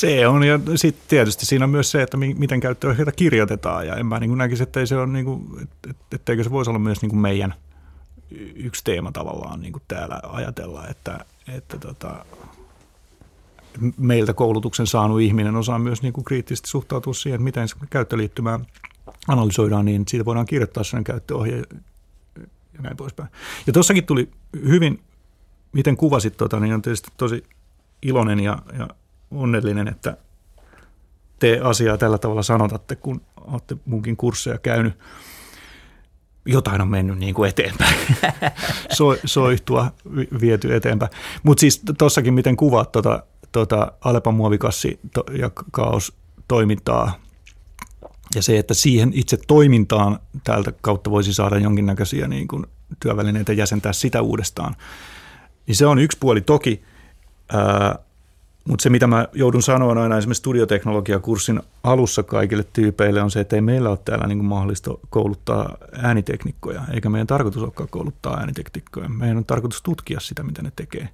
Se 0.00 0.28
on, 0.28 0.42
ja 0.42 0.60
sitten 0.76 1.04
tietysti 1.08 1.46
siinä 1.46 1.64
on 1.64 1.70
myös 1.70 1.90
se, 1.90 2.02
että 2.02 2.16
miten 2.16 2.60
käyttöohjeita 2.60 3.12
kirjoitetaan, 3.12 3.86
ja 3.86 3.96
en 3.96 4.06
mä 4.06 4.20
niin 4.20 4.38
näkisi, 4.38 4.62
että 4.62 4.80
ei 4.80 4.86
se 4.86 4.96
on, 4.96 5.12
niin 5.12 5.24
kuin, 5.24 5.68
etteikö 6.12 6.44
se 6.44 6.50
voisi 6.50 6.70
olla 6.70 6.78
myös 6.78 7.02
niin 7.02 7.10
kuin 7.10 7.20
meidän 7.20 7.54
yksi 8.54 8.84
teema 8.84 9.12
tavallaan 9.12 9.60
niin 9.60 9.72
kuin 9.72 9.82
täällä 9.88 10.20
ajatella, 10.22 10.88
että, 10.88 11.24
että 11.48 11.78
tota, 11.78 12.24
meiltä 13.98 14.34
koulutuksen 14.34 14.86
saanut 14.86 15.20
ihminen 15.20 15.56
osaa 15.56 15.78
myös 15.78 16.02
niin 16.02 16.12
kuin 16.12 16.24
kriittisesti 16.24 16.68
suhtautua 16.68 17.14
siihen, 17.14 17.36
että 17.36 17.44
miten 17.44 17.68
käyttöliittymää 17.90 18.60
analysoidaan, 19.28 19.84
niin 19.84 20.04
siitä 20.08 20.24
voidaan 20.24 20.46
kirjoittaa 20.46 20.84
sen 20.84 21.04
käyttöohje 21.04 21.62
ja 22.74 22.80
näin 22.80 22.96
poispäin. 22.96 23.28
Ja 23.66 23.72
tuossakin 23.72 24.06
tuli 24.06 24.28
hyvin, 24.64 25.00
miten 25.72 25.96
kuvasit, 25.96 26.36
tota, 26.36 26.60
niin 26.60 26.74
on 26.74 26.82
tietysti 26.82 27.10
tosi 27.16 27.44
iloinen 28.02 28.40
ja, 28.40 28.58
ja 28.78 28.88
onnellinen, 29.34 29.88
että 29.88 30.16
te 31.38 31.60
asiaa 31.62 31.98
tällä 31.98 32.18
tavalla 32.18 32.42
sanotatte, 32.42 32.96
kun 32.96 33.20
olette 33.36 33.76
munkin 33.84 34.16
kursseja 34.16 34.58
käynyt. 34.58 34.98
Jotain 36.46 36.80
on 36.80 36.88
mennyt 36.88 37.18
niin 37.18 37.34
kuin 37.34 37.48
eteenpäin, 37.48 37.96
so, 38.96 39.16
soihtua, 39.24 39.92
viety 40.40 40.74
eteenpäin. 40.74 41.10
Mutta 41.42 41.60
siis 41.60 41.82
tuossakin, 41.98 42.34
miten 42.34 42.56
kuvaat 42.56 42.92
tuota, 42.92 43.22
tuota 43.52 43.92
Alepan 44.00 44.34
muovikassi 44.34 45.00
to, 45.14 45.24
ja 45.38 45.50
kaos 45.70 46.12
toimintaa 46.48 47.24
ja 48.34 48.42
se, 48.42 48.58
että 48.58 48.74
siihen 48.74 49.10
itse 49.14 49.38
toimintaan 49.46 50.18
täältä 50.44 50.72
kautta 50.80 51.10
voisi 51.10 51.34
saada 51.34 51.58
jonkinnäköisiä 51.58 52.28
niin 52.28 52.48
kuin 52.48 52.66
työvälineitä 53.00 53.52
jäsentää 53.52 53.92
sitä 53.92 54.22
uudestaan, 54.22 54.76
niin 55.66 55.76
se 55.76 55.86
on 55.86 55.98
yksi 55.98 56.18
puoli. 56.20 56.40
Toki 56.40 56.82
ää, 57.52 57.98
mutta 58.68 58.82
se, 58.82 58.90
mitä 58.90 59.06
mä 59.06 59.28
joudun 59.32 59.62
sanoa 59.62 60.02
aina 60.02 60.18
esimerkiksi 60.18 60.38
studioteknologiakurssin 60.38 61.60
alussa 61.82 62.22
kaikille 62.22 62.64
tyypeille, 62.72 63.22
on 63.22 63.30
se, 63.30 63.40
että 63.40 63.56
ei 63.56 63.62
meillä 63.62 63.90
ole 63.90 63.98
täällä 64.04 64.26
niin 64.26 64.44
mahdollista 64.44 64.90
kouluttaa 65.10 65.76
ääniteknikkoja, 65.92 66.82
eikä 66.94 67.08
meidän 67.08 67.26
tarkoitus 67.26 67.62
olekaan 67.62 67.88
kouluttaa 67.88 68.38
ääniteknikkoja. 68.38 69.08
Meidän 69.08 69.36
on 69.36 69.44
tarkoitus 69.44 69.82
tutkia 69.82 70.20
sitä, 70.20 70.42
mitä 70.42 70.62
ne 70.62 70.72
tekee. 70.76 71.08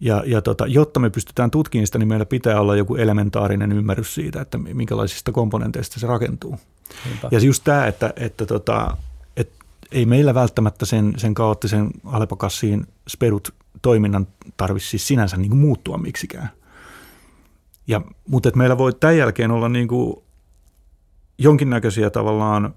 Ja, 0.00 0.22
ja 0.26 0.42
tota, 0.42 0.66
jotta 0.66 1.00
me 1.00 1.10
pystytään 1.10 1.50
tutkimaan 1.50 1.86
sitä, 1.86 1.98
niin 1.98 2.08
meillä 2.08 2.26
pitää 2.26 2.60
olla 2.60 2.76
joku 2.76 2.96
elementaarinen 2.96 3.72
ymmärrys 3.72 4.14
siitä, 4.14 4.40
että 4.40 4.58
minkälaisista 4.58 5.32
komponenteista 5.32 6.00
se 6.00 6.06
rakentuu. 6.06 6.58
Niinpä. 7.04 7.28
Ja 7.30 7.38
just 7.38 7.64
tämä, 7.64 7.86
että, 7.86 8.12
että 8.16 8.46
tota, 8.46 8.96
et 9.36 9.50
ei 9.92 10.06
meillä 10.06 10.34
välttämättä 10.34 10.86
sen, 10.86 11.14
sen 11.16 11.34
kaoottisen 11.34 11.90
alepakassiin 12.04 12.86
spedut 13.08 13.54
toiminnan 13.86 14.26
tarvitsisi 14.56 14.90
siis 14.90 15.08
sinänsä 15.08 15.36
niin 15.36 15.50
kuin 15.50 15.58
muuttua 15.58 15.98
miksikään. 15.98 16.50
Ja, 17.86 18.00
mutta 18.28 18.48
että 18.48 18.58
meillä 18.58 18.78
voi 18.78 18.92
tämän 18.94 19.16
jälkeen 19.16 19.50
olla 19.50 19.68
niin 19.68 19.88
kuin 19.88 20.16
jonkinnäköisiä 21.38 22.10
tavallaan 22.10 22.74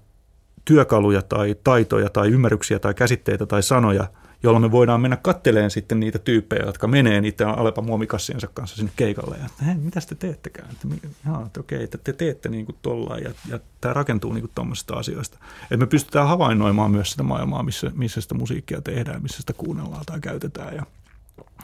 työkaluja 0.64 1.22
tai 1.22 1.56
taitoja 1.64 2.08
tai 2.10 2.28
ymmärryksiä 2.28 2.78
tai 2.78 2.94
käsitteitä 2.94 3.46
tai 3.46 3.62
sanoja, 3.62 4.10
jolloin 4.42 4.62
me 4.62 4.70
voidaan 4.70 5.00
mennä 5.00 5.16
katteleen 5.16 5.70
sitten 5.70 6.00
niitä 6.00 6.18
tyyppejä, 6.18 6.64
jotka 6.66 6.86
menee 6.86 7.20
niiden 7.20 7.48
Alepan 7.48 7.84
muomikassiensa 7.84 8.46
kanssa 8.54 8.76
sinne 8.76 8.92
keikalle. 8.96 9.36
Ja 9.36 9.46
että, 9.46 9.64
hei, 9.64 9.74
mitä 9.74 10.00
te 10.08 10.14
teettekään? 10.14 10.70
Että, 10.70 11.08
jaa, 11.26 11.46
että 11.46 11.60
okei, 11.60 11.82
että 11.82 11.98
te 11.98 12.12
teette 12.12 12.48
niin 12.48 12.66
kuin 12.66 12.76
tollaan 12.82 13.22
ja, 13.22 13.30
ja 13.48 13.58
tämä 13.80 13.94
rakentuu 13.94 14.32
niin 14.32 14.42
kuin 14.42 14.52
tuommoisista 14.54 14.94
asioista. 14.94 15.38
Että 15.62 15.76
me 15.76 15.86
pystytään 15.86 16.28
havainnoimaan 16.28 16.90
myös 16.90 17.10
sitä 17.10 17.22
maailmaa, 17.22 17.62
missä, 17.62 17.90
missä 17.94 18.20
sitä 18.20 18.34
musiikkia 18.34 18.80
tehdään, 18.80 19.22
missä 19.22 19.40
sitä 19.40 19.52
kuunnellaan 19.52 20.06
tai 20.06 20.20
käytetään 20.20 20.76
ja, 20.76 20.86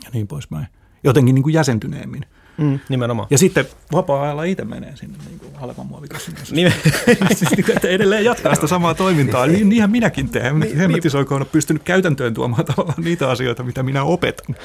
ja 0.04 0.10
niin 0.12 0.26
poispäin. 0.26 0.66
Jotenkin 1.04 1.34
niin 1.34 1.42
kuin 1.42 1.54
jäsentyneemmin. 1.54 2.26
Mm, 2.58 2.80
nimenomaan. 2.88 3.28
Ja 3.30 3.38
sitten 3.38 3.66
vapaa-ajalla 3.92 4.44
itse 4.44 4.64
menee 4.64 4.96
sinne 4.96 5.18
niin 5.28 5.38
kuin 5.38 5.52
Alepan 5.60 5.86
muovikassin 5.86 6.34
kanssa. 6.34 6.54
Siis, 7.34 7.50
niin 7.56 7.70
että 7.70 7.88
edelleen 7.88 8.24
jatkaa 8.24 8.54
sitä 8.54 8.66
samaa 8.66 8.94
toimintaa. 8.94 9.46
Niin, 9.46 9.68
niinhän 9.68 9.90
minäkin 9.90 10.28
teen. 10.28 10.60
Niin, 10.60 10.76
Hemmetisoikoon 10.76 11.40
on 11.40 11.48
pystynyt 11.52 11.82
käytäntöön 11.82 12.34
tuomaan 12.34 12.64
tavallaan 12.74 13.02
niitä 13.04 13.30
asioita, 13.30 13.62
mitä 13.62 13.82
minä 13.82 14.02
opetan. 14.02 14.56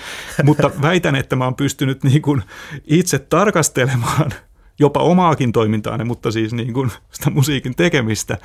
Mutta 0.44 0.72
väitän, 0.82 1.16
että 1.16 1.36
mä 1.36 1.44
oon 1.44 1.56
pystynyt 1.56 2.04
niin 2.04 2.22
kuin 2.22 2.44
itse 2.86 3.20
tarkastelemaan 3.20 4.32
jopa 4.80 5.00
omaakin 5.00 5.52
toimintaani, 5.52 6.04
mutta 6.04 6.32
siis 6.32 6.54
niin 6.54 6.74
kuin 6.74 6.92
sitä 7.12 7.30
musiikin 7.30 7.76
tekemistä, 7.76 8.38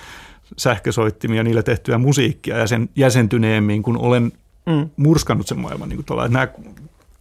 sähkösoittimia, 0.58 1.42
niillä 1.42 1.62
tehtyä 1.62 1.98
musiikkia 1.98 2.58
ja 2.58 2.66
sen 2.66 2.88
jäsentyneemmin, 2.96 3.82
kun 3.82 3.98
olen 3.98 4.32
mm. 4.66 4.90
murskannut 4.96 5.46
sen 5.46 5.58
maailman. 5.58 5.88
Niin 5.88 5.96
kuin 5.96 6.06
tuolla, 6.06 6.24
että 6.24 6.32
nämä 6.32 6.48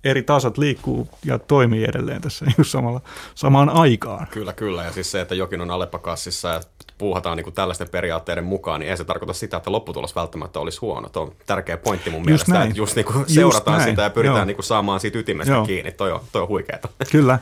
eri 0.05 0.23
tasat 0.23 0.57
liikkuu 0.57 1.07
ja 1.25 1.39
toimii 1.39 1.83
edelleen 1.83 2.21
tässä 2.21 2.45
niin 2.45 2.65
samalla, 2.65 3.01
samaan 3.35 3.69
aikaan. 3.69 4.27
Kyllä, 4.31 4.53
kyllä. 4.53 4.83
Ja 4.83 4.91
siis 4.91 5.11
se, 5.11 5.21
että 5.21 5.35
jokin 5.35 5.61
on 5.61 5.71
Aleppakassissa 5.71 6.47
ja 6.49 6.61
puuhataan 6.97 7.37
niin 7.37 7.43
kuin 7.43 7.53
tällaisten 7.53 7.89
periaatteiden 7.89 8.43
mukaan, 8.43 8.79
niin 8.79 8.89
ei 8.89 8.97
se 8.97 9.03
tarkoita 9.03 9.33
sitä, 9.33 9.57
että 9.57 9.71
lopputulos 9.71 10.15
välttämättä 10.15 10.59
olisi 10.59 10.79
huono. 10.79 11.09
Tuo 11.09 11.23
on 11.23 11.31
tärkeä 11.45 11.77
pointti 11.77 12.09
mun 12.09 12.19
Just 12.19 12.25
mielestä, 12.25 12.51
näin. 12.53 12.67
että 12.67 12.77
just 12.77 12.95
niin 12.95 13.05
kuin 13.05 13.19
Just 13.19 13.29
seurataan 13.29 13.77
näin. 13.77 13.89
sitä 13.89 14.01
ja 14.01 14.09
pyritään 14.09 14.37
Joo. 14.37 14.45
niin 14.45 14.55
kuin 14.55 14.65
saamaan 14.65 14.99
siitä 14.99 15.17
ytimestä 15.19 15.53
Joo. 15.53 15.65
kiinni. 15.65 15.91
Toi 15.91 16.11
on, 16.11 16.19
toi 16.31 16.41
on 16.41 16.47
huikeeta. 16.47 16.87
Kyllä. 17.11 17.39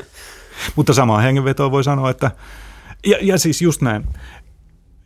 Mutta 0.76 0.94
samaa 0.94 1.22
hengenvetoa 1.22 1.72
voi 1.72 1.84
sanoa, 1.84 2.10
että, 2.10 2.32
ja, 3.06 3.18
ja 3.22 3.38
siis 3.38 3.62
just 3.62 3.82
näin, 3.82 4.04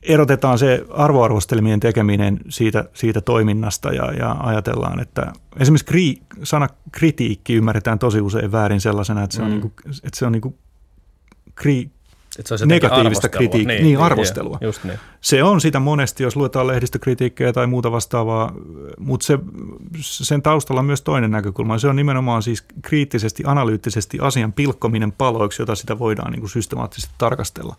erotetaan 0.03 0.59
se 0.59 0.85
arvoarvostelmien 0.89 1.79
tekeminen 1.79 2.39
siitä, 2.49 2.85
siitä 2.93 3.21
toiminnasta 3.21 3.93
ja, 3.93 4.11
ja 4.13 4.31
ajatellaan, 4.39 4.99
että 4.99 5.33
esimerkiksi 5.59 5.85
kri, 5.85 6.17
sana 6.43 6.69
kritiikki 6.91 7.53
ymmärretään 7.53 7.99
tosi 7.99 8.21
usein 8.21 8.51
väärin 8.51 8.81
sellaisena, 8.81 9.23
että 9.23 9.35
se 9.35 9.41
on, 9.41 9.47
Mm. 9.47 9.51
niin 9.51 9.61
kuin, 9.61 9.73
että 10.03 10.19
se 10.19 10.25
on 10.25 10.31
niin 10.31 10.41
kuin 10.41 10.55
kri, 11.55 11.91
Et 12.39 12.47
se 12.47 12.65
Negatiivista 12.65 13.29
kritiikkiä. 13.29 13.79
Niin, 13.79 13.99
arvostelua. 13.99 14.57
Just 14.61 14.83
niin. 14.83 14.99
Se 15.21 15.43
on 15.43 15.61
sitä 15.61 15.79
monesti, 15.79 16.23
jos 16.23 16.35
luetaan 16.35 16.67
lehdistökritiikkejä 16.67 17.53
tai 17.53 17.67
muuta 17.67 17.91
vastaavaa, 17.91 18.53
mutta 18.99 19.25
se, 19.25 19.39
sen 20.01 20.41
taustalla 20.41 20.79
on 20.79 20.85
myös 20.85 21.01
toinen 21.01 21.31
näkökulma. 21.31 21.77
Se 21.77 21.87
on 21.87 21.95
nimenomaan 21.95 22.43
siis 22.43 22.65
kriittisesti, 22.81 23.43
analyyttisesti 23.45 24.17
asian 24.21 24.53
pilkkominen 24.53 25.11
paloiksi, 25.11 25.61
jota 25.61 25.75
sitä 25.75 25.99
voidaan 25.99 26.31
niin 26.31 26.39
kuin 26.39 26.49
systemaattisesti 26.49 27.13
tarkastella. 27.17 27.75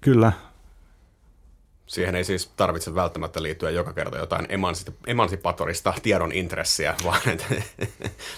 Kyllä, 0.00 0.32
Siihen 1.90 2.14
ei 2.14 2.24
siis 2.24 2.50
tarvitse 2.56 2.94
välttämättä 2.94 3.42
liittyä 3.42 3.70
joka 3.70 3.92
kerta 3.92 4.18
jotain 4.18 4.46
emansi- 4.48 4.94
emansipatorista 5.06 5.94
tiedon 6.02 6.32
intressiä, 6.32 6.94
vaan 7.04 7.20
että 7.26 7.44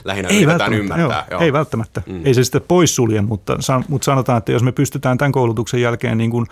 lähinnä 0.04 0.28
ei 0.28 0.42
yritetään 0.42 0.72
ymmärtää. 0.72 1.26
Joo, 1.30 1.40
ei 1.40 1.52
välttämättä. 1.52 2.02
Mm. 2.06 2.26
Ei 2.26 2.34
se 2.34 2.44
sitä 2.44 2.60
poissulje, 2.60 3.20
mutta, 3.20 3.58
mutta 3.88 4.04
sanotaan, 4.04 4.38
että 4.38 4.52
jos 4.52 4.62
me 4.62 4.72
pystytään 4.72 5.18
tämän 5.18 5.32
koulutuksen 5.32 5.80
jälkeen 5.80 6.18
niin 6.18 6.30
kuin, 6.30 6.46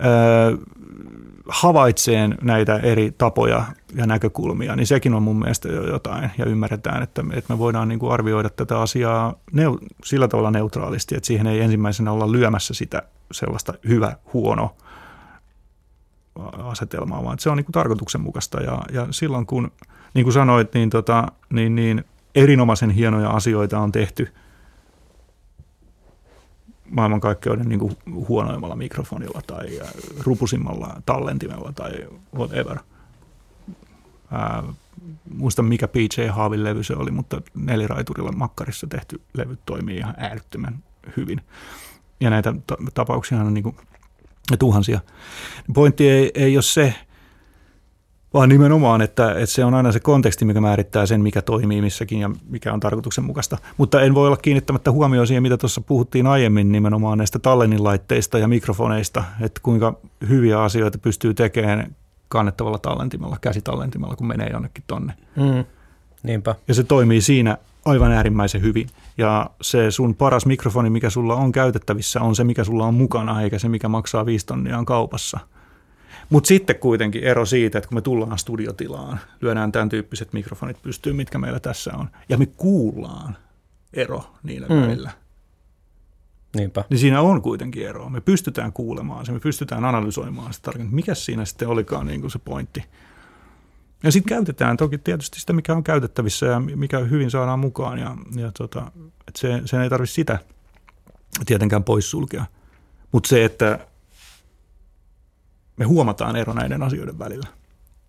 ö, 0.00 0.56
havaitseen 1.48 2.34
näitä 2.42 2.76
eri 2.76 3.12
tapoja 3.18 3.64
ja 3.94 4.06
näkökulmia, 4.06 4.76
niin 4.76 4.86
sekin 4.86 5.14
on 5.14 5.22
mun 5.22 5.38
mielestä 5.38 5.68
jo 5.68 5.86
jotain. 5.86 6.30
Ja 6.38 6.44
ymmärretään, 6.44 7.02
että, 7.02 7.22
että 7.32 7.52
me 7.52 7.58
voidaan 7.58 7.88
niin 7.88 7.98
kuin 7.98 8.12
arvioida 8.12 8.50
tätä 8.50 8.80
asiaa 8.80 9.34
neu, 9.52 9.78
sillä 10.04 10.28
tavalla 10.28 10.50
neutraalisti, 10.50 11.16
että 11.16 11.26
siihen 11.26 11.46
ei 11.46 11.60
ensimmäisenä 11.60 12.12
olla 12.12 12.32
lyömässä 12.32 12.74
sitä 12.74 13.02
sellaista 13.32 13.74
hyvä, 13.88 14.16
huono 14.32 14.76
asetelmaa, 16.58 17.24
vaan 17.24 17.38
se 17.38 17.50
on 17.50 17.56
niin 17.56 17.64
kuin 17.64 17.72
tarkoituksenmukaista. 17.72 18.60
Ja, 18.60 18.82
ja 18.92 19.06
silloin 19.10 19.46
kun, 19.46 19.70
niin 20.14 20.24
kuin 20.24 20.34
sanoit, 20.34 20.74
niin, 20.74 20.90
tota, 20.90 21.26
niin, 21.50 21.74
niin 21.74 22.04
erinomaisen 22.34 22.90
hienoja 22.90 23.30
asioita 23.30 23.78
on 23.78 23.92
tehty 23.92 24.32
maailmankaikkeuden 26.90 27.68
niin 27.68 27.80
kuin 27.80 27.96
huonoimmalla 28.28 28.76
mikrofonilla 28.76 29.42
tai 29.46 29.80
rupusimmalla 30.18 31.02
tallentimella 31.06 31.72
tai 31.72 31.92
whatever. 32.36 32.78
Ää, 34.32 34.62
muista 35.34 35.62
mikä 35.62 35.88
PJ 35.88 36.26
Haavin 36.30 36.64
levy 36.64 36.84
se 36.84 36.94
oli, 36.96 37.10
mutta 37.10 37.42
neliraiturilla 37.54 38.32
makkarissa 38.32 38.86
tehty 38.86 39.20
levy 39.34 39.58
toimii 39.66 39.96
ihan 39.96 40.14
äärettömän 40.18 40.78
hyvin. 41.16 41.40
Ja 42.20 42.30
näitä 42.30 42.54
ta- 42.66 42.76
tapauksia 42.94 43.40
on 43.40 43.54
niin 43.54 43.64
kuin 43.64 43.76
tuhansia. 44.58 45.00
Pointti 45.74 46.10
ei, 46.10 46.30
ei 46.34 46.56
ole 46.56 46.62
se, 46.62 46.94
vaan 48.34 48.48
nimenomaan, 48.48 49.02
että, 49.02 49.32
että 49.32 49.46
se 49.46 49.64
on 49.64 49.74
aina 49.74 49.92
se 49.92 50.00
konteksti, 50.00 50.44
mikä 50.44 50.60
määrittää 50.60 51.06
sen, 51.06 51.20
mikä 51.20 51.42
toimii 51.42 51.82
missäkin 51.82 52.18
ja 52.20 52.30
mikä 52.48 52.72
on 52.72 52.80
tarkoituksenmukaista. 52.80 53.58
Mutta 53.76 54.00
en 54.02 54.14
voi 54.14 54.26
olla 54.26 54.36
kiinnittämättä 54.36 54.92
huomioon 54.92 55.26
siihen, 55.26 55.42
mitä 55.42 55.56
tuossa 55.56 55.80
puhuttiin 55.80 56.26
aiemmin 56.26 56.72
nimenomaan 56.72 57.18
näistä 57.18 57.38
tallenninlaitteista 57.38 58.38
ja 58.38 58.48
mikrofoneista, 58.48 59.24
että 59.40 59.60
kuinka 59.62 59.98
hyviä 60.28 60.62
asioita 60.62 60.98
pystyy 60.98 61.34
tekemään 61.34 61.96
kannettavalla 62.30 62.78
tallentimella, 62.78 63.36
käsitallentimella, 63.40 64.16
kun 64.16 64.26
menee 64.26 64.48
jonnekin 64.52 64.84
tonne. 64.86 65.14
Mm. 65.36 65.64
Niinpä. 66.22 66.54
Ja 66.68 66.74
se 66.74 66.84
toimii 66.84 67.20
siinä 67.20 67.58
aivan 67.84 68.12
äärimmäisen 68.12 68.62
hyvin. 68.62 68.88
Ja 69.18 69.50
se 69.60 69.90
sun 69.90 70.14
paras 70.14 70.46
mikrofoni, 70.46 70.90
mikä 70.90 71.10
sulla 71.10 71.34
on 71.34 71.52
käytettävissä, 71.52 72.20
on 72.20 72.36
se, 72.36 72.44
mikä 72.44 72.64
sulla 72.64 72.86
on 72.86 72.94
mukana, 72.94 73.42
eikä 73.42 73.58
se, 73.58 73.68
mikä 73.68 73.88
maksaa 73.88 74.26
viisi 74.26 74.46
tonnia 74.46 74.78
on 74.78 74.86
kaupassa. 74.86 75.40
Mutta 76.30 76.48
sitten 76.48 76.76
kuitenkin 76.78 77.24
ero 77.24 77.46
siitä, 77.46 77.78
että 77.78 77.88
kun 77.88 77.96
me 77.96 78.02
tullaan 78.02 78.38
studiotilaan, 78.38 79.20
lyödään 79.40 79.72
tämän 79.72 79.88
tyyppiset 79.88 80.32
mikrofonit 80.32 80.82
pystyyn, 80.82 81.16
mitkä 81.16 81.38
meillä 81.38 81.60
tässä 81.60 81.90
on, 81.96 82.08
ja 82.28 82.38
me 82.38 82.46
kuullaan 82.46 83.36
ero 83.92 84.24
niillä 84.42 84.66
Mm. 84.66 84.74
mm. 84.74 84.82
välillä. 84.82 85.10
Niinpä. 86.56 86.84
Niin 86.90 86.98
siinä 86.98 87.20
on 87.20 87.42
kuitenkin 87.42 87.88
ero. 87.88 88.08
Me 88.08 88.20
pystytään 88.20 88.72
kuulemaan 88.72 89.26
se, 89.26 89.32
me 89.32 89.40
pystytään 89.40 89.84
analysoimaan 89.84 90.52
sitä 90.52 90.64
tarkemmin. 90.64 90.94
Mikä 90.94 91.14
siinä 91.14 91.44
sitten 91.44 91.68
olikaan 91.68 92.06
niin 92.06 92.20
kuin 92.20 92.30
se 92.30 92.38
pointti? 92.38 92.84
Ja 94.02 94.12
sitten 94.12 94.36
käytetään 94.36 94.76
toki 94.76 94.98
tietysti 94.98 95.40
sitä, 95.40 95.52
mikä 95.52 95.74
on 95.74 95.84
käytettävissä 95.84 96.46
ja 96.46 96.60
mikä 96.60 96.98
hyvin 96.98 97.30
saadaan 97.30 97.58
mukaan. 97.58 97.98
Ja, 97.98 98.16
ja 98.36 98.52
tota, 98.58 98.92
et 99.28 99.36
se, 99.36 99.62
sen 99.64 99.80
ei 99.80 99.90
tarvitse 99.90 100.14
sitä 100.14 100.38
tietenkään 101.46 101.84
poissulkea. 101.84 102.44
Mutta 103.12 103.28
se, 103.28 103.44
että 103.44 103.78
me 105.76 105.84
huomataan 105.84 106.36
ero 106.36 106.52
näiden 106.52 106.82
asioiden 106.82 107.18
välillä. 107.18 107.48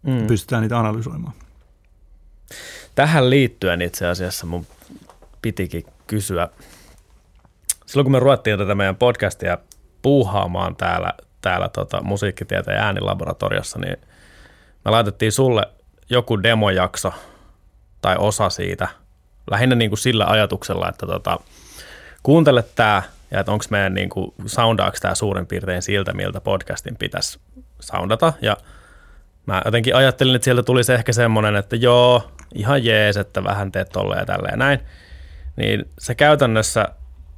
Mm. 0.04 0.28
Pystytään 0.28 0.62
niitä 0.62 0.80
analysoimaan. 0.80 1.34
Tähän 2.96 3.30
liittyen 3.30 3.82
itse 3.82 4.08
asiassa 4.08 4.46
mun 4.46 4.68
pitikin 5.42 5.86
kysyä. 6.08 6.50
Silloin 7.92 8.06
kun 8.06 8.12
me 8.12 8.20
ruvettiin 8.20 8.58
tätä 8.58 8.76
meidän 8.76 8.96
podcastia 8.96 9.58
puuhaamaan 10.02 10.76
täällä, 10.76 11.14
täällä 11.42 11.70
tota, 11.70 12.02
musiikkitieteen 12.02 12.78
äänilaboratoriossa, 12.78 13.80
niin 13.80 13.98
me 14.86 14.92
laitettiin 14.92 15.32
sulle 15.32 15.64
joku 16.10 16.44
demojakso 16.44 17.14
tai 18.02 18.16
osa 18.20 18.50
siitä, 18.50 18.88
lähinnä 19.52 19.76
niin 19.76 19.90
kuin 19.90 19.98
sillä 19.98 20.26
ajatuksella, 20.26 20.90
että 20.90 21.06
tota, 21.06 21.40
kuuntele 22.24 22.64
tämä 22.76 23.04
ja 23.32 23.40
että 23.40 23.52
onko 23.52 23.66
meidän 23.70 23.94
niin 23.94 24.10
kuin, 24.10 24.34
soundaako 24.46 24.98
tämä 25.02 25.16
suurin 25.16 25.48
piirtein 25.48 25.82
siltä, 25.82 26.14
miltä 26.14 26.42
podcastin 26.42 26.96
pitäisi 26.96 27.40
soundata. 27.80 28.34
Ja 28.42 28.58
mä 29.46 29.62
jotenkin 29.66 29.96
ajattelin, 29.96 30.36
että 30.36 30.44
sieltä 30.46 30.64
tulisi 30.64 30.94
ehkä 30.94 31.14
semmoinen, 31.14 31.56
että 31.56 31.76
joo, 31.76 32.32
ihan 32.56 32.86
jees, 32.86 33.18
että 33.18 33.44
vähän 33.44 33.72
teet 33.72 33.90
tolleen 33.90 34.20
ja 34.20 34.26
tälleen 34.26 34.60
näin. 34.60 34.80
Niin 35.56 35.86
se 36.00 36.16
käytännössä 36.16 36.88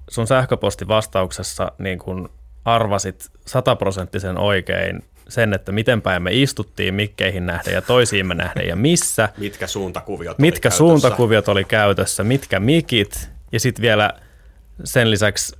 sun 0.10 0.28
sähköpostivastauksessa 0.28 1.72
niin 1.78 1.99
kun 1.99 2.30
arvasit 2.66 3.30
sataprosenttisen 3.45 4.38
oikein 4.38 5.04
sen, 5.30 5.54
että 5.54 5.72
miten 5.72 6.01
päin 6.01 6.22
me 6.22 6.30
istuttiin 6.34 6.93
mikkeihin 6.93 7.45
nähden 7.45 7.74
ja 7.74 7.82
toisiimme 7.82 8.36
nähden 8.36 8.68
ja 8.68 8.76
missä, 8.76 9.30
Mitkä 9.38 9.68
suuntakuviot 9.68 10.39
oli 10.39 10.41
mitkä 10.41 10.62
käytössä? 10.62 10.78
suuntakuviot 10.78 11.47
oli 11.47 11.64
käytössä, 11.64 12.24
mitkä 12.24 12.60
mikit 12.60 13.30
ja 13.51 13.60
sitten 13.60 13.82
vielä 13.82 14.12
sen 14.84 15.12
lisäksi 15.12 15.56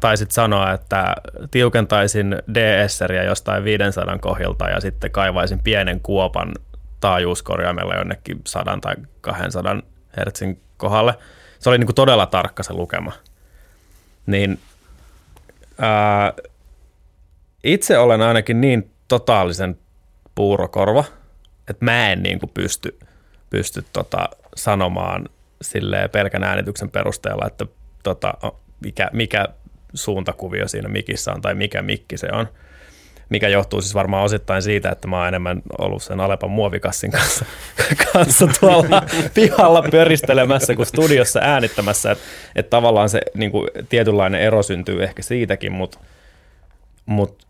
taisit 0.00 0.30
sanoa, 0.30 0.72
että 0.72 1.14
tiukentaisin 1.50 2.36
DSRiä 2.54 3.22
jostain 3.22 3.64
500 3.64 4.18
kohdilta 4.18 4.68
ja 4.68 4.80
sitten 4.80 5.10
kaivaisin 5.10 5.58
pienen 5.58 6.00
kuopan 6.00 6.52
taajuuskorjaimella 7.00 7.94
jonnekin 7.94 8.40
100 8.46 8.78
tai 8.80 8.94
200 9.20 9.76
hertsin 10.16 10.60
kohdalle. 10.76 11.14
Se 11.58 11.68
oli 11.68 11.78
niin 11.78 11.86
kuin 11.86 11.94
todella 11.94 12.26
tarkka 12.26 12.62
se 12.62 12.72
lukema. 12.72 13.12
Niin 14.28 14.58
ää, 15.78 16.32
itse 17.64 17.98
olen 17.98 18.22
ainakin 18.22 18.60
niin 18.60 18.90
totaalisen 19.08 19.78
puurokorva, 20.34 21.04
että 21.70 21.84
mä 21.84 22.12
en 22.12 22.22
niin 22.22 22.38
kuin 22.38 22.50
pysty, 22.54 22.98
pysty 23.50 23.84
tota 23.92 24.28
sanomaan 24.56 25.28
silleen 25.62 26.10
pelkän 26.10 26.44
äänityksen 26.44 26.90
perusteella, 26.90 27.46
että 27.46 27.66
tota, 28.02 28.34
mikä, 28.80 29.10
mikä 29.12 29.48
suuntakuvio 29.94 30.68
siinä 30.68 30.88
mikissä 30.88 31.32
on 31.32 31.40
tai 31.40 31.54
mikä 31.54 31.82
mikki 31.82 32.16
se 32.16 32.28
on 32.32 32.48
mikä 33.28 33.48
johtuu 33.48 33.80
siis 33.80 33.94
varmaan 33.94 34.24
osittain 34.24 34.62
siitä, 34.62 34.90
että 34.90 35.08
mä 35.08 35.18
oon 35.18 35.28
enemmän 35.28 35.62
ollut 35.78 36.02
sen 36.02 36.20
Alepan 36.20 36.50
muovikassin 36.50 37.10
kanssa, 37.10 37.44
kanssa 38.12 38.48
tuolla 38.60 39.02
pihalla 39.34 39.82
pöristelemässä 39.90 40.74
kuin 40.74 40.86
studiossa 40.86 41.40
äänittämässä, 41.42 42.10
että 42.10 42.24
et 42.56 42.70
tavallaan 42.70 43.08
se 43.08 43.20
niin 43.34 43.50
kuin, 43.50 43.70
tietynlainen 43.88 44.40
ero 44.40 44.62
syntyy 44.62 45.02
ehkä 45.02 45.22
siitäkin, 45.22 45.72
mutta 45.72 45.98
mut, 47.06 47.46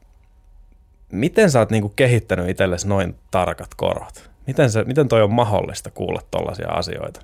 miten 1.12 1.50
sä 1.50 1.58
oot 1.58 1.70
niin 1.70 1.82
kuin, 1.82 1.92
kehittänyt 1.96 2.48
itsellesi 2.48 2.88
noin 2.88 3.14
tarkat 3.30 3.74
korot? 3.76 4.30
Miten, 4.46 4.70
se, 4.70 4.84
miten 4.84 5.08
toi 5.08 5.22
on 5.22 5.32
mahdollista 5.32 5.90
kuulla 5.90 6.20
tollaisia 6.30 6.68
asioita? 6.68 7.20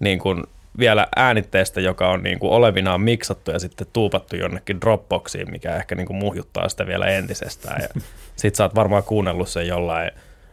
Niin 0.00 0.18
kuin, 0.18 0.44
vielä 0.78 1.06
äänitteestä, 1.16 1.80
joka 1.80 2.10
on 2.10 2.22
niin 2.22 2.38
kuin 2.38 2.52
olevinaan 2.52 3.00
miksattu 3.00 3.50
ja 3.50 3.58
sitten 3.58 3.86
tuupattu 3.92 4.36
jonnekin 4.36 4.80
Dropboxiin, 4.80 5.50
mikä 5.50 5.76
ehkä 5.76 5.94
niin 5.94 6.06
kuin 6.06 6.16
muhjuttaa 6.16 6.68
sitä 6.68 6.86
vielä 6.86 7.06
entisestään. 7.06 7.82
Ja 7.82 7.88
sit 8.36 8.54
sä 8.54 8.64
oot 8.64 8.74
varmaan 8.74 9.02
kuunnellut 9.02 9.48
sen 9.48 9.66
jollain 9.66 10.10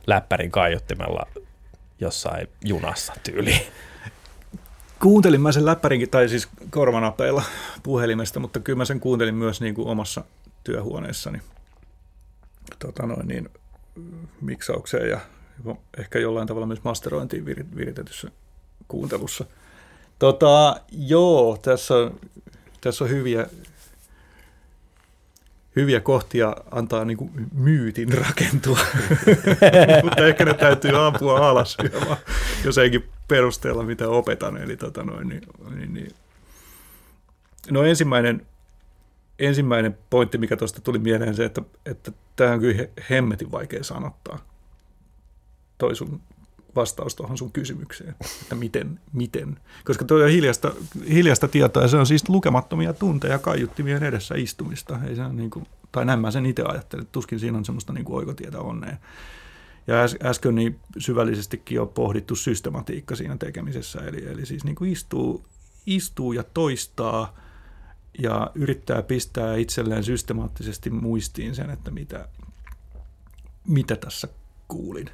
läppärin 0.07 0.51
kaiuttimella 0.51 1.28
jossain 1.99 2.47
junassa 2.65 3.13
tyyli. 3.24 3.68
Kuuntelin 5.01 5.41
mä 5.41 5.51
sen 5.51 5.65
läppärinkin, 5.65 6.09
tai 6.09 6.30
siis 6.30 6.47
korvanapeilla 6.70 7.43
puhelimesta, 7.84 8.39
mutta 8.39 8.59
kyllä 8.59 8.78
mä 8.78 8.86
sen 8.86 8.99
kuuntelin 8.99 9.36
myös 9.36 9.61
niin 9.61 9.76
kuin 9.76 9.88
omassa 9.88 10.24
työhuoneessani 10.63 11.41
tota 12.80 13.05
noin, 13.05 13.28
niin, 13.28 13.49
miksaukseen 14.41 15.09
ja 15.09 15.20
ehkä 15.97 16.20
jollain 16.20 16.47
tavalla 16.47 16.68
myös 16.68 16.84
masterointiin 16.84 17.45
viritetyssä 17.76 18.32
kuuntelussa– 18.88 19.45
Tota, 20.20 20.82
joo, 20.91 21.57
tässä 21.61 22.11
tässä 22.82 23.03
on 23.03 23.09
hyviä, 23.09 23.47
hyviä 25.76 25.99
kohtia 25.99 26.55
antaa 26.72 27.05
niin 27.05 27.18
kuin 27.18 27.32
myytin 27.53 28.13
rakentua, 28.13 28.80
mutta 30.03 30.28
ehkä 30.28 30.45
ne 30.45 30.53
täytyy 30.53 31.05
ampua 31.05 31.49
alas, 31.49 31.78
jos 32.65 32.78
eikin 32.78 33.09
perusteella 33.28 33.84
mitä 33.84 34.09
opetan. 34.09 34.57
Eli 34.57 34.78
tota 34.78 35.03
noin, 35.03 35.30
niin, 35.30 35.41
niin, 35.76 35.93
niin. 35.93 36.11
No 37.72 37.84
ensimmäinen, 37.84 38.47
ensimmäinen 39.39 39.97
pointti, 40.09 40.38
mikä 40.38 40.57
tuosta 40.57 40.82
tuli 40.82 40.99
mieleen, 40.99 41.36
se, 41.36 41.45
että, 41.45 41.61
että 41.86 42.11
tähän 42.36 42.53
on 42.53 42.59
kyllä 42.59 42.88
hemmetin 43.09 43.51
vaikea 43.51 43.84
sanottaa 43.84 44.39
toi 45.78 45.95
sun 45.95 46.22
vastaus 46.78 47.15
tuohon 47.15 47.38
sun 47.38 47.51
kysymykseen, 47.51 48.15
että 48.41 48.55
miten, 48.55 48.99
miten. 49.13 49.57
Koska 49.86 50.05
tuo 50.05 50.17
on 50.17 50.30
hiljasta, 50.30 50.71
hiljasta 51.09 51.47
tietoa 51.47 51.84
ja 51.84 51.88
se 51.88 51.97
on 51.97 52.07
siis 52.07 52.30
lukemattomia 52.30 52.93
tunteja 52.93 53.39
kaiuttimien 53.39 54.03
edessä 54.03 54.36
istumista. 54.36 54.99
Ei 55.07 55.15
se 55.15 55.30
niin 55.30 55.49
kuin, 55.49 55.67
tai 55.91 56.05
näin 56.05 56.19
mä 56.19 56.32
sen 56.32 56.45
itse 56.45 56.63
ajattelen, 56.63 57.01
että 57.01 57.11
tuskin 57.11 57.39
siinä 57.39 57.57
on 57.57 57.65
semmoista 57.65 57.93
niin 57.93 58.05
kuin 58.05 58.17
oikotietä 58.17 58.59
onnea. 58.59 58.97
Ja 59.88 60.03
äs, 60.03 60.15
äsken 60.23 60.55
niin 60.55 60.80
syvällisestikin 60.97 61.82
on 61.82 61.89
pohdittu 61.89 62.36
systematiikka 62.36 63.15
siinä 63.15 63.38
tekemisessä, 63.38 63.99
eli, 63.99 64.25
eli 64.25 64.45
siis 64.45 64.63
niin 64.63 64.75
kuin 64.75 64.91
istuu, 64.91 65.45
istuu 65.86 66.34
ja 66.34 66.43
toistaa 66.43 67.38
ja 68.19 68.51
yrittää 68.55 69.01
pistää 69.03 69.55
itselleen 69.55 70.03
systemaattisesti 70.03 70.89
muistiin 70.89 71.55
sen, 71.55 71.69
että 71.69 71.91
mitä, 71.91 72.28
mitä 73.67 73.95
tässä 73.95 74.28
kuulin 74.67 75.09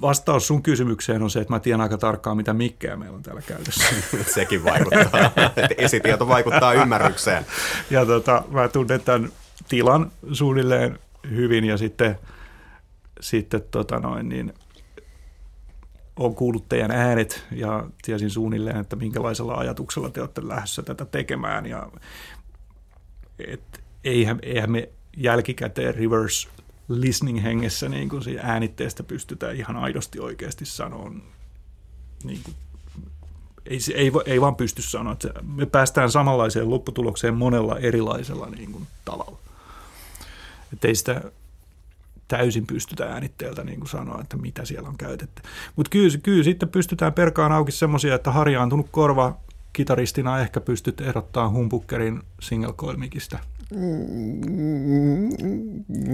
vastaus 0.00 0.46
sun 0.46 0.62
kysymykseen 0.62 1.22
on 1.22 1.30
se, 1.30 1.40
että 1.40 1.52
mä 1.52 1.60
tiedän 1.60 1.80
aika 1.80 1.98
tarkkaan, 1.98 2.36
mitä 2.36 2.52
mikkejä 2.52 2.96
meillä 2.96 3.16
on 3.16 3.22
täällä 3.22 3.42
käytössä. 3.42 3.84
Sekin 4.34 4.64
vaikuttaa. 4.64 5.30
Esitieto 5.76 6.28
vaikuttaa 6.28 6.72
ymmärrykseen. 6.72 7.46
Ja 7.90 8.06
tota, 8.06 8.42
mä 8.50 8.68
tunnen 8.68 9.00
tämän 9.00 9.32
tilan 9.68 10.12
suunnilleen 10.32 10.98
hyvin 11.30 11.64
ja 11.64 11.76
sitten, 11.76 12.18
sitten 13.20 13.62
tota 13.70 13.98
noin, 13.98 14.28
niin, 14.28 14.52
on 16.16 16.34
kuullut 16.34 16.68
teidän 16.68 16.90
äänet 16.90 17.46
ja 17.50 17.84
tiesin 18.02 18.30
suunnilleen, 18.30 18.76
että 18.76 18.96
minkälaisella 18.96 19.54
ajatuksella 19.54 20.10
te 20.10 20.20
olette 20.20 20.48
lähdössä 20.48 20.82
tätä 20.82 21.04
tekemään. 21.04 21.66
Ja, 21.66 21.88
et, 23.46 23.80
eihän, 24.04 24.38
eihän 24.42 24.70
me 24.70 24.88
jälkikäteen 25.16 25.94
reverse 25.94 26.48
listening 26.90 27.42
hengessä 27.42 27.88
niin 27.88 28.08
kuin 28.08 28.22
äänitteestä 28.42 29.02
pystytään 29.02 29.56
ihan 29.56 29.76
aidosti 29.76 30.20
oikeasti 30.20 30.64
sanomaan, 30.64 31.22
niin 32.24 32.40
kuin, 32.44 32.54
ei, 33.66 33.78
ei, 33.94 34.12
ei 34.26 34.40
vaan 34.40 34.56
pysty 34.56 34.82
sanoa, 34.82 35.12
että 35.12 35.28
me 35.56 35.66
päästään 35.66 36.10
samanlaiseen 36.10 36.70
lopputulokseen 36.70 37.34
monella 37.34 37.78
erilaisella 37.78 38.46
niin 38.46 38.72
kuin, 38.72 38.86
tavalla. 39.04 39.38
Että 40.72 40.88
ei 40.88 40.94
sitä 40.94 41.22
täysin 42.28 42.66
pystytä 42.66 43.06
äänitteeltä 43.06 43.64
niin 43.64 43.80
kuin 43.80 43.88
sanoa, 43.88 44.20
että 44.20 44.36
mitä 44.36 44.64
siellä 44.64 44.88
on 44.88 44.98
käytetty. 44.98 45.42
Mutta 45.76 45.90
kyllä, 45.90 46.18
kyllä 46.22 46.44
sitten 46.44 46.68
pystytään 46.68 47.12
perkaan 47.12 47.52
auki 47.52 47.72
semmoisia, 47.72 48.14
että 48.14 48.30
harjaantunut 48.30 48.86
korva 48.90 49.36
kitaristina 49.72 50.40
ehkä 50.40 50.60
pystyt 50.60 51.00
erottamaan 51.00 51.52
humpukkerin 51.52 52.22
single 52.40 52.72
coil 52.72 52.96
mikistä– 52.96 53.38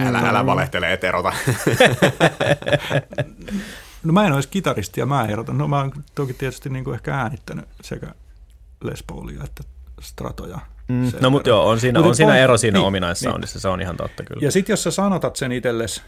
Älä, 0.01 0.19
älä 0.19 0.47
valehtele, 0.47 0.93
et 0.93 1.05
erota. 1.05 1.33
no 4.05 4.13
mä 4.13 4.27
en 4.27 4.33
olisi 4.33 4.49
kitaristi 4.49 5.01
ja 5.01 5.07
mä 5.07 5.27
erotan. 5.27 5.59
No 5.59 5.69
mä 5.69 5.79
oon 5.79 5.93
toki 6.15 6.35
tietysti 6.35 6.69
niin 6.69 6.85
kuin 6.85 6.95
ehkä 6.95 7.15
äänittänyt 7.15 7.65
sekä 7.81 8.07
Les 8.85 9.03
Paulia 9.03 9.45
että 9.45 9.63
Stratoja. 10.01 10.59
Mm, 10.89 11.13
no 11.21 11.31
mutta 11.31 11.49
joo, 11.49 11.69
on 11.69 11.81
siinä, 11.81 12.01
on 12.01 12.15
siinä 12.15 12.37
ero 12.37 12.59
siinä 12.59 12.79
niin, 12.79 12.87
ominaissoundissa, 12.87 13.57
niin. 13.57 13.63
se 13.63 13.69
on 13.69 13.81
ihan 13.81 13.97
totta 13.97 14.23
kyllä. 14.23 14.45
Ja 14.45 14.51
sitten 14.51 14.73
jos 14.73 14.83
sä 14.83 14.91
sanotat 14.91 15.37
sen 15.37 15.53
itsellesi, 15.53 16.03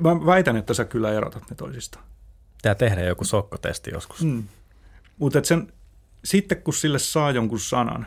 mä 0.00 0.26
väitän, 0.26 0.56
että 0.56 0.74
sä 0.74 0.84
kyllä 0.84 1.12
erotat 1.12 1.50
ne 1.50 1.56
toisista. 1.56 1.98
Tää 2.62 2.74
tehdä 2.74 3.02
joku 3.02 3.24
sokkotesti 3.24 3.90
joskus. 3.90 4.24
Mm. 4.24 4.44
Mutta 5.18 5.44
sen, 5.44 5.72
sitten 6.24 6.62
kun 6.62 6.74
sille 6.74 6.98
saa 6.98 7.30
jonkun 7.30 7.60
sanan, 7.60 8.06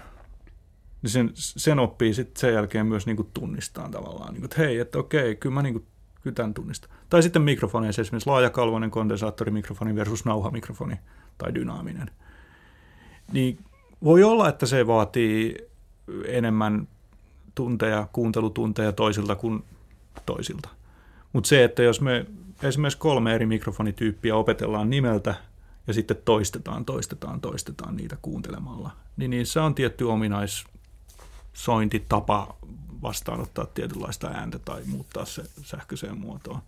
niin 1.01 1.11
sen, 1.11 1.31
sen 1.35 1.79
oppii 1.79 2.13
sitten 2.13 2.41
sen 2.41 2.53
jälkeen 2.53 2.85
myös 2.85 3.05
niin 3.05 3.29
tunnistaa 3.33 3.89
tavallaan, 3.89 4.33
niin 4.33 4.41
kuin, 4.41 4.45
että 4.45 4.61
hei, 4.61 4.79
että 4.79 4.99
okei, 4.99 5.35
kyllä 5.35 5.53
mä 5.53 5.61
niin 5.61 5.73
kuin, 5.73 5.85
kyllä 6.21 6.35
tämän 6.35 6.53
tunnistan. 6.53 6.89
Tai 7.09 7.23
sitten 7.23 7.41
mikrofoneissa 7.41 8.01
esimerkiksi 8.01 8.29
laajakalvoinen 8.29 8.91
kondensaattorimikrofoni 8.91 9.95
versus 9.95 10.25
nauhamikrofoni 10.25 10.95
tai 11.37 11.55
dynaaminen. 11.55 12.11
Niin 13.33 13.59
voi 14.03 14.23
olla, 14.23 14.49
että 14.49 14.65
se 14.65 14.87
vaatii 14.87 15.57
enemmän 16.25 16.87
tunteja, 17.55 18.07
kuuntelutunteja 18.13 18.91
toisilta 18.91 19.35
kuin 19.35 19.63
toisilta. 20.25 20.69
Mutta 21.33 21.47
se, 21.47 21.63
että 21.63 21.83
jos 21.83 22.01
me 22.01 22.25
esimerkiksi 22.63 22.99
kolme 22.99 23.35
eri 23.35 23.45
mikrofonityyppiä 23.45 24.35
opetellaan 24.35 24.89
nimeltä 24.89 25.35
ja 25.87 25.93
sitten 25.93 26.17
toistetaan, 26.25 26.85
toistetaan, 26.85 27.41
toistetaan 27.41 27.95
niitä 27.95 28.17
kuuntelemalla, 28.21 28.91
niin 29.17 29.31
niissä 29.31 29.63
on 29.63 29.75
tietty 29.75 30.03
ominais, 30.03 30.65
sointitapa 31.53 32.55
vastaanottaa 33.01 33.65
tietynlaista 33.65 34.27
ääntä 34.27 34.59
tai 34.59 34.81
muuttaa 34.85 35.25
se 35.25 35.43
sähköiseen 35.63 36.17
muotoon. 36.17 36.61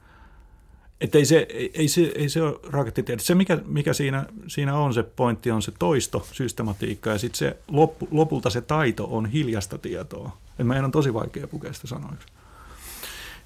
Että 1.01 1.17
ei 1.17 1.25
se, 1.25 1.45
ei, 1.49 1.71
ei, 1.73 1.87
se, 1.87 2.01
ei 2.15 2.29
se 2.29 2.41
ole 2.41 2.59
rakettitiede. 2.63 3.21
Se, 3.21 3.35
mikä, 3.35 3.57
mikä 3.65 3.93
siinä, 3.93 4.25
siinä 4.47 4.77
on 4.77 4.93
se 4.93 5.03
pointti, 5.03 5.51
on 5.51 5.61
se 5.61 5.71
toisto, 5.79 6.27
systematiikka, 6.31 7.09
ja 7.09 7.17
sitten 7.17 7.37
se 7.37 7.57
loppu, 7.67 8.07
lopulta 8.11 8.49
se 8.49 8.61
taito 8.61 9.07
on 9.11 9.25
hiljasta 9.25 9.77
tietoa. 9.77 10.37
Et 10.59 10.67
meidän 10.67 10.85
on 10.85 10.91
tosi 10.91 11.13
vaikea 11.13 11.47
pukea 11.47 11.73
sitä 11.73 11.87
sanoiksi. 11.87 12.27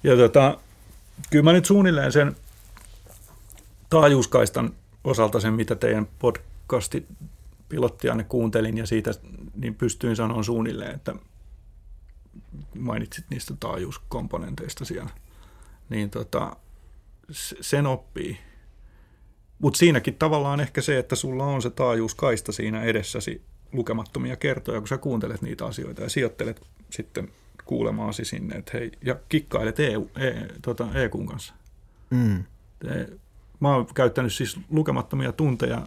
Ja 0.02 0.16
tota, 0.16 0.58
kyllä 1.30 1.44
mä 1.44 1.52
nyt 1.52 1.64
suunnilleen 1.64 2.12
sen 2.12 2.36
taajuuskaistan 3.90 4.72
osalta 5.04 5.40
sen, 5.40 5.54
mitä 5.54 5.74
teidän 5.74 6.08
podcasti 6.18 7.06
pilottianne 7.68 8.24
kuuntelin 8.24 8.78
ja 8.78 8.86
siitä 8.86 9.10
niin 9.54 9.74
pystyin 9.74 10.16
sanomaan 10.16 10.44
suunnilleen, 10.44 10.94
että 10.94 11.14
mainitsit 12.78 13.24
niistä 13.30 13.54
taajuuskomponenteista 13.60 14.84
siellä, 14.84 15.10
niin 15.88 16.10
tota, 16.10 16.56
sen 17.60 17.86
oppii. 17.86 18.38
Mutta 19.58 19.78
siinäkin 19.78 20.14
tavallaan 20.14 20.60
ehkä 20.60 20.80
se, 20.80 20.98
että 20.98 21.16
sulla 21.16 21.44
on 21.44 21.62
se 21.62 21.70
taajuuskaista 21.70 22.52
siinä 22.52 22.82
edessäsi 22.82 23.42
lukemattomia 23.72 24.36
kertoja, 24.36 24.80
kun 24.80 24.88
sä 24.88 24.98
kuuntelet 24.98 25.42
niitä 25.42 25.66
asioita 25.66 26.02
ja 26.02 26.08
sijoittelet 26.08 26.62
sitten 26.90 27.28
kuulemaasi 27.64 28.24
sinne, 28.24 28.56
että 28.56 28.70
hei, 28.74 28.92
ja 29.04 29.16
kikkailet 29.28 29.80
EU, 29.80 30.10
e, 30.16 30.30
tota, 30.62 30.88
EQn 30.94 31.26
kanssa. 31.26 31.54
Mm. 32.10 32.44
Mä 33.60 33.74
oon 33.74 33.86
käyttänyt 33.94 34.34
siis 34.34 34.60
lukemattomia 34.70 35.32
tunteja 35.32 35.86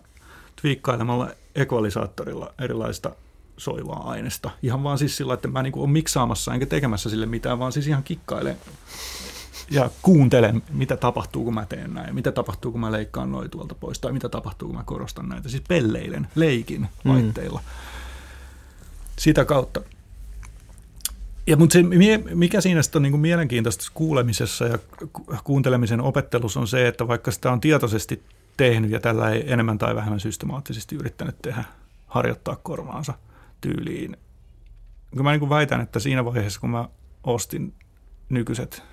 twiikkailemalla 0.62 1.30
ekvalisaattorilla 1.56 2.54
erilaista 2.60 3.16
soivaa 3.58 4.10
aineesta. 4.10 4.50
Ihan 4.64 4.84
vaan 4.84 4.98
siis 4.98 5.18
sillä, 5.18 5.34
että 5.34 5.48
mä 5.48 5.64
niin 5.64 5.78
olen 5.78 5.90
miksaamassa 5.90 6.54
enkä 6.54 6.66
tekemässä 6.66 7.10
sille 7.10 7.26
mitään, 7.26 7.60
vaan 7.60 7.72
siis 7.72 7.88
ihan 7.88 8.04
kikkailen 8.04 8.58
ja 9.72 9.90
kuuntelen, 10.02 10.64
mitä 10.70 10.98
tapahtuu, 10.98 11.44
kun 11.44 11.54
mä 11.54 11.66
teen 11.66 11.94
näin, 11.94 12.16
mitä 12.16 12.32
tapahtuu, 12.32 12.72
kun 12.72 12.82
mä 12.82 12.92
leikkaan 12.92 13.32
noin 13.32 13.50
tuolta 13.50 13.76
pois, 13.76 14.00
tai 14.00 14.12
mitä 14.12 14.30
tapahtuu, 14.30 14.68
kun 14.68 14.78
mä 14.78 14.84
korostan 14.84 15.30
näitä. 15.30 15.50
Siis 15.50 15.64
pelleilen, 15.68 16.28
leikin 16.36 16.88
laitteilla. 17.06 17.60
Mm. 17.60 17.66
Sitä 19.20 19.46
kautta. 19.46 19.82
Ja 21.48 21.58
mutta 21.58 21.74
se, 21.74 21.84
mikä 22.34 22.62
siinä 22.62 22.82
on 22.96 23.02
niin 23.02 23.12
kuin 23.12 23.22
mielenkiintoista 23.22 23.92
kuulemisessa 23.94 24.66
ja 24.66 24.80
kuuntelemisen 25.44 26.02
opettelussa 26.02 26.60
on 26.60 26.68
se, 26.68 26.88
että 26.88 27.08
vaikka 27.08 27.32
sitä 27.32 27.52
on 27.52 27.62
tietoisesti 27.62 28.24
tehnyt 28.58 28.92
ja 28.92 29.00
tällä 29.00 29.30
ei 29.30 29.52
enemmän 29.54 29.78
tai 29.78 29.96
vähemmän 29.96 30.20
systemaattisesti 30.20 30.96
yrittänyt 30.96 31.42
tehdä, 31.42 31.64
harjoittaa 32.08 32.56
korvaansa 32.56 33.14
tyyliin. 33.62 34.18
Kun 35.12 35.24
mä 35.24 35.32
niin 35.32 35.40
kuin 35.40 35.50
väitän, 35.50 35.82
että 35.82 36.00
siinä 36.00 36.26
vaiheessa, 36.26 36.60
kun 36.60 36.70
mä 36.70 36.90
ostin 37.24 37.74
nykyiset 38.30 38.84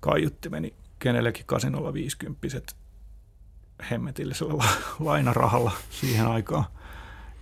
kaiuttimeni 0.00 0.74
kenellekin 0.98 1.46
850 1.46 2.74
hemmetillisellä 3.90 4.64
lainarahalla 4.98 5.72
siihen 5.90 6.26
aikaan 6.26 6.64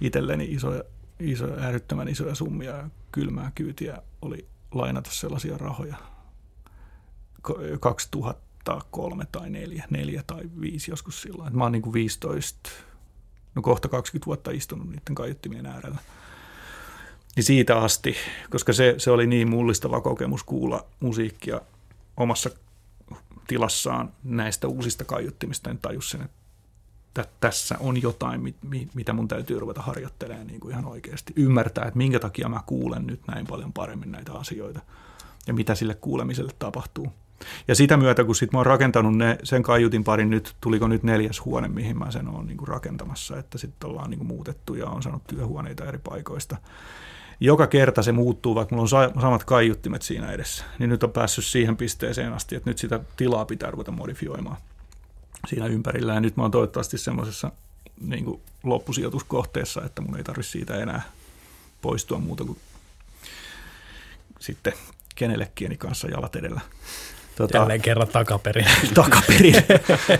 itselleni 0.00 0.44
isoja, 0.44 0.82
isoja, 1.20 1.54
äärettömän 1.60 2.08
isoja 2.08 2.34
summia 2.34 2.76
ja 2.76 2.88
kylmää 3.12 3.52
kyytiä 3.54 4.02
oli 4.22 4.48
lainata 4.72 5.10
sellaisia 5.10 5.58
rahoja 5.58 5.96
2003 8.74 9.26
tai 9.32 9.50
4, 9.50 9.84
4 9.90 10.22
tai 10.26 10.42
5 10.60 10.90
joskus 10.90 11.22
silloin. 11.22 11.56
Mä 11.56 11.62
oon 11.62 11.72
niin 11.72 11.82
kuin 11.82 11.92
15, 11.92 12.70
no 13.54 13.62
kohta 13.62 13.88
20 13.88 14.26
vuotta 14.26 14.50
istunut 14.50 14.88
niiden 14.88 15.14
kaiuttimien 15.14 15.66
äärellä. 15.66 15.98
Niin 17.36 17.44
siitä 17.44 17.78
asti, 17.78 18.16
koska 18.50 18.72
se, 18.72 18.94
se 18.98 19.10
oli 19.10 19.26
niin 19.26 19.50
mullistava 19.50 20.00
kokemus 20.00 20.44
kuulla 20.44 20.84
musiikkia 21.00 21.60
omassa 22.16 22.50
tilassaan 23.46 24.12
näistä 24.24 24.68
uusista 24.68 25.04
kaiuttimista, 25.04 25.70
en 25.70 25.78
tajus 25.78 26.10
sen, 26.10 26.22
että 26.22 27.26
tässä 27.40 27.76
on 27.80 28.02
jotain, 28.02 28.40
mit, 28.40 28.56
mitä 28.94 29.12
mun 29.12 29.28
täytyy 29.28 29.58
ruveta 29.58 29.82
harjoittelemaan 29.82 30.46
niin 30.46 30.60
kuin 30.60 30.72
ihan 30.72 30.84
oikeasti. 30.84 31.32
Ymmärtää, 31.36 31.84
että 31.84 31.98
minkä 31.98 32.18
takia 32.18 32.48
mä 32.48 32.60
kuulen 32.66 33.06
nyt 33.06 33.20
näin 33.26 33.46
paljon 33.46 33.72
paremmin 33.72 34.12
näitä 34.12 34.32
asioita 34.32 34.80
ja 35.46 35.54
mitä 35.54 35.74
sille 35.74 35.94
kuulemiselle 35.94 36.52
tapahtuu. 36.58 37.12
Ja 37.68 37.74
sitä 37.74 37.96
myötä, 37.96 38.24
kun 38.24 38.34
sit 38.34 38.52
mä 38.52 38.58
oon 38.58 38.66
rakentanut 38.66 39.16
ne, 39.16 39.38
sen 39.44 39.62
kaiutin 39.62 40.04
parin, 40.04 40.30
nyt 40.30 40.56
tuliko 40.60 40.88
nyt 40.88 41.02
neljäs 41.02 41.44
huone, 41.44 41.68
mihin 41.68 41.98
mä 41.98 42.10
sen 42.10 42.28
oon 42.28 42.46
niin 42.46 42.56
kuin 42.56 42.68
rakentamassa, 42.68 43.38
että 43.38 43.58
sitten 43.58 43.90
ollaan 43.90 44.10
niin 44.10 44.18
kuin 44.18 44.28
muutettu 44.28 44.74
ja 44.74 44.86
on 44.86 45.02
saanut 45.02 45.26
työhuoneita 45.26 45.84
eri 45.84 45.98
paikoista. 45.98 46.56
Joka 47.40 47.66
kerta 47.66 48.02
se 48.02 48.12
muuttuu, 48.12 48.54
vaikka 48.54 48.76
mulla 48.76 48.98
on 49.14 49.20
samat 49.20 49.44
kaiuttimet 49.44 50.02
siinä 50.02 50.32
edessä, 50.32 50.64
niin 50.78 50.90
nyt 50.90 51.02
on 51.02 51.12
päässyt 51.12 51.44
siihen 51.44 51.76
pisteeseen 51.76 52.32
asti, 52.32 52.56
että 52.56 52.70
nyt 52.70 52.78
sitä 52.78 53.00
tilaa 53.16 53.44
pitää 53.44 53.70
ruveta 53.70 53.90
modifioimaan 53.90 54.56
siinä 55.48 55.66
ympärillä. 55.66 56.14
Ja 56.14 56.20
nyt 56.20 56.36
mä 56.36 56.42
oon 56.42 56.50
toivottavasti 56.50 56.98
semmoisessa 56.98 57.52
niin 58.00 58.40
loppusijoituskohteessa, 58.62 59.84
että 59.84 60.02
mun 60.02 60.16
ei 60.16 60.24
tarvitse 60.24 60.50
siitä 60.50 60.76
enää 60.76 61.02
poistua 61.82 62.18
muuta 62.18 62.44
kuin 62.44 62.58
sitten 64.40 64.72
kenellekieni 65.14 65.76
kanssa 65.76 66.08
jalat 66.08 66.36
edellä. 66.36 66.60
Tota, 67.38 67.58
Jälleen 67.58 67.82
kerran 67.82 68.08
takaperin. 68.08 68.66
takaperin. 68.94 69.54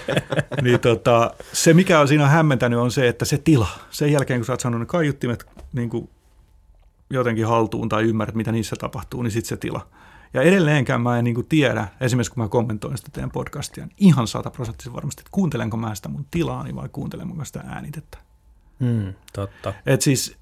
niin 0.62 0.80
tota, 0.80 1.34
se, 1.52 1.74
mikä 1.74 2.00
on 2.00 2.08
siinä 2.08 2.28
hämmentänyt, 2.28 2.78
on 2.78 2.90
se, 2.90 3.08
että 3.08 3.24
se 3.24 3.38
tila, 3.38 3.68
sen 3.90 4.12
jälkeen 4.12 4.40
kun 4.40 4.44
sä 4.44 4.52
oot 4.52 4.60
saanut 4.60 4.80
ne 4.80 4.86
kaiuttimet 4.86 5.46
niin 5.72 5.90
kuin 5.90 6.10
jotenkin 7.10 7.46
haltuun 7.46 7.88
tai 7.88 8.02
ymmärrät, 8.02 8.34
mitä 8.34 8.52
niissä 8.52 8.76
tapahtuu, 8.76 9.22
niin 9.22 9.30
sitten 9.30 9.48
se 9.48 9.56
tila. 9.56 9.86
Ja 10.34 10.42
edelleenkään 10.42 11.00
mä 11.00 11.18
en 11.18 11.24
niin 11.24 11.34
kuin 11.34 11.46
tiedä, 11.46 11.88
esimerkiksi 12.00 12.32
kun 12.32 12.42
mä 12.42 12.48
kommentoin 12.48 12.98
sitä 12.98 13.10
teidän 13.12 13.30
podcastia, 13.30 13.86
niin 13.86 13.96
ihan 13.98 14.26
sataprosenttisesti 14.26 14.94
varmasti, 14.94 15.20
että 15.20 15.30
kuuntelenko 15.32 15.76
mä 15.76 15.94
sitä 15.94 16.08
mun 16.08 16.26
tilaani 16.30 16.74
vai 16.74 16.88
kuuntelenko 16.88 17.34
mä 17.34 17.44
sitä 17.44 17.64
äänitettä. 17.66 18.18
Mm, 18.78 19.14
totta. 19.32 19.74
Et 19.86 20.02
siis 20.02 20.36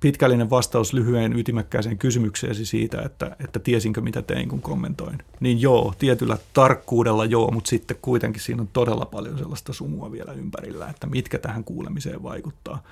pitkällinen 0.00 0.50
vastaus 0.50 0.92
lyhyen 0.92 1.38
ytimekkääseen 1.38 1.98
kysymykseesi 1.98 2.66
siitä, 2.66 3.02
että, 3.02 3.36
että 3.44 3.58
tiesinkö 3.58 4.00
mitä 4.00 4.22
tein, 4.22 4.48
kun 4.48 4.62
kommentoin. 4.62 5.18
Niin 5.40 5.60
joo, 5.60 5.94
tietyllä 5.98 6.38
tarkkuudella 6.52 7.24
joo, 7.24 7.50
mutta 7.50 7.70
sitten 7.70 7.96
kuitenkin 8.02 8.42
siinä 8.42 8.62
on 8.62 8.68
todella 8.72 9.04
paljon 9.04 9.38
sellaista 9.38 9.72
sumua 9.72 10.12
vielä 10.12 10.32
ympärillä, 10.32 10.88
että 10.88 11.06
mitkä 11.06 11.38
tähän 11.38 11.64
kuulemiseen 11.64 12.22
vaikuttaa. 12.22 12.82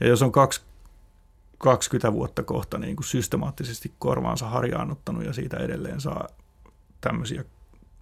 Ja 0.00 0.06
jos 0.06 0.22
on 0.22 0.32
kaksi 0.32 0.60
20 1.58 2.12
vuotta 2.12 2.42
kohta 2.42 2.78
niin 2.78 2.96
kuin 2.96 3.06
systemaattisesti 3.06 3.92
korvaansa 3.98 4.48
harjaannuttanut 4.48 5.24
ja 5.24 5.32
siitä 5.32 5.56
edelleen 5.56 6.00
saa 6.00 6.28
tämmöisiä 7.00 7.44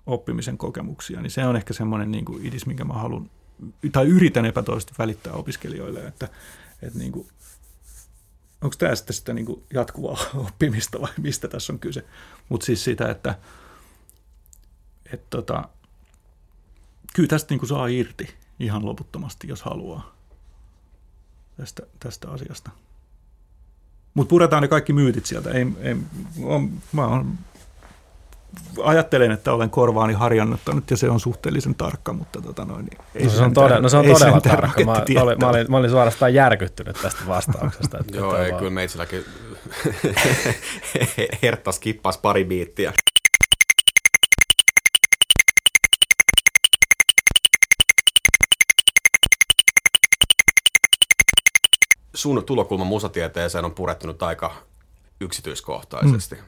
oppimisen 0.07 0.59
kokemuksia, 0.59 1.21
niin 1.21 1.31
se 1.31 1.47
on 1.47 1.57
ehkä 1.57 1.75
semmoinen 1.75 2.11
niin 2.11 2.25
kuin 2.25 2.47
idis, 2.47 2.67
minkä 2.67 2.85
mä 2.85 2.95
haluan, 2.95 3.31
tai 3.93 4.07
yritän 4.07 4.45
epätoisesti 4.45 4.95
välittää 4.99 5.33
opiskelijoille, 5.33 6.01
että, 6.01 6.29
että 6.83 6.99
niin 6.99 7.13
kuin, 7.13 7.27
onko 8.63 8.77
tämä 8.79 8.95
sitten 8.95 9.15
sitä 9.15 9.33
niin 9.33 9.65
jatkuvaa 9.75 10.19
oppimista 10.47 11.01
vai 11.01 11.13
mistä 11.19 11.49
tässä 11.49 11.73
on 11.73 11.79
kyse. 11.79 12.05
Mutta 12.49 12.67
siis 12.67 12.85
sitä, 12.85 13.11
että, 13.11 13.39
että 15.13 15.27
tota, 15.31 15.69
kyllä 17.15 17.29
tästä 17.29 17.55
niin 17.55 17.69
saa 17.69 17.87
irti 17.87 18.35
ihan 18.61 18.87
loputtomasti, 18.87 19.49
jos 19.49 19.63
haluaa 19.63 20.17
tästä, 21.57 21.83
tästä 22.01 22.31
asiasta. 22.31 22.71
Mutta 24.15 24.31
puretaan 24.31 24.63
ne 24.63 24.69
kaikki 24.69 24.93
myytit 24.93 25.27
sieltä. 25.27 25.51
Ei, 25.51 25.67
ei, 25.81 25.97
on, 26.43 26.83
mä 26.93 27.07
on, 27.07 27.39
ajattelen, 28.85 29.31
että 29.31 29.53
olen 29.53 29.71
korvaani 29.71 30.13
harjannuttanut 30.13 30.91
ja 30.91 30.97
se 30.97 31.11
on 31.11 31.21
suhteellisen 31.21 31.75
tarkka, 31.75 32.13
mutta 32.13 32.41
tota 32.41 32.65
noin, 32.65 32.87
niin 32.87 32.99
ei 33.15 33.25
no, 33.25 33.31
se, 33.31 33.43
on 33.43 33.55
todella, 33.55 33.81
no 33.81 33.89
se 33.89 33.97
on 33.97 34.05
todella 34.07 34.41
tarkka. 34.41 34.85
Mä, 34.85 34.93
mä, 35.15 35.23
olin, 35.23 35.39
mä, 35.39 35.49
olin, 35.49 35.71
mä 35.71 35.77
olin 35.77 35.91
suorastaan 35.91 36.35
järkyttynyt 36.35 36.97
tästä 37.03 37.23
vastauksesta. 37.27 37.99
Että 37.99 38.17
Joo, 38.17 38.37
ei, 38.37 38.51
vaan... 38.51 38.59
kyllä 38.59 38.71
meitsilläkin 38.71 39.25
herttas 41.43 41.79
kippas 41.79 42.19
pari 42.19 42.45
biittiä. 42.45 42.93
sun 52.15 52.45
tulokulma 52.45 52.85
musatieteeseen 52.85 53.65
on 53.65 53.75
purettunut 53.75 54.23
aika 54.23 54.55
yksityiskohtaisesti. 55.21 56.35
Mm. 56.35 56.43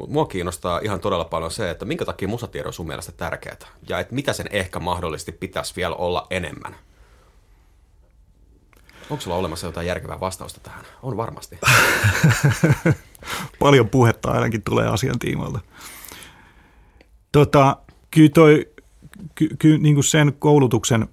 Mutta 0.00 0.12
mua 0.12 0.26
kiinnostaa 0.26 0.78
ihan 0.78 1.00
todella 1.00 1.24
paljon 1.24 1.50
se, 1.50 1.70
että 1.70 1.84
minkä 1.84 2.04
takia 2.04 2.28
musatiedo 2.28 2.68
on 2.68 2.72
sun 2.72 2.86
mielestä 2.86 3.12
tärkeää 3.12 3.56
ja 3.88 3.98
että 3.98 4.14
mitä 4.14 4.32
sen 4.32 4.46
ehkä 4.50 4.78
mahdollisesti 4.78 5.32
pitäisi 5.32 5.76
vielä 5.76 5.94
olla 5.94 6.26
enemmän. 6.30 6.76
Onko 9.10 9.20
sulla 9.20 9.36
olemassa 9.36 9.66
jotain 9.66 9.86
järkevää 9.86 10.20
vastausta 10.20 10.60
tähän? 10.60 10.84
On 11.02 11.16
varmasti. 11.16 11.58
Paljon 13.58 13.88
puhetta 13.88 14.30
ainakin 14.30 14.62
tulee 14.62 14.88
asian 14.88 15.18
tiimoilta. 15.18 15.60
Tota, 17.32 17.76
kyllä, 18.10 18.30
toi, 18.34 18.68
ky, 19.34 19.48
ky, 19.58 19.78
niin 19.78 20.04
sen 20.04 20.32
koulutuksen 20.38 21.08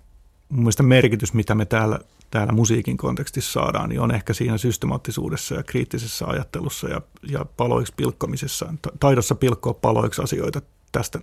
mun 0.49 0.71
merkitys, 0.81 1.33
mitä 1.33 1.55
me 1.55 1.65
täällä 1.65 1.99
täällä 2.31 2.53
musiikin 2.53 2.97
kontekstissa 2.97 3.51
saadaan, 3.51 3.89
niin 3.89 4.01
on 4.01 4.11
ehkä 4.11 4.33
siinä 4.33 4.57
systemaattisuudessa 4.57 5.55
ja 5.55 5.63
kriittisessä 5.63 6.25
ajattelussa 6.27 6.89
ja, 6.89 7.01
ja 7.29 7.45
paloiksi 7.57 7.93
pilkkomisessa, 7.97 8.73
taidossa 8.99 9.35
pilkkoa 9.35 9.73
paloiksi 9.73 10.21
asioita 10.21 10.61
tästä, 10.91 11.19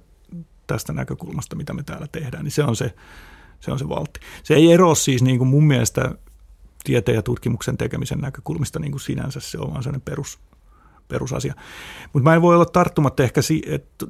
tästä 0.66 0.92
näkökulmasta, 0.92 1.56
mitä 1.56 1.72
me 1.72 1.82
täällä 1.82 2.06
tehdään, 2.12 2.44
niin 2.44 2.52
se 2.52 2.64
on 2.64 2.76
se, 2.76 2.94
se, 3.60 3.72
on 3.72 3.78
se 3.78 3.88
valtti. 3.88 4.20
Se 4.42 4.54
ei 4.54 4.72
eroa 4.72 4.94
siis 4.94 5.22
niin 5.22 5.38
kuin 5.38 5.48
mun 5.48 5.64
mielestä 5.64 6.14
tieteen 6.84 7.16
ja 7.16 7.22
tutkimuksen 7.22 7.76
tekemisen 7.76 8.18
näkökulmista 8.18 8.78
niin 8.78 8.92
kuin 8.92 9.00
sinänsä, 9.00 9.40
se 9.40 9.58
on 9.58 9.70
vaan 9.70 9.82
sellainen 9.82 10.04
perus, 10.04 10.38
perusasia. 11.08 11.54
Mutta 12.12 12.30
mä 12.30 12.34
en 12.34 12.42
voi 12.42 12.54
olla 12.54 12.66
tarttumatta 12.66 13.22
ehkä 13.22 13.42
si- 13.42 13.62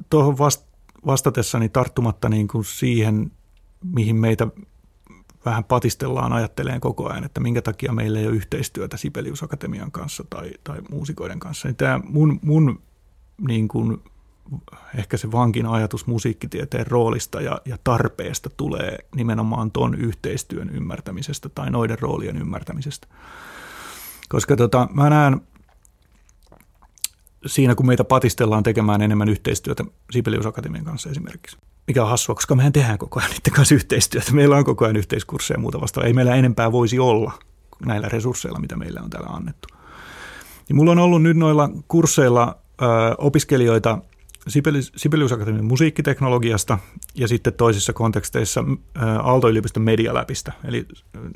tuohon 0.09 0.37
vast- 0.37 0.75
vastatessani 1.05 1.69
tarttumatta 1.69 2.29
niin 2.29 2.47
kuin 2.47 2.65
siihen, 2.65 3.31
mihin 3.83 4.15
meitä 4.15 4.47
vähän 5.45 5.63
patistellaan 5.63 6.33
ajatteleen 6.33 6.81
koko 6.81 7.09
ajan, 7.09 7.23
että 7.23 7.39
minkä 7.39 7.61
takia 7.61 7.91
meillä 7.91 8.19
ei 8.19 8.27
ole 8.27 8.35
yhteistyötä 8.35 8.97
Sibelius 8.97 9.43
Akatemian 9.43 9.91
kanssa 9.91 10.23
tai, 10.29 10.51
tai 10.63 10.77
muusikoiden 10.89 11.39
kanssa. 11.39 11.67
Niin 11.67 11.75
tämä 11.75 11.99
mun, 12.03 12.39
mun 12.43 12.81
niin 13.47 13.67
kuin, 13.67 14.03
ehkä 14.95 15.17
se 15.17 15.31
vankin 15.31 15.65
ajatus 15.65 16.07
musiikkitieteen 16.07 16.87
roolista 16.87 17.41
ja, 17.41 17.61
ja 17.65 17.77
tarpeesta 17.83 18.49
tulee 18.57 18.97
nimenomaan 19.15 19.71
ton 19.71 19.95
yhteistyön 19.95 20.69
ymmärtämisestä 20.69 21.49
tai 21.49 21.71
noiden 21.71 21.99
roolien 21.99 22.37
ymmärtämisestä. 22.37 23.07
Koska 24.29 24.55
tota, 24.55 24.87
mä 24.93 25.09
näen 25.09 25.41
siinä, 27.45 27.75
kun 27.75 27.85
meitä 27.85 28.03
patistellaan 28.03 28.63
tekemään 28.63 29.01
enemmän 29.01 29.29
yhteistyötä 29.29 29.83
Sibelius 30.11 30.45
Akatemian 30.45 30.85
kanssa 30.85 31.09
esimerkiksi, 31.09 31.57
mikä 31.87 32.03
on 32.03 32.09
hassua, 32.09 32.35
koska 32.35 32.55
mehän 32.55 32.73
tehdään 32.73 32.97
koko 32.97 33.19
ajan 33.19 33.31
niiden 33.31 33.53
kanssa 33.53 33.75
yhteistyötä. 33.75 34.31
Meillä 34.31 34.57
on 34.57 34.65
koko 34.65 34.85
ajan 34.85 34.95
yhteiskursseja 34.95 35.55
ja 35.55 35.61
muuta 35.61 35.81
vastaan. 35.81 36.07
Ei 36.07 36.13
meillä 36.13 36.35
enempää 36.35 36.71
voisi 36.71 36.99
olla 36.99 37.33
näillä 37.85 38.09
resursseilla, 38.09 38.59
mitä 38.59 38.75
meillä 38.75 39.01
on 39.01 39.09
täällä 39.09 39.29
annettu. 39.29 39.67
Ja 40.69 40.75
mulla 40.75 40.91
on 40.91 40.99
ollut 40.99 41.21
nyt 41.21 41.37
noilla 41.37 41.69
kursseilla 41.87 42.57
ö, 42.81 42.85
opiskelijoita, 43.17 43.97
Sibelius 44.95 45.31
Akatemian 45.31 45.65
musiikkiteknologiasta 45.65 46.77
ja 47.15 47.27
sitten 47.27 47.53
toisissa 47.53 47.93
konteksteissa 47.93 48.63
Aalto-yliopiston 49.23 49.83
medialäpistä, 49.83 50.51
eli 50.63 50.85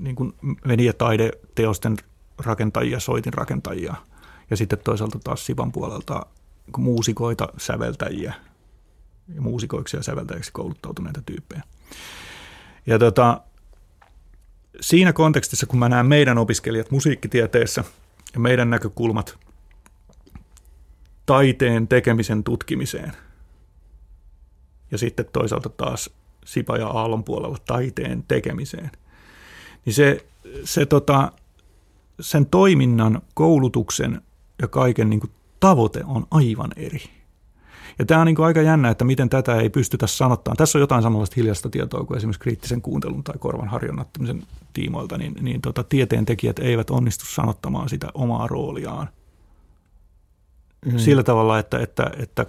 niin 0.01 0.15
kuin 0.15 0.33
mediataideteosten 0.65 1.97
rakentajia, 2.45 2.99
soitin 2.99 3.33
rakentajia 3.33 3.95
ja 4.49 4.57
sitten 4.57 4.79
toisaalta 4.83 5.19
taas 5.23 5.45
Sivan 5.45 5.71
puolelta 5.71 6.25
muusikoita, 6.77 7.47
säveltäjiä 7.57 8.33
ja 9.35 9.41
muusikoiksi 9.41 9.97
ja 9.97 10.03
säveltäjiksi 10.03 10.51
kouluttautuneita 10.51 11.21
tyyppejä. 11.25 11.63
Ja 12.85 12.99
tota, 12.99 13.41
siinä 14.81 15.13
kontekstissa, 15.13 15.65
kun 15.65 15.79
mä 15.79 15.89
näen 15.89 16.05
meidän 16.05 16.37
opiskelijat 16.37 16.91
musiikkitieteessä 16.91 17.83
ja 18.33 18.39
meidän 18.39 18.69
näkökulmat 18.69 19.37
taiteen 21.25 21.87
tekemisen 21.87 22.43
tutkimiseen 22.43 23.11
ja 24.91 24.97
sitten 24.97 25.25
toisaalta 25.33 25.69
taas 25.69 26.09
Sipa 26.45 26.77
ja 26.77 26.87
Aallon 26.87 27.23
puolella 27.23 27.57
taiteen 27.65 28.23
tekemiseen, 28.27 28.91
niin 29.85 29.93
se, 29.93 30.25
se 30.63 30.85
tota, 30.85 31.31
sen 32.19 32.45
toiminnan, 32.45 33.21
koulutuksen 33.33 34.21
ja 34.61 34.67
kaiken 34.67 35.09
niin 35.09 35.19
kuin 35.19 35.31
tavoite 35.59 36.03
on 36.05 36.25
aivan 36.31 36.71
eri. 36.75 37.01
Ja 37.99 38.05
tämä 38.05 38.19
on 38.21 38.25
niin 38.27 38.35
kuin 38.35 38.45
aika 38.45 38.61
jännä, 38.61 38.89
että 38.89 39.05
miten 39.05 39.29
tätä 39.29 39.55
ei 39.55 39.69
pystytä 39.69 40.07
sanottaa. 40.07 40.55
Tässä 40.55 40.77
on 40.77 40.81
jotain 40.81 41.03
samanlaista 41.03 41.33
hiljaista 41.37 41.69
tietoa 41.69 42.03
kuin 42.03 42.17
esimerkiksi 42.17 42.39
kriittisen 42.39 42.81
kuuntelun 42.81 43.23
tai 43.23 43.35
korvan 43.39 43.67
harjonnattamisen 43.67 44.43
tiimoilta, 44.73 45.17
niin, 45.17 45.33
niin 45.41 45.61
tota, 45.61 45.83
tieteen 45.83 46.25
tekijät 46.25 46.59
eivät 46.59 46.89
onnistu 46.89 47.25
sanottamaan 47.25 47.89
sitä 47.89 48.07
omaa 48.13 48.47
rooliaan 48.47 49.09
mm. 50.85 50.97
sillä 50.97 51.23
tavalla, 51.23 51.59
että, 51.59 51.79
että, 51.79 52.11
että 52.17 52.45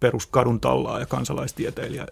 peruskadun 0.00 0.60
tallaa 0.60 1.00
ja 1.00 1.06
kansalaistieteilijä 1.06 2.06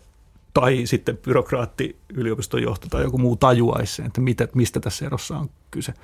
tai 0.55 0.87
sitten 0.87 1.17
byrokraatti, 1.17 1.97
yliopiston 2.15 2.63
johto 2.63 2.87
tai 2.91 3.03
joku 3.03 3.19
muu 3.19 3.37
tajuaisi 3.37 3.95
sen, 3.95 4.07
että 4.07 4.21
mitä, 4.21 4.49
mistä 4.55 4.81
tässä 4.81 5.07
erossa 5.07 5.39
on 5.39 5.51
kyse. 5.71 5.95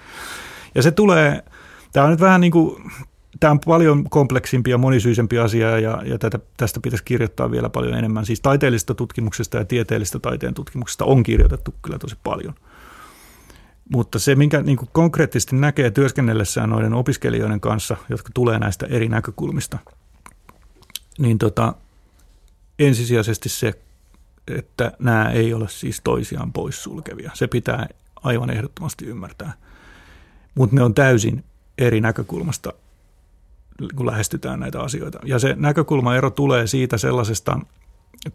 Ja 0.74 0.82
se 0.82 0.90
tulee, 0.90 1.44
tämä 1.94 2.04
on 2.04 2.10
nyt 2.10 2.20
vähän 2.20 2.40
niin 2.40 2.52
kuin, 2.52 2.90
tämä 3.40 3.50
on 3.50 3.60
paljon 3.60 4.10
kompleksimpi 4.10 4.70
ja 4.70 4.78
monisyisempi 4.78 5.38
asia 5.38 5.78
ja, 5.78 6.02
ja 6.04 6.18
tätä, 6.18 6.38
tästä 6.56 6.80
pitäisi 6.80 7.04
kirjoittaa 7.04 7.50
vielä 7.50 7.68
paljon 7.70 7.94
enemmän. 7.94 8.26
Siis 8.26 8.40
taiteellisesta 8.40 8.94
tutkimuksesta 8.94 9.56
ja 9.56 9.64
tieteellistä 9.64 10.18
taiteen 10.18 10.54
tutkimuksesta 10.54 11.04
on 11.04 11.22
kirjoitettu 11.22 11.74
kyllä 11.82 11.98
tosi 11.98 12.16
paljon. 12.24 12.54
Mutta 13.92 14.18
se, 14.18 14.34
minkä 14.34 14.62
niin 14.62 14.76
kuin 14.76 14.88
konkreettisesti 14.92 15.56
näkee 15.56 15.90
työskennellessään 15.90 16.70
noiden 16.70 16.94
opiskelijoiden 16.94 17.60
kanssa, 17.60 17.96
jotka 18.08 18.30
tulee 18.34 18.58
näistä 18.58 18.86
eri 18.86 19.08
näkökulmista, 19.08 19.78
niin 21.18 21.38
tota, 21.38 21.74
ensisijaisesti 22.78 23.48
se, 23.48 23.72
että 24.48 24.92
nämä 24.98 25.30
ei 25.30 25.54
ole 25.54 25.68
siis 25.68 26.00
toisiaan 26.04 26.52
poissulkevia. 26.52 27.30
Se 27.34 27.46
pitää 27.46 27.88
aivan 28.22 28.50
ehdottomasti 28.50 29.06
ymmärtää. 29.06 29.52
Mutta 30.54 30.76
ne 30.76 30.82
on 30.82 30.94
täysin 30.94 31.44
näkökulmasta 32.00 32.72
kun 33.96 34.06
lähestytään 34.06 34.60
näitä 34.60 34.80
asioita. 34.80 35.18
Ja 35.24 35.38
se 35.38 35.54
näkökulmaero 35.58 36.30
tulee 36.30 36.66
siitä 36.66 36.98
sellaisesta 36.98 37.60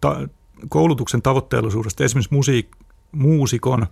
ta- 0.01 0.27
koulutuksen 0.69 1.21
tavoitteellisuudesta, 1.21 2.03
esimerkiksi 2.03 2.35
musiik- 2.35 2.85
muusikon 3.11 3.87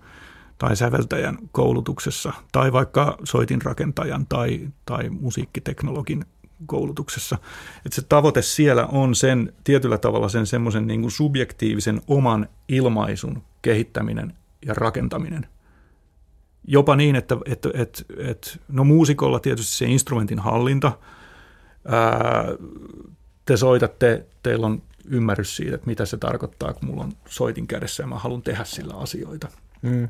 tai 0.58 0.76
säveltäjän 0.76 1.38
koulutuksessa, 1.52 2.34
tai 2.52 2.74
vaikka 2.74 3.18
soitinrakentajan 3.24 4.26
tai, 4.26 4.68
tai 4.86 5.10
musiikkiteknologin 5.10 6.26
koulutuksessa. 6.66 7.38
Että 7.86 7.96
se 7.96 8.02
tavoite 8.02 8.42
siellä 8.42 8.86
on 8.86 9.16
sen 9.16 9.54
tietyllä 9.64 9.98
tavalla 9.98 10.30
sen 10.30 10.48
semmoisen 10.48 10.88
niin 10.88 11.12
subjektiivisen 11.12 12.02
oman 12.08 12.50
ilmaisun 12.68 13.44
kehittäminen 13.62 14.34
ja 14.66 14.74
rakentaminen– 14.74 15.48
jopa 16.68 16.96
niin, 16.96 17.16
että, 17.16 17.38
että, 17.46 17.70
että, 17.74 18.04
että 18.18 18.52
no 18.68 18.84
muusikolla 18.84 19.40
tietysti 19.40 19.78
se 19.78 19.86
instrumentin 19.86 20.40
hallinta, 20.40 20.92
ää, 21.86 22.46
te 23.46 23.58
soitatte, 23.58 24.26
teillä 24.44 24.66
on 24.68 24.82
ymmärrys 25.06 25.56
siitä, 25.56 25.76
että 25.76 25.88
mitä 25.88 26.06
se 26.06 26.18
tarkoittaa, 26.18 26.74
kun 26.74 26.90
mulla 26.90 27.04
on 27.04 27.14
soitin 27.30 27.68
kädessä 27.68 28.04
ja 28.04 28.08
mä 28.08 28.16
haluan 28.16 28.42
tehdä 28.42 28.64
sillä 28.64 28.94
asioita. 28.94 29.48
Mm. 29.82 30.10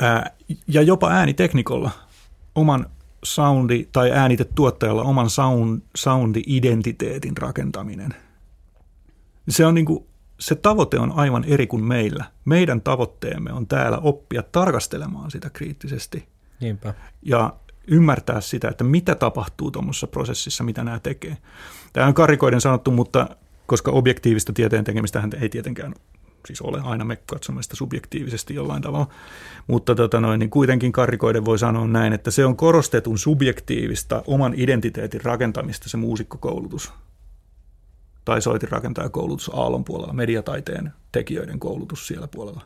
Ää, 0.00 0.30
ja 0.68 0.82
jopa 0.82 1.10
ääniteknikolla 1.10 1.90
oman 2.54 2.86
soundi- 3.24 3.88
tai 3.92 4.10
äänitetuottajalla 4.10 5.02
oman 5.02 5.30
sound, 5.30 5.82
soundi-identiteetin 5.96 7.36
rakentaminen. 7.36 8.14
Se 9.48 9.66
on 9.66 9.74
niin 9.74 9.86
kuin 9.86 10.06
se 10.40 10.54
tavoite 10.54 10.98
on 10.98 11.12
aivan 11.12 11.44
eri 11.44 11.66
kuin 11.66 11.84
meillä. 11.84 12.24
Meidän 12.44 12.80
tavoitteemme 12.80 13.52
on 13.52 13.66
täällä 13.66 13.98
oppia 13.98 14.42
tarkastelemaan 14.42 15.30
sitä 15.30 15.50
kriittisesti. 15.50 16.28
Niinpä. 16.60 16.94
Ja 17.22 17.54
ymmärtää 17.86 18.40
sitä, 18.40 18.68
että 18.68 18.84
mitä 18.84 19.14
tapahtuu 19.14 19.70
tuommoisessa 19.70 20.06
prosessissa, 20.06 20.64
mitä 20.64 20.84
nämä 20.84 20.98
tekee. 20.98 21.36
Tämä 21.92 22.06
on 22.06 22.14
karikoiden 22.14 22.60
sanottu, 22.60 22.90
mutta 22.90 23.36
koska 23.66 23.90
objektiivista 23.90 24.52
tieteen 24.52 24.84
tekemistä 24.84 25.28
ei 25.40 25.48
tietenkään 25.48 25.94
siis 26.46 26.62
ole, 26.62 26.80
aina 26.84 27.04
me 27.04 27.16
katsomme 27.16 27.62
sitä 27.62 27.76
subjektiivisesti 27.76 28.54
jollain 28.54 28.82
tavalla, 28.82 29.08
mutta 29.66 29.94
tota 29.94 30.20
noin, 30.20 30.38
niin 30.38 30.50
kuitenkin 30.50 30.92
karikoiden 30.92 31.44
voi 31.44 31.58
sanoa 31.58 31.86
näin, 31.86 32.12
että 32.12 32.30
se 32.30 32.46
on 32.46 32.56
korostetun 32.56 33.18
subjektiivista 33.18 34.22
oman 34.26 34.54
identiteetin 34.56 35.24
rakentamista 35.24 35.88
se 35.88 35.96
muusikkokoulutus 35.96 36.92
tai 38.24 38.42
soitinrakentajakoulutus 38.42 39.50
Aallon 39.54 39.84
puolella, 39.84 40.12
mediataiteen 40.12 40.92
tekijöiden 41.12 41.58
koulutus 41.58 42.06
siellä 42.06 42.28
puolella. 42.28 42.62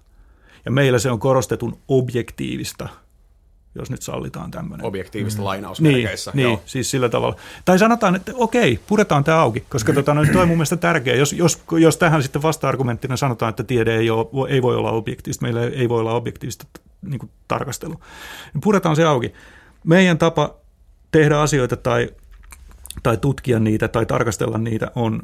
Ja 0.64 0.70
meillä 0.70 0.98
se 0.98 1.10
on 1.10 1.18
korostetun 1.18 1.78
objektiivista, 1.88 2.88
jos 3.74 3.90
nyt 3.90 4.02
sallitaan 4.02 4.50
tämmöinen. 4.50 4.86
Objektiivista 4.86 5.40
mm. 5.40 5.44
lainausmerkeissä. 5.44 6.30
Niin, 6.34 6.46
niin, 6.46 6.58
siis 6.66 6.90
sillä 6.90 7.08
tavalla. 7.08 7.36
Tai 7.64 7.78
sanotaan, 7.78 8.16
että 8.16 8.32
okei, 8.34 8.80
puretaan 8.86 9.24
tämä 9.24 9.40
auki, 9.40 9.60
koska 9.68 9.92
tota, 9.92 10.14
no, 10.14 10.24
toi 10.32 10.42
on 10.42 10.48
mun 10.48 10.56
mielestä 10.56 10.76
tärkeä. 10.76 11.14
Jos, 11.14 11.32
jos, 11.32 11.62
jos 11.80 11.96
tähän 11.96 12.22
sitten 12.22 12.42
vasta-argumenttina 12.42 13.16
sanotaan, 13.16 13.50
että 13.50 13.64
tiede 13.64 13.96
ei, 13.96 14.10
ole, 14.10 14.48
ei 14.48 14.62
voi 14.62 14.76
olla 14.76 14.90
objektiivista, 14.90 15.42
meillä 15.42 15.62
ei 15.62 15.88
voi 15.88 16.00
olla 16.00 16.14
objektiivista 16.14 16.66
niin 17.02 17.18
kuin, 17.18 17.30
tarkastelua, 17.48 17.98
niin 18.54 18.60
puretaan 18.60 18.96
se 18.96 19.04
auki. 19.04 19.32
Meidän 19.84 20.18
tapa 20.18 20.54
tehdä 21.10 21.40
asioita 21.40 21.76
tai, 21.76 22.10
tai 23.02 23.16
tutkia 23.16 23.58
niitä 23.58 23.88
tai 23.88 24.06
tarkastella 24.06 24.58
niitä 24.58 24.90
on 24.94 25.22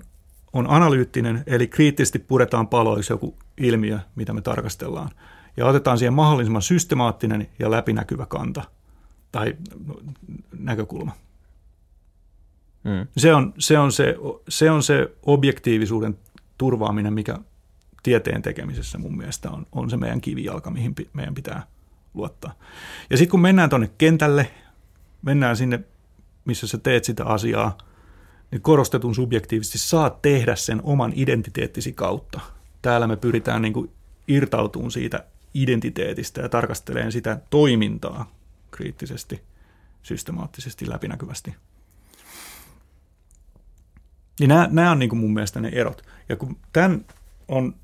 on 0.54 0.70
analyyttinen, 0.70 1.42
eli 1.46 1.68
kriittisesti 1.68 2.18
puretaan 2.18 2.68
paloiksi 2.68 3.12
joku 3.12 3.36
ilmiö, 3.58 3.98
mitä 4.14 4.32
me 4.32 4.40
tarkastellaan. 4.40 5.10
Ja 5.56 5.66
otetaan 5.66 5.98
siihen 5.98 6.12
mahdollisimman 6.12 6.62
systemaattinen 6.62 7.48
ja 7.58 7.70
läpinäkyvä 7.70 8.26
kanta 8.26 8.64
tai 9.32 9.56
näkökulma. 10.58 11.12
Mm. 12.84 13.06
Se, 13.16 13.34
on, 13.34 13.54
se, 13.58 13.78
on 13.78 13.92
se, 13.92 14.16
se 14.48 14.70
on 14.70 14.82
se 14.82 15.12
objektiivisuuden 15.22 16.18
turvaaminen, 16.58 17.12
mikä 17.12 17.38
tieteen 18.02 18.42
tekemisessä 18.42 18.98
mun 18.98 19.16
mielestä 19.16 19.50
on, 19.50 19.66
on 19.72 19.90
se 19.90 19.96
meidän 19.96 20.20
kivijalka, 20.20 20.70
mihin 20.70 20.94
meidän 21.12 21.34
pitää 21.34 21.66
luottaa. 22.14 22.52
Ja 23.10 23.16
sitten 23.16 23.30
kun 23.30 23.40
mennään 23.40 23.70
tuonne 23.70 23.90
kentälle, 23.98 24.50
mennään 25.22 25.56
sinne, 25.56 25.80
missä 26.44 26.66
sä 26.66 26.78
teet 26.78 27.04
sitä 27.04 27.24
asiaa– 27.24 27.78
korostetun 28.62 29.14
subjektiivisesti 29.14 29.78
saat 29.78 30.22
tehdä 30.22 30.56
sen 30.56 30.80
oman 30.84 31.12
identiteettisi 31.16 31.92
kautta. 31.92 32.40
Täällä 32.82 33.06
me 33.06 33.16
pyritään 33.16 33.62
niin 33.62 33.72
kuin 33.72 33.90
irtautumaan 34.28 34.90
siitä 34.90 35.24
identiteetistä 35.54 36.40
ja 36.40 36.48
tarkasteleen 36.48 37.12
sitä 37.12 37.40
toimintaa 37.50 38.32
kriittisesti, 38.70 39.42
systemaattisesti, 40.02 40.88
läpinäkyvästi. 40.88 41.54
Niin 44.40 44.48
nämä, 44.48 44.68
nämä 44.70 44.90
on 44.90 44.98
niin 44.98 45.08
kuin 45.08 45.20
mun 45.20 45.34
mielestä 45.34 45.60
ne 45.60 45.68
erot. 45.68 46.04
Ja 46.28 46.36
kun 46.36 46.56
tämän 46.72 47.04
on 47.48 47.74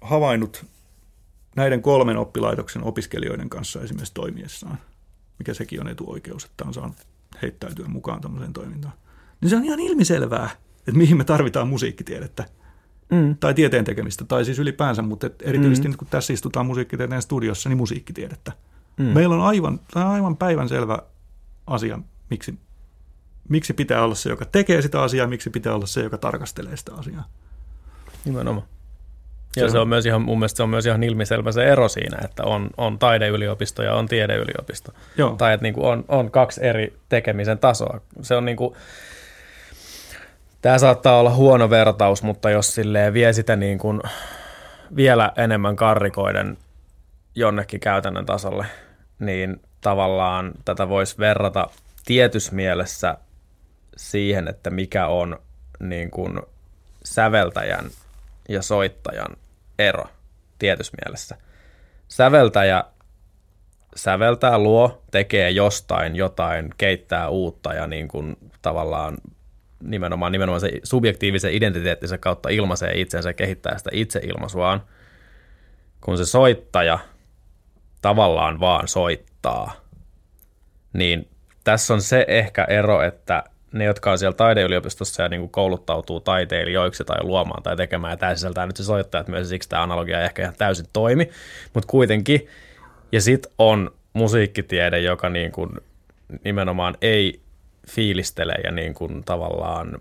havainnut 0.00 0.66
näiden 1.56 1.82
kolmen 1.82 2.16
oppilaitoksen 2.16 2.84
opiskelijoiden 2.84 3.50
kanssa 3.50 3.82
esimerkiksi 3.82 4.14
toimiessaan, 4.14 4.78
mikä 5.38 5.54
sekin 5.54 5.80
on 5.80 5.88
etuoikeus, 5.88 6.44
että 6.44 6.64
on 6.64 6.74
saanut 6.74 6.96
heittäytyä 7.42 7.88
mukaan 7.88 8.20
tämmöiseen 8.20 8.52
toimintaan– 8.52 8.94
niin 9.40 9.50
se 9.50 9.56
on 9.56 9.64
ihan 9.64 9.80
ilmiselvää, 9.80 10.50
että 10.78 10.92
mihin 10.92 11.16
me 11.16 11.24
tarvitaan 11.24 11.68
musiikkitiedettä. 11.68 12.44
Mm. 13.10 13.36
Tai 13.36 13.54
tieteen 13.54 13.84
tekemistä, 13.84 14.24
tai 14.24 14.44
siis 14.44 14.58
ylipäänsä, 14.58 15.02
mutta 15.02 15.30
erityisesti 15.42 15.88
mm. 15.88 15.90
nyt 15.90 15.96
kun 15.96 16.08
tässä 16.10 16.32
istutaan 16.32 16.66
musiikkitieteen 16.66 17.22
studiossa, 17.22 17.68
niin 17.68 17.76
musiikkitiedettä. 17.76 18.52
Mm. 18.96 19.04
Meillä 19.04 19.34
on 19.34 19.42
aivan, 19.42 19.80
aivan 19.94 20.36
päivän 20.36 20.68
selvä 20.68 20.98
asia, 21.66 21.98
miksi, 22.30 22.58
miksi 23.48 23.72
pitää 23.72 24.04
olla 24.04 24.14
se, 24.14 24.28
joka 24.30 24.44
tekee 24.44 24.82
sitä 24.82 25.02
asiaa, 25.02 25.26
miksi 25.26 25.50
pitää 25.50 25.74
olla 25.74 25.86
se, 25.86 26.02
joka 26.02 26.18
tarkastelee 26.18 26.76
sitä 26.76 26.94
asiaa. 26.94 27.24
Nimenomaan. 28.24 28.66
Ja 29.56 29.60
se 29.60 29.64
on, 29.64 29.70
se 29.70 29.78
on 29.78 29.88
myös 29.88 30.06
ihan, 30.06 30.22
mun 30.22 30.38
mielestä 30.38 30.56
se 30.56 30.62
on 30.62 30.68
myös 30.68 30.86
ihan 30.86 31.02
ilmiselvä 31.02 31.52
se 31.52 31.64
ero 31.64 31.88
siinä, 31.88 32.18
että 32.24 32.44
on, 32.44 32.70
on 32.76 32.98
taideyliopisto 32.98 33.82
ja 33.82 33.94
on 33.94 34.08
tiedeyliopisto. 34.08 34.92
Joo. 35.16 35.34
Tai 35.38 35.54
että 35.54 35.62
niin 35.62 35.74
kuin 35.74 35.86
on, 35.86 36.04
on 36.08 36.30
kaksi 36.30 36.66
eri 36.66 36.96
tekemisen 37.08 37.58
tasoa. 37.58 38.00
Se 38.22 38.34
on 38.34 38.44
niin 38.44 38.56
kuin, 38.56 38.74
Tämä 40.62 40.78
saattaa 40.78 41.20
olla 41.20 41.30
huono 41.30 41.70
vertaus, 41.70 42.22
mutta 42.22 42.50
jos 42.50 42.74
silleen 42.74 43.14
vie 43.14 43.32
sitä 43.32 43.56
niin 43.56 43.78
kuin 43.78 44.00
vielä 44.96 45.32
enemmän 45.36 45.76
karrikoiden 45.76 46.58
jonnekin 47.34 47.80
käytännön 47.80 48.26
tasolle, 48.26 48.66
niin 49.18 49.60
tavallaan 49.80 50.52
tätä 50.64 50.88
voisi 50.88 51.18
verrata 51.18 51.70
tietyssä 52.04 52.54
mielessä 52.54 53.16
siihen, 53.96 54.48
että 54.48 54.70
mikä 54.70 55.06
on 55.06 55.38
niin 55.80 56.10
kuin 56.10 56.40
säveltäjän 57.04 57.90
ja 58.48 58.62
soittajan 58.62 59.36
ero 59.78 60.04
tietyssä 60.58 60.92
mielessä. 61.04 61.36
Säveltäjä 62.08 62.84
säveltää, 63.96 64.58
luo, 64.58 65.02
tekee 65.10 65.50
jostain 65.50 66.16
jotain, 66.16 66.70
keittää 66.78 67.28
uutta 67.28 67.74
ja 67.74 67.86
niin 67.86 68.08
kuin 68.08 68.36
tavallaan 68.62 69.16
nimenomaan, 69.82 70.32
nimenomaan 70.32 70.60
se 70.60 70.70
subjektiivisen 70.82 71.54
identiteettinsä 71.54 72.18
kautta 72.18 72.48
ilmaisee 72.48 73.00
itsensä 73.00 73.28
ja 73.28 73.34
kehittää 73.34 73.78
sitä 73.78 73.90
itseilmaisuaan, 73.92 74.82
kun 76.00 76.18
se 76.18 76.26
soittaja 76.26 76.98
tavallaan 78.02 78.60
vaan 78.60 78.88
soittaa, 78.88 79.72
niin 80.92 81.28
tässä 81.64 81.94
on 81.94 82.02
se 82.02 82.24
ehkä 82.28 82.64
ero, 82.64 83.02
että 83.02 83.44
ne, 83.72 83.84
jotka 83.84 84.10
on 84.10 84.18
siellä 84.18 84.36
taideyliopistossa 84.36 85.22
ja 85.22 85.28
niin 85.28 85.40
kuin 85.40 85.50
kouluttautuu 85.50 86.20
taiteilijoiksi 86.20 87.04
tai 87.04 87.22
luomaan 87.22 87.62
tai 87.62 87.76
tekemään, 87.76 88.10
ja 88.10 88.16
tämä 88.16 88.34
sisältää 88.34 88.66
nyt 88.66 88.76
se 88.76 88.84
soittajat 88.84 89.28
myös, 89.28 89.48
siksi 89.48 89.68
tämä 89.68 89.82
analogia 89.82 90.18
ei 90.18 90.24
ehkä 90.24 90.42
ihan 90.42 90.54
täysin 90.58 90.86
toimi, 90.92 91.30
mutta 91.74 91.86
kuitenkin, 91.86 92.46
ja 93.12 93.20
sitten 93.20 93.52
on 93.58 93.90
musiikkitiede, 94.12 95.00
joka 95.00 95.28
niin 95.28 95.52
kuin 95.52 95.70
nimenomaan 96.44 96.96
ei 97.02 97.40
fiilistele 97.90 98.54
ja 98.64 98.72
niin 98.72 98.94
kuin 98.94 99.24
tavallaan, 99.24 100.00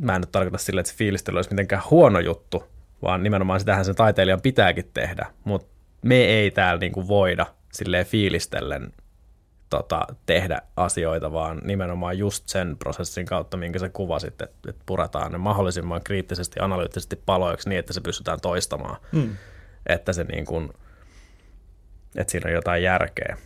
mä 0.00 0.14
en 0.14 0.20
nyt 0.20 0.32
tarkoita 0.32 0.58
sille, 0.58 0.80
että 0.80 0.92
se 0.92 0.98
fiilistely 0.98 1.38
olisi 1.38 1.50
mitenkään 1.50 1.82
huono 1.90 2.20
juttu, 2.20 2.64
vaan 3.02 3.22
nimenomaan 3.22 3.60
sitähän 3.60 3.84
sen 3.84 3.94
taiteilijan 3.94 4.40
pitääkin 4.40 4.90
tehdä, 4.94 5.26
mutta 5.44 5.68
me 6.02 6.16
ei 6.16 6.50
täällä 6.50 6.80
niin 6.80 6.92
kuin 6.92 7.08
voida 7.08 7.46
silleen 7.72 8.06
fiilistellen 8.06 8.92
tota, 9.70 10.06
tehdä 10.26 10.62
asioita, 10.76 11.32
vaan 11.32 11.60
nimenomaan 11.64 12.18
just 12.18 12.48
sen 12.48 12.76
prosessin 12.78 13.26
kautta, 13.26 13.56
minkä 13.56 13.78
sä 13.78 13.88
kuvasit, 13.88 14.28
että, 14.28 14.48
että 14.68 14.82
puretaan 14.86 15.32
ne 15.32 15.38
mahdollisimman 15.38 16.04
kriittisesti, 16.04 16.60
analyyttisesti 16.60 17.16
paloiksi 17.26 17.68
niin, 17.68 17.78
että 17.78 17.92
se 17.92 18.00
pystytään 18.00 18.40
toistamaan. 18.40 18.96
Mm. 19.12 19.36
Että 19.86 20.12
se 20.12 20.24
niin 20.24 20.44
kuin, 20.46 20.70
että 22.16 22.30
siinä 22.30 22.48
on 22.48 22.54
jotain 22.54 22.82
järkeä. 22.82 23.36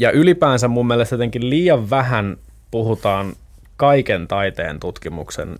Ja 0.00 0.10
ylipäänsä 0.10 0.68
mun 0.68 0.86
mielestä 0.86 1.14
jotenkin 1.14 1.50
liian 1.50 1.90
vähän 1.90 2.36
puhutaan 2.70 3.32
kaiken 3.76 4.28
taiteen 4.28 4.80
tutkimuksen 4.80 5.58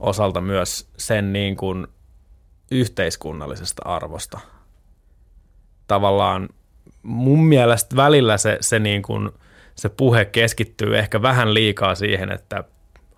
osalta 0.00 0.40
myös 0.40 0.88
sen 0.96 1.32
niin 1.32 1.56
kuin 1.56 1.86
yhteiskunnallisesta 2.70 3.82
arvosta. 3.84 4.40
Tavallaan 5.86 6.48
mun 7.02 7.44
mielestä 7.44 7.96
välillä 7.96 8.38
se, 8.38 8.58
se, 8.60 8.78
niin 8.78 9.02
kuin, 9.02 9.30
se 9.74 9.88
puhe 9.88 10.24
keskittyy 10.24 10.98
ehkä 10.98 11.22
vähän 11.22 11.54
liikaa 11.54 11.94
siihen, 11.94 12.32
että 12.32 12.64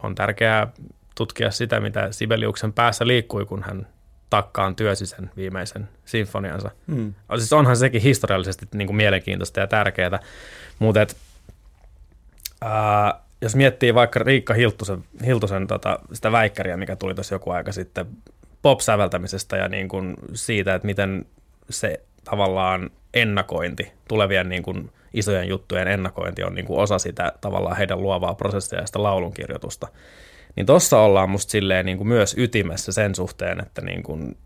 on 0.03 0.15
tärkeää 0.15 0.73
tutkia 1.15 1.51
sitä, 1.51 1.81
mitä 1.81 2.13
Sibeliuksen 2.13 2.73
päässä 2.73 3.07
liikkui, 3.07 3.47
kun 3.47 3.63
hän 3.63 3.87
takkaan 4.31 4.77
työsi 4.77 5.07
sen 5.07 5.31
viimeisen 5.37 5.89
sinfoniansa. 6.05 6.71
Mm. 6.87 7.15
Siis 7.39 7.53
onhan 7.53 7.77
sekin 7.77 8.03
historiallisesti 8.03 8.67
niin 8.75 8.87
kuin 8.87 8.97
mielenkiintoista 8.97 9.61
ja 9.61 9.67
tärkeää, 9.67 10.19
mutta 10.79 11.03
et, 11.03 11.17
ää, 12.61 13.21
jos 13.41 13.57
miettii 13.57 13.95
vaikka 13.95 14.19
Riikka 14.19 14.55
Hiltusen, 14.55 15.05
Hiltusen 15.27 15.67
tota, 15.67 15.99
sitä 16.13 16.33
väikkäriä, 16.33 16.77
mikä 16.77 16.97
tuli 16.97 17.15
tuossa 17.15 17.35
joku 17.35 17.51
aika 17.51 17.73
sitten 17.73 18.07
pop-säveltämisestä 18.63 19.57
ja 19.57 19.69
niin 19.69 19.89
kuin 19.89 20.17
siitä, 20.35 20.75
että 20.75 20.87
miten 20.87 21.27
se 21.71 22.01
tavallaan 22.25 22.91
ennakointi, 23.15 23.93
tulevien 24.09 24.49
niin 24.49 24.63
kuin 24.63 24.93
isojen 25.13 25.49
juttujen 25.49 25.89
ennakointi 25.89 26.45
on 26.45 26.55
niin 26.55 26.67
kuin 26.67 26.81
osa 26.81 26.99
sitä 26.99 27.33
tavallaan 27.41 27.77
heidän 27.77 28.03
luovaa 28.03 28.35
prosessia 28.35 28.81
ja 28.81 28.87
sitä 28.87 29.03
laulunkirjoitusta. 29.03 29.89
Niin 30.57 30.67
tossa 30.67 31.01
ollaan 31.01 31.31
musta 31.31 31.51
silleen 31.51 31.87
niin 31.87 31.99
kuin 31.99 32.09
myös 32.09 32.35
ytimessä 32.39 32.93
sen 32.93 33.15
suhteen, 33.15 33.61
että 33.61 33.83
niin 33.83 34.03
kuin 34.03 34.37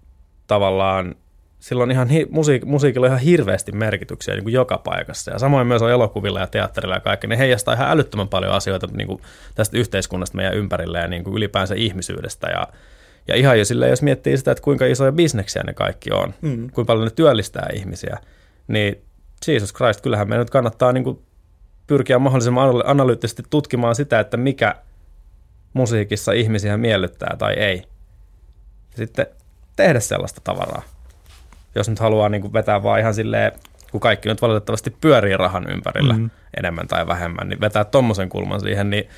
tavallaan 0.47 1.15
silloin 1.59 1.91
ihan 1.91 2.09
hi- 2.09 2.29
musiik- 2.31 2.65
musiikilla 2.65 3.07
on 3.07 3.11
ihan 3.11 3.25
hirveästi 3.25 3.73
merkityksiä 3.73 4.35
niin 4.35 4.43
kuin 4.43 4.53
joka 4.53 4.79
paikassa. 4.79 5.31
Ja 5.31 5.39
samoin 5.39 5.67
myös 5.67 5.83
on 5.83 5.91
elokuvilla 5.91 6.41
ja 6.41 6.47
teatterilla 6.47 6.95
ja 6.95 7.01
kaikki. 7.01 7.27
Ne 7.27 7.39
heijastaa 7.39 7.75
ihan 7.75 7.91
älyttömän 7.91 8.29
paljon 8.29 8.53
asioita 8.53 8.87
niin 8.93 9.07
kuin 9.07 9.23
tästä 9.55 9.79
yhteiskunnasta 9.79 10.37
meidän 10.37 10.55
ympärillä 10.55 10.99
ja 10.99 11.09
niin 11.09 11.25
kuin 11.25 11.37
ylipäänsä 11.37 11.75
ihmisyydestä. 11.75 12.49
Ja, 12.49 12.67
ja 13.29 13.37
ihan 13.37 13.59
jo 13.59 13.65
silleen, 13.65 13.91
jos 13.91 14.03
miettii 14.03 14.37
sitä, 14.37 14.51
että 14.51 14.63
kuinka 14.63 14.87
isoja 14.87 15.13
bisneksiä 15.13 15.63
ne 15.63 15.73
kaikki 15.73 16.11
on, 16.13 16.35
mm. 16.41 16.71
kuinka 16.71 16.85
paljon 16.85 17.05
ne 17.05 17.11
työllistää 17.11 17.69
ihmisiä, 17.75 18.19
niin 18.69 19.03
Jesus 19.47 19.75
Christ, 19.75 20.01
kyllähän 20.01 20.29
meidän 20.29 20.41
nyt 20.41 20.51
kannattaa 20.51 20.93
niin 20.93 21.05
kuin 21.05 21.19
pyrkiä 21.87 22.19
mahdollisimman 22.19 22.83
analyyttisesti 22.85 23.43
tutkimaan 23.51 23.95
sitä, 23.95 24.21
että 24.21 24.37
mikä 24.37 24.75
musiikissa 25.73 26.33
ihmisiä 26.33 26.77
miellyttää 26.77 27.37
tai 27.39 27.55
ei. 27.55 27.83
Sitten 28.97 29.27
tehdä 29.77 30.01
sellaista 30.01 30.41
tavaraa 30.45 30.83
jos 31.75 31.89
nyt 31.89 31.99
haluaa 31.99 32.29
niin 32.29 32.43
kuin 32.43 32.53
vetää 32.53 32.83
vaan 32.83 33.01
ihan 33.01 33.15
silleen, 33.15 33.53
kun 33.91 34.01
kaikki 34.01 34.29
nyt 34.29 34.43
valitettavasti 34.43 34.97
pyörii 35.01 35.37
rahan 35.37 35.71
ympärillä 35.71 36.15
mm-hmm. 36.15 36.31
enemmän 36.57 36.89
tai 36.89 37.07
vähemmän, 37.07 37.49
niin 37.49 37.61
vetää 37.61 37.85
tommosen 37.85 38.29
kulman 38.29 38.61
siihen, 38.61 38.91
niin 38.91 39.09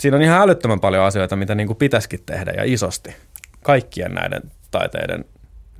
siinä 0.00 0.16
on 0.16 0.22
ihan 0.22 0.42
älyttömän 0.42 0.80
paljon 0.80 1.04
asioita, 1.04 1.36
mitä 1.36 1.54
niin 1.54 1.66
kuin 1.66 1.76
pitäisikin 1.76 2.22
tehdä 2.26 2.52
ja 2.56 2.64
isosti 2.64 3.16
kaikkien 3.62 4.14
näiden 4.14 4.42
taiteiden 4.70 5.24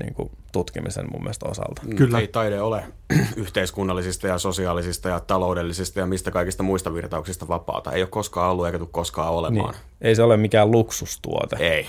niin 0.01 0.15
kuin 0.15 0.31
tutkimisen 0.53 1.07
mun 1.13 1.23
mielestä 1.23 1.49
osalta. 1.49 1.83
Mm, 1.83 1.97
Kyllä. 1.97 2.19
Ei 2.19 2.29
taide 2.29 2.61
ole 2.61 2.85
yhteiskunnallisista 3.37 4.27
ja 4.27 4.39
sosiaalisista 4.39 5.09
ja 5.09 5.21
taloudellisista 5.21 6.01
ja 6.01 6.07
mistä 6.07 6.31
kaikista 6.31 6.63
muista 6.63 6.95
virtauksista 6.95 7.49
vapaata. 7.49 7.93
Ei 7.93 8.03
ole 8.03 8.09
koskaan 8.09 8.51
ollut 8.51 8.67
eikä 8.67 8.79
tule 8.79 8.89
koskaan 8.93 9.33
olemaan. 9.33 9.75
Niin. 9.75 9.83
Ei 10.01 10.15
se 10.15 10.23
ole 10.23 10.37
mikään 10.37 10.71
luksustuote. 10.71 11.57
Ei. 11.57 11.89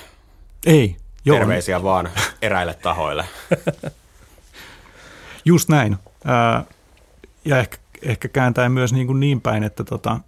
Ei. 0.66 0.96
Joo. 1.26 1.38
Terveisiä 1.38 1.84
vaan 1.84 2.10
eräille 2.42 2.74
tahoille. 2.74 3.26
Just 5.46 5.70
näin. 5.70 5.98
Ja 7.46 7.58
ehkä, 7.58 7.78
ehkä 8.02 8.28
kääntää 8.28 8.70
myös 8.70 8.94
niin, 8.94 9.08
kuin 9.08 9.20
niin 9.20 9.42
päin, 9.42 9.64
että 9.64 9.84
tota, 9.84 10.20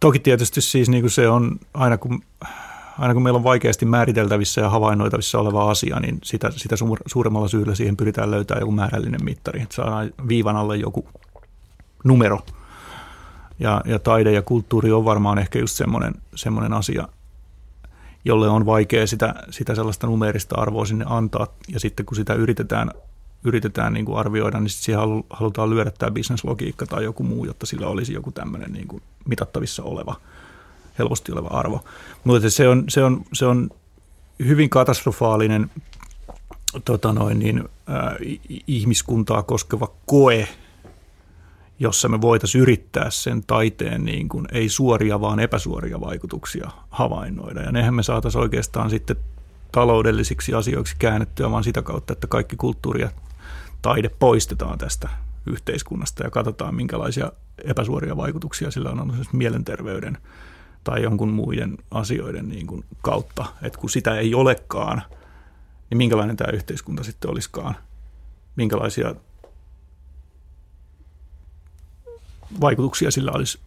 toki 0.00 0.18
tietysti 0.18 0.60
siis 0.60 0.88
niin 0.88 1.02
kuin 1.02 1.10
se 1.10 1.28
on 1.28 1.58
aina 1.74 1.98
kun, 1.98 2.22
aina 2.98 3.14
kun 3.14 3.22
meillä 3.22 3.36
on 3.36 3.44
vaikeasti 3.44 3.86
määriteltävissä 3.86 4.60
ja 4.60 4.70
havainnoitavissa 4.70 5.38
oleva 5.38 5.70
asia, 5.70 6.00
niin 6.00 6.18
sitä, 6.24 6.50
sitä 6.50 6.76
suuremmalla 7.06 7.48
syyllä 7.48 7.74
siihen 7.74 7.96
pyritään 7.96 8.30
löytämään 8.30 8.60
joku 8.60 8.72
määrällinen 8.72 9.24
mittari, 9.24 9.62
että 9.62 9.74
saadaan 9.74 10.10
viivan 10.28 10.56
alle 10.56 10.76
joku 10.76 11.08
numero. 12.04 12.40
Ja, 13.58 13.82
ja 13.84 13.98
taide 13.98 14.32
ja 14.32 14.42
kulttuuri 14.42 14.92
on 14.92 15.04
varmaan 15.04 15.38
ehkä 15.38 15.58
just 15.58 15.76
semmoinen, 15.76 16.14
semmoinen 16.34 16.72
asia– 16.72 17.08
jolle 18.24 18.48
on 18.48 18.66
vaikea 18.66 19.06
sitä, 19.06 19.34
sitä 19.50 19.74
sellaista 19.74 20.06
numerista 20.06 20.60
arvoa 20.60 20.84
sinne 20.84 21.04
antaa. 21.08 21.46
Ja 21.68 21.80
sitten 21.80 22.06
kun 22.06 22.16
sitä 22.16 22.34
yritetään, 22.34 22.90
yritetään 23.44 23.92
niin 23.92 24.04
kuin 24.04 24.18
arvioida, 24.18 24.60
niin 24.60 24.70
sitten 24.70 24.84
siihen 24.84 25.24
halutaan 25.30 25.70
lyödä 25.70 25.90
tämä 25.90 26.10
bisneslogiikka 26.10 26.86
tai 26.86 27.04
joku 27.04 27.22
muu, 27.22 27.44
jotta 27.44 27.66
sillä 27.66 27.86
olisi 27.86 28.12
joku 28.12 28.32
tämmöinen 28.32 28.72
niin 28.72 28.88
kuin 28.88 29.02
mitattavissa 29.28 29.82
oleva, 29.82 30.14
helposti 30.98 31.32
oleva 31.32 31.48
arvo. 31.48 31.84
Mutta 32.24 32.50
se 32.50 32.68
on, 32.68 32.84
se 32.88 33.04
on, 33.04 33.24
se 33.32 33.46
on 33.46 33.70
hyvin 34.44 34.70
katastrofaalinen 34.70 35.70
tota 36.84 37.12
noin, 37.12 37.38
niin, 37.38 37.58
äh, 37.58 38.16
ihmiskuntaa 38.66 39.42
koskeva 39.42 39.88
koe 40.06 40.48
jossa 41.82 42.08
me 42.08 42.20
voitaisiin 42.20 42.62
yrittää 42.62 43.10
sen 43.10 43.42
taiteen 43.46 44.04
niin 44.04 44.28
kuin, 44.28 44.46
ei 44.52 44.68
suoria, 44.68 45.20
vaan 45.20 45.40
epäsuoria 45.40 46.00
vaikutuksia 46.00 46.70
havainnoida. 46.90 47.62
Ja 47.62 47.72
nehän 47.72 47.94
me 47.94 48.02
saataisiin 48.02 48.42
oikeastaan 48.42 48.90
sitten 48.90 49.16
taloudellisiksi 49.72 50.54
asioiksi 50.54 50.96
käännettyä 50.98 51.50
vaan 51.50 51.64
sitä 51.64 51.82
kautta, 51.82 52.12
että 52.12 52.26
kaikki 52.26 52.56
kulttuuri 52.56 53.00
ja 53.00 53.10
taide 53.82 54.08
poistetaan 54.18 54.78
tästä 54.78 55.08
yhteiskunnasta 55.46 56.24
ja 56.24 56.30
katsotaan, 56.30 56.74
minkälaisia 56.74 57.32
epäsuoria 57.64 58.16
vaikutuksia 58.16 58.70
sillä 58.70 58.90
on 58.90 59.00
ollut 59.00 59.32
mielenterveyden 59.32 60.18
tai 60.84 61.02
jonkun 61.02 61.32
muiden 61.32 61.78
asioiden 61.90 62.48
niin 62.48 62.66
kuin 62.66 62.84
kautta. 63.02 63.44
Että 63.62 63.78
kun 63.78 63.90
sitä 63.90 64.18
ei 64.18 64.34
olekaan, 64.34 65.02
niin 65.90 65.98
minkälainen 65.98 66.36
tämä 66.36 66.52
yhteiskunta 66.52 67.04
sitten 67.04 67.30
olisikaan, 67.30 67.76
minkälaisia 68.56 69.14
vaikutuksia 72.60 73.10
sillä 73.10 73.32
olisi, 73.34 73.58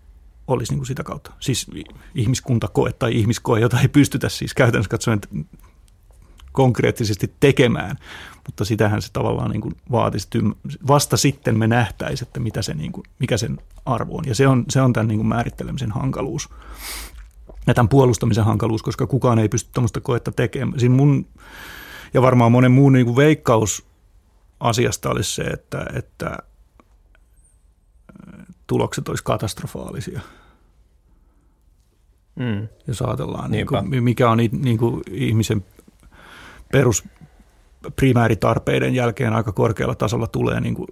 olisi 0.48 0.72
niin 0.72 0.80
kuin 0.80 0.88
sitä 0.88 1.04
kautta. 1.04 1.32
Siis 1.40 1.68
ihmiskuntakoe 2.16 2.94
tai 2.94 3.16
ihmiskoe, 3.16 3.60
jota 3.60 3.80
ei 3.80 3.88
pystytä 3.88 4.30
siis 4.30 4.54
käytännössä 4.54 4.90
katsoen 4.90 5.22
konkreettisesti 6.52 7.34
tekemään, 7.40 7.98
mutta 8.46 8.66
sitähän 8.66 9.02
se 9.02 9.12
tavallaan 9.14 9.52
niin 9.52 9.62
kuin 9.62 9.76
vaatisi. 9.92 10.28
Vasta 10.88 11.18
sitten 11.18 11.60
me 11.60 11.68
nähtäisiin, 11.68 12.28
että 12.28 12.40
mitä 12.40 12.62
se, 12.62 12.74
niin 12.74 12.92
kuin, 12.92 13.04
mikä 13.20 13.38
sen 13.38 13.58
arvo 13.86 14.18
on. 14.18 14.24
Ja 14.28 14.36
se 14.36 14.48
on, 14.48 14.66
se 14.70 14.82
on 14.82 14.94
tämän 14.94 15.08
niin 15.08 15.18
kuin 15.18 15.28
määrittelemisen 15.28 15.92
hankaluus 15.92 16.50
ja 17.68 17.74
tämän 17.74 17.90
puolustamisen 17.90 18.46
hankaluus, 18.46 18.84
koska 18.84 19.08
kukaan 19.08 19.40
ei 19.40 19.50
pysty 19.50 19.70
tuommoista 19.74 20.02
koetta 20.02 20.32
tekemään. 20.32 20.80
Siinä 20.80 20.96
mun, 20.96 21.28
ja 22.14 22.22
varmaan 22.22 22.52
monen 22.52 22.72
muun 22.72 22.94
niin 22.94 23.06
kuin 23.06 23.16
veikkaus 23.16 23.86
asiasta 24.60 25.10
olisi 25.10 25.36
se, 25.36 25.44
että, 25.44 25.86
että 25.94 26.38
tulokset 28.68 29.10
olisi 29.10 29.24
katastrofaalisia. 29.24 30.22
Mm. 32.36 32.68
Jos 32.88 33.02
ajatellaan, 33.02 33.52
niin 33.52 33.68
kuin, 33.68 34.04
mikä 34.04 34.30
on 34.30 34.38
niin 34.38 34.78
kuin 34.78 35.02
ihmisen 35.12 35.66
perus 36.72 37.04
primääritarpeiden 37.96 38.96
jälkeen 38.96 39.34
aika 39.34 39.52
korkealla 39.52 39.96
tasolla 39.96 40.28
tulee 40.28 40.62
niin 40.62 40.76
kuin 40.76 40.88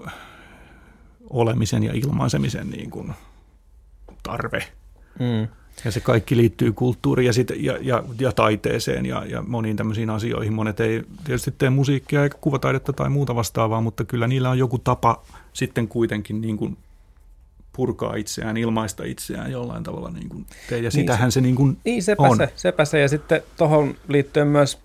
olemisen 1.29 1.83
ja 1.83 1.93
ilmaisemisen 1.93 2.69
niin 2.69 2.89
kuin 2.89 3.13
tarve. 4.23 4.63
Mm. 5.19 5.47
Ja 5.85 5.91
se 5.91 5.99
kaikki 5.99 6.37
liittyy 6.37 6.71
kulttuuriin 6.71 7.25
ja, 7.25 7.33
sit, 7.33 7.51
ja, 7.55 7.77
ja, 7.81 8.03
ja 8.19 8.31
taiteeseen 8.31 9.05
ja, 9.05 9.25
ja 9.25 9.41
moniin 9.41 9.77
tämmöisiin 9.77 10.09
asioihin. 10.09 10.53
Monet 10.53 10.79
ei 10.79 11.03
tietysti 11.23 11.53
tee 11.57 11.69
musiikkia 11.69 12.23
eikä 12.23 12.37
kuvataidetta 12.41 12.93
tai 12.93 13.09
muuta 13.09 13.35
vastaavaa, 13.35 13.81
mutta 13.81 14.03
kyllä 14.03 14.27
niillä 14.27 14.49
on 14.49 14.57
joku 14.57 14.79
tapa 14.79 15.23
sitten 15.53 15.87
kuitenkin 15.87 16.41
niin 16.41 16.57
kuin 16.57 16.77
purkaa 17.75 18.15
itseään, 18.15 18.57
ilmaista 18.57 19.03
itseään 19.03 19.51
jollain 19.51 19.83
tavalla 19.83 20.09
niin 20.09 20.29
kuin 20.29 20.45
tee. 20.69 20.77
Ja 20.77 20.81
niin 20.81 20.91
sitähän 20.91 21.31
se, 21.31 21.33
se 21.33 21.41
niin 21.41 21.55
kuin 21.55 21.77
niin, 21.85 22.03
sepä 22.03 22.23
on. 22.23 22.37
Se, 22.37 22.53
sepä 22.55 22.85
se. 22.85 22.99
Ja 22.99 23.07
sitten 23.07 23.41
tuohon 23.57 23.95
liittyen 24.07 24.47
myös 24.47 24.79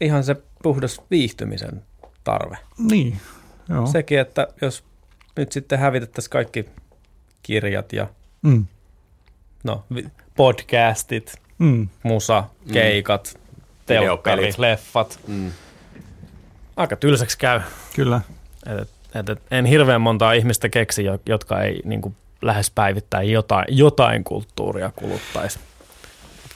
ihan 0.00 0.24
se 0.24 0.36
puhdas 0.62 1.02
viihtymisen 1.10 1.82
tarve. 2.24 2.58
Niin, 2.78 3.20
joo. 3.68 3.86
Sekin, 3.86 4.18
että 4.18 4.48
jos 4.62 4.84
nyt 5.36 5.52
sitten 5.52 5.78
hävitettäisiin 5.78 6.30
kaikki 6.30 6.68
kirjat 7.42 7.92
ja 7.92 8.06
mm. 8.42 8.66
no, 9.64 9.84
podcastit, 10.36 11.34
mm. 11.58 11.88
musa, 12.02 12.44
mm. 12.66 12.72
keikat, 12.72 13.34
mm. 13.34 13.40
telkkari, 13.86 14.52
leffat. 14.58 15.20
Mm. 15.26 15.52
Aika 16.76 16.96
tylsäksi 16.96 17.38
käy. 17.38 17.60
Kyllä. 17.96 18.20
Et, 18.66 18.88
et, 19.14 19.28
et, 19.28 19.42
en 19.50 19.64
hirveän 19.64 20.00
montaa 20.00 20.32
ihmistä 20.32 20.68
keksi, 20.68 21.04
jotka 21.26 21.62
ei 21.62 21.80
niin 21.84 22.02
kuin, 22.02 22.16
lähes 22.42 22.70
päivittäin 22.70 23.30
jotain, 23.30 23.64
jotain 23.68 24.24
kulttuuria 24.24 24.92
kuluttaisi. 24.96 25.58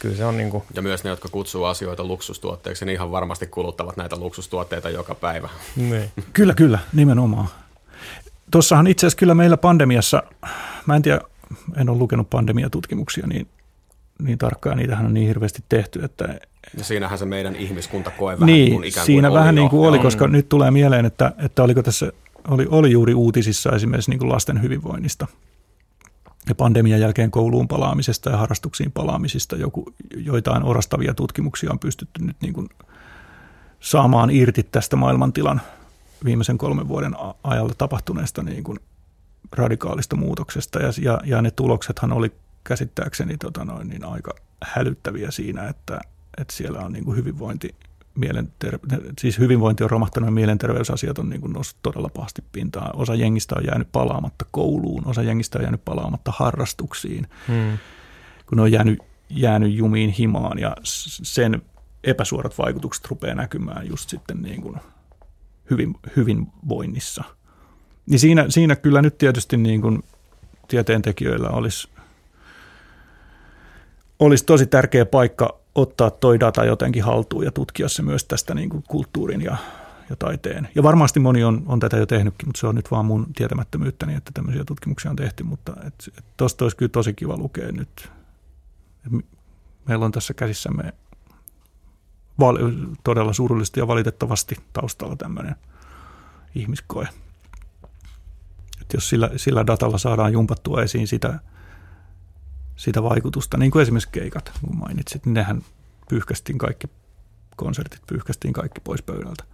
Kyllä 0.05 0.17
se 0.17 0.25
on 0.25 0.37
niin 0.37 0.51
kuin... 0.51 0.63
Ja 0.75 0.83
myös 0.83 1.05
ne, 1.05 1.11
jotka 1.11 1.29
kutsuu 1.29 1.65
asioita 1.65 2.05
luksustuotteiksi, 2.05 2.85
niin 2.85 2.95
ihan 2.95 3.11
varmasti 3.11 3.47
kuluttavat 3.47 3.97
näitä 3.97 4.17
luksustuotteita 4.17 4.91
joka 4.91 5.15
päivä. 5.15 5.49
Niin. 5.77 6.11
kyllä, 6.33 6.55
kyllä, 6.55 6.79
nimenomaan. 6.93 7.49
Tuossahan 8.51 8.87
itse 8.87 9.07
asiassa 9.07 9.19
kyllä 9.19 9.35
meillä 9.35 9.57
pandemiassa, 9.57 10.23
mä 10.87 10.97
en 10.97 11.03
tiedä, 11.03 11.21
en 11.77 11.89
ole 11.89 11.99
lukenut 11.99 12.31
pandemiatutkimuksia 12.31 13.27
niin, 13.27 13.49
niin 14.23 14.39
tarkkaan, 14.39 14.77
niitähän 14.77 15.07
on 15.07 15.15
niin 15.15 15.29
hirveästi 15.29 15.65
tehty, 15.69 16.05
että 16.05 16.39
ja 16.79 16.85
siinähän 16.85 17.19
se 17.19 17.25
meidän 17.25 17.57
ihmiskuntakoe 17.57 18.35
vähän 18.35 18.47
niin, 18.47 18.73
kuin 18.73 18.85
ikään 18.85 19.03
kuin 19.03 19.07
siinä 19.07 19.29
oli 19.29 19.39
vähän 19.39 19.57
jo. 19.57 19.63
niin 19.63 19.71
kuin 19.71 19.89
oli, 19.89 19.99
koska 19.99 20.27
mm. 20.27 20.33
nyt 20.33 20.49
tulee 20.49 20.71
mieleen, 20.71 21.05
että, 21.05 21.33
että 21.39 21.63
oliko 21.63 21.83
tässä, 21.83 22.13
oli, 22.49 22.67
oli 22.71 22.91
juuri 22.91 23.15
uutisissa 23.15 23.71
esimerkiksi 23.71 24.11
niin 24.11 24.19
kuin 24.19 24.33
lasten 24.33 24.63
hyvinvoinnista 24.63 25.27
ja 26.49 26.55
pandemian 26.55 27.01
jälkeen 27.01 27.31
kouluun 27.31 27.69
palaamisesta 27.69 28.31
ja 28.31 28.37
harrastuksiin 28.37 28.93
palaamisista. 28.93 29.57
Joku, 29.57 29.95
joitain 30.17 30.63
orastavia 30.63 31.15
tutkimuksia 31.15 31.71
on 31.71 31.79
pystytty 31.79 32.25
nyt 32.25 32.37
niin 32.41 32.55
kuin 32.55 32.69
saamaan 33.81 34.31
irti 34.31 34.63
tästä 34.63 34.97
maailmantilan 34.97 35.61
viimeisen 36.25 36.59
kolmen 36.59 36.89
vuoden 36.89 37.15
ajalla 37.45 37.75
tapahtuneesta 37.79 38.43
niin 38.43 38.65
kuin 38.65 38.79
radikaalista 39.53 40.17
muutoksesta. 40.17 40.79
Ja, 40.79 40.91
ja, 41.01 41.21
ja 41.25 41.43
ne 41.43 41.51
tuloksethan 41.51 42.13
oli 42.13 42.33
käsittääkseni 42.65 43.37
tota 43.39 43.65
noin, 43.65 43.89
niin 43.89 44.05
aika 44.05 44.35
hälyttäviä 44.65 45.31
siinä, 45.31 45.69
että, 45.69 46.01
että 46.39 46.55
siellä 46.55 46.79
on 46.79 46.93
niin 46.93 47.05
kuin 47.05 47.17
hyvinvointi 47.17 47.75
mielenter- 48.15 48.79
siis 49.21 49.39
hyvinvointi 49.39 49.85
on 49.85 49.91
romahtanut 49.91 50.27
ja 50.27 50.33
mielenterveysasiat 50.33 51.19
on 51.19 51.29
niin 51.29 51.41
kuin 51.41 51.53
noussut 51.53 51.79
todella 51.83 52.09
pahasti 52.09 52.45
pintaan. 52.53 52.97
Osa 52.97 53.15
jengistä 53.15 53.55
on 53.59 53.67
jäänyt 53.67 53.89
palaamatta 53.93 54.45
kouluun, 54.51 55.07
osa 55.07 55.23
jengistä 55.23 55.59
on 55.59 55.63
jäänyt 55.63 55.85
palaamatta 55.85 56.33
harrastuksiin, 56.37 57.27
hmm. 57.49 57.79
kun 58.47 58.57
ne 58.57 58.63
on 58.63 58.73
jäänyt, 58.73 58.99
jäänyt 59.31 59.73
jumiin 59.73 60.11
himaan 60.11 60.59
ja 60.59 60.77
sen 60.83 61.63
epäsuorat 62.05 62.59
vaikutukset 62.59 63.07
rupeaa 63.07 63.35
näkymään 63.35 63.89
just 63.89 64.11
sitten 64.11 64.43
niin 64.43 64.63
kuin 64.63 64.77
hyvin, 65.71 65.95
hyvinvoinnissa. 66.17 67.25
Niin 68.07 68.19
siinä, 68.19 68.47
siinä 68.49 68.77
kyllä 68.77 69.03
nyt 69.03 69.19
tietysti 69.19 69.57
niin 69.57 69.81
kuin 69.81 70.03
tieteentekijöillä 70.69 71.49
olisi, 71.49 71.89
olisi 74.19 74.45
tosi 74.45 74.67
tärkeä 74.67 75.07
paikka 75.07 75.64
ottaa 75.75 76.11
toi 76.11 76.41
data 76.41 76.65
jotenkin 76.65 77.05
haltuun 77.05 77.45
ja 77.45 77.53
tutkia 77.53 77.89
se 77.89 78.03
myös 78.03 78.25
tästä 78.25 78.55
niin 78.55 78.69
kuin 78.69 78.85
kulttuurin 78.89 79.41
ja, 79.41 79.57
ja 80.11 80.17
taiteen. 80.17 80.69
Ja 80.75 80.83
varmasti 80.83 81.21
moni 81.21 81.45
on, 81.45 81.63
on 81.67 81.81
tätä 81.81 81.97
jo 81.97 82.07
tehnytkin, 82.07 82.49
mutta 82.49 82.61
se 82.61 82.67
on 82.67 82.75
nyt 82.75 82.91
vaan 82.91 83.07
mun 83.07 83.27
tietämättömyyttäni, 83.37 84.15
että 84.15 84.31
tämmöisiä 84.35 84.65
tutkimuksia 84.65 85.11
on 85.11 85.17
tehty, 85.17 85.45
mutta 85.45 85.73
tuosta 86.37 86.65
olisi 86.65 86.77
kyllä 86.77 86.91
tosi 86.91 87.15
kiva 87.15 87.37
lukea 87.37 87.73
nyt. 87.73 88.11
Meillä 89.89 90.05
on 90.05 90.13
tässä 90.13 90.35
käsissämme 90.35 90.93
val, 92.41 92.59
todella 93.05 93.33
surullisesti 93.33 93.81
ja 93.81 93.87
valitettavasti 93.87 94.57
taustalla 94.73 95.17
tämmöinen 95.17 95.57
ihmiskoe. 96.55 97.09
Et 98.81 98.93
jos 98.95 99.09
sillä, 99.09 99.31
sillä 99.37 99.67
datalla 99.67 99.99
saadaan 99.99 100.33
jumpattua 100.33 100.83
esiin 100.83 101.09
sitä, 101.09 101.41
sitä 102.77 103.03
vaikutusta, 103.03 103.57
niin 103.57 103.71
kuin 103.71 103.83
esimerkiksi 103.83 104.09
keikat, 104.13 104.53
kun 104.61 104.77
mainitsit, 104.77 105.27
niin 105.27 105.35
nehän 105.35 105.63
pyyhkästiin 106.09 106.59
kaikki, 106.59 106.87
konsertit 107.57 108.01
pyyhkästiin 108.07 108.53
kaikki 108.55 108.81
pois 108.81 109.03
pöydältä. 109.03 109.45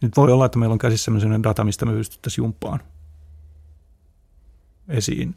Nyt 0.00 0.16
voi 0.16 0.32
olla, 0.32 0.46
että 0.46 0.58
meillä 0.58 0.72
on 0.72 0.78
käsissä 0.78 1.12
sellainen 1.12 1.42
data, 1.42 1.64
mistä 1.64 1.86
me 1.86 1.92
pystyttäisiin 1.92 2.42
jumppaan 2.42 2.80
esiin 4.88 5.34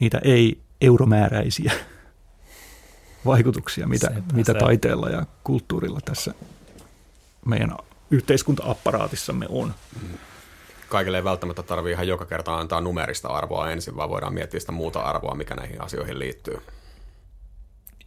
niitä 0.00 0.20
ei-euromääräisiä 0.24 1.72
vaikutuksia, 3.26 3.86
mitä, 3.88 4.22
mitä 4.32 4.54
taiteella 4.54 5.08
ja 5.08 5.26
kulttuurilla 5.44 6.00
tässä 6.04 6.34
meidän 7.46 7.76
yhteiskunta-apparaatissamme 8.10 9.46
on. 9.48 9.74
Mm 10.02 10.08
kaikille 10.94 11.16
ei 11.18 11.24
välttämättä 11.24 11.62
tarvitse 11.62 11.92
ihan 11.92 12.08
joka 12.08 12.26
kerta 12.26 12.56
antaa 12.56 12.80
numerista 12.80 13.28
arvoa 13.28 13.70
ensin, 13.70 13.96
vaan 13.96 14.10
voidaan 14.10 14.34
miettiä 14.34 14.60
sitä 14.60 14.72
muuta 14.72 15.00
arvoa, 15.00 15.34
mikä 15.34 15.54
näihin 15.54 15.80
asioihin 15.80 16.18
liittyy. 16.18 16.58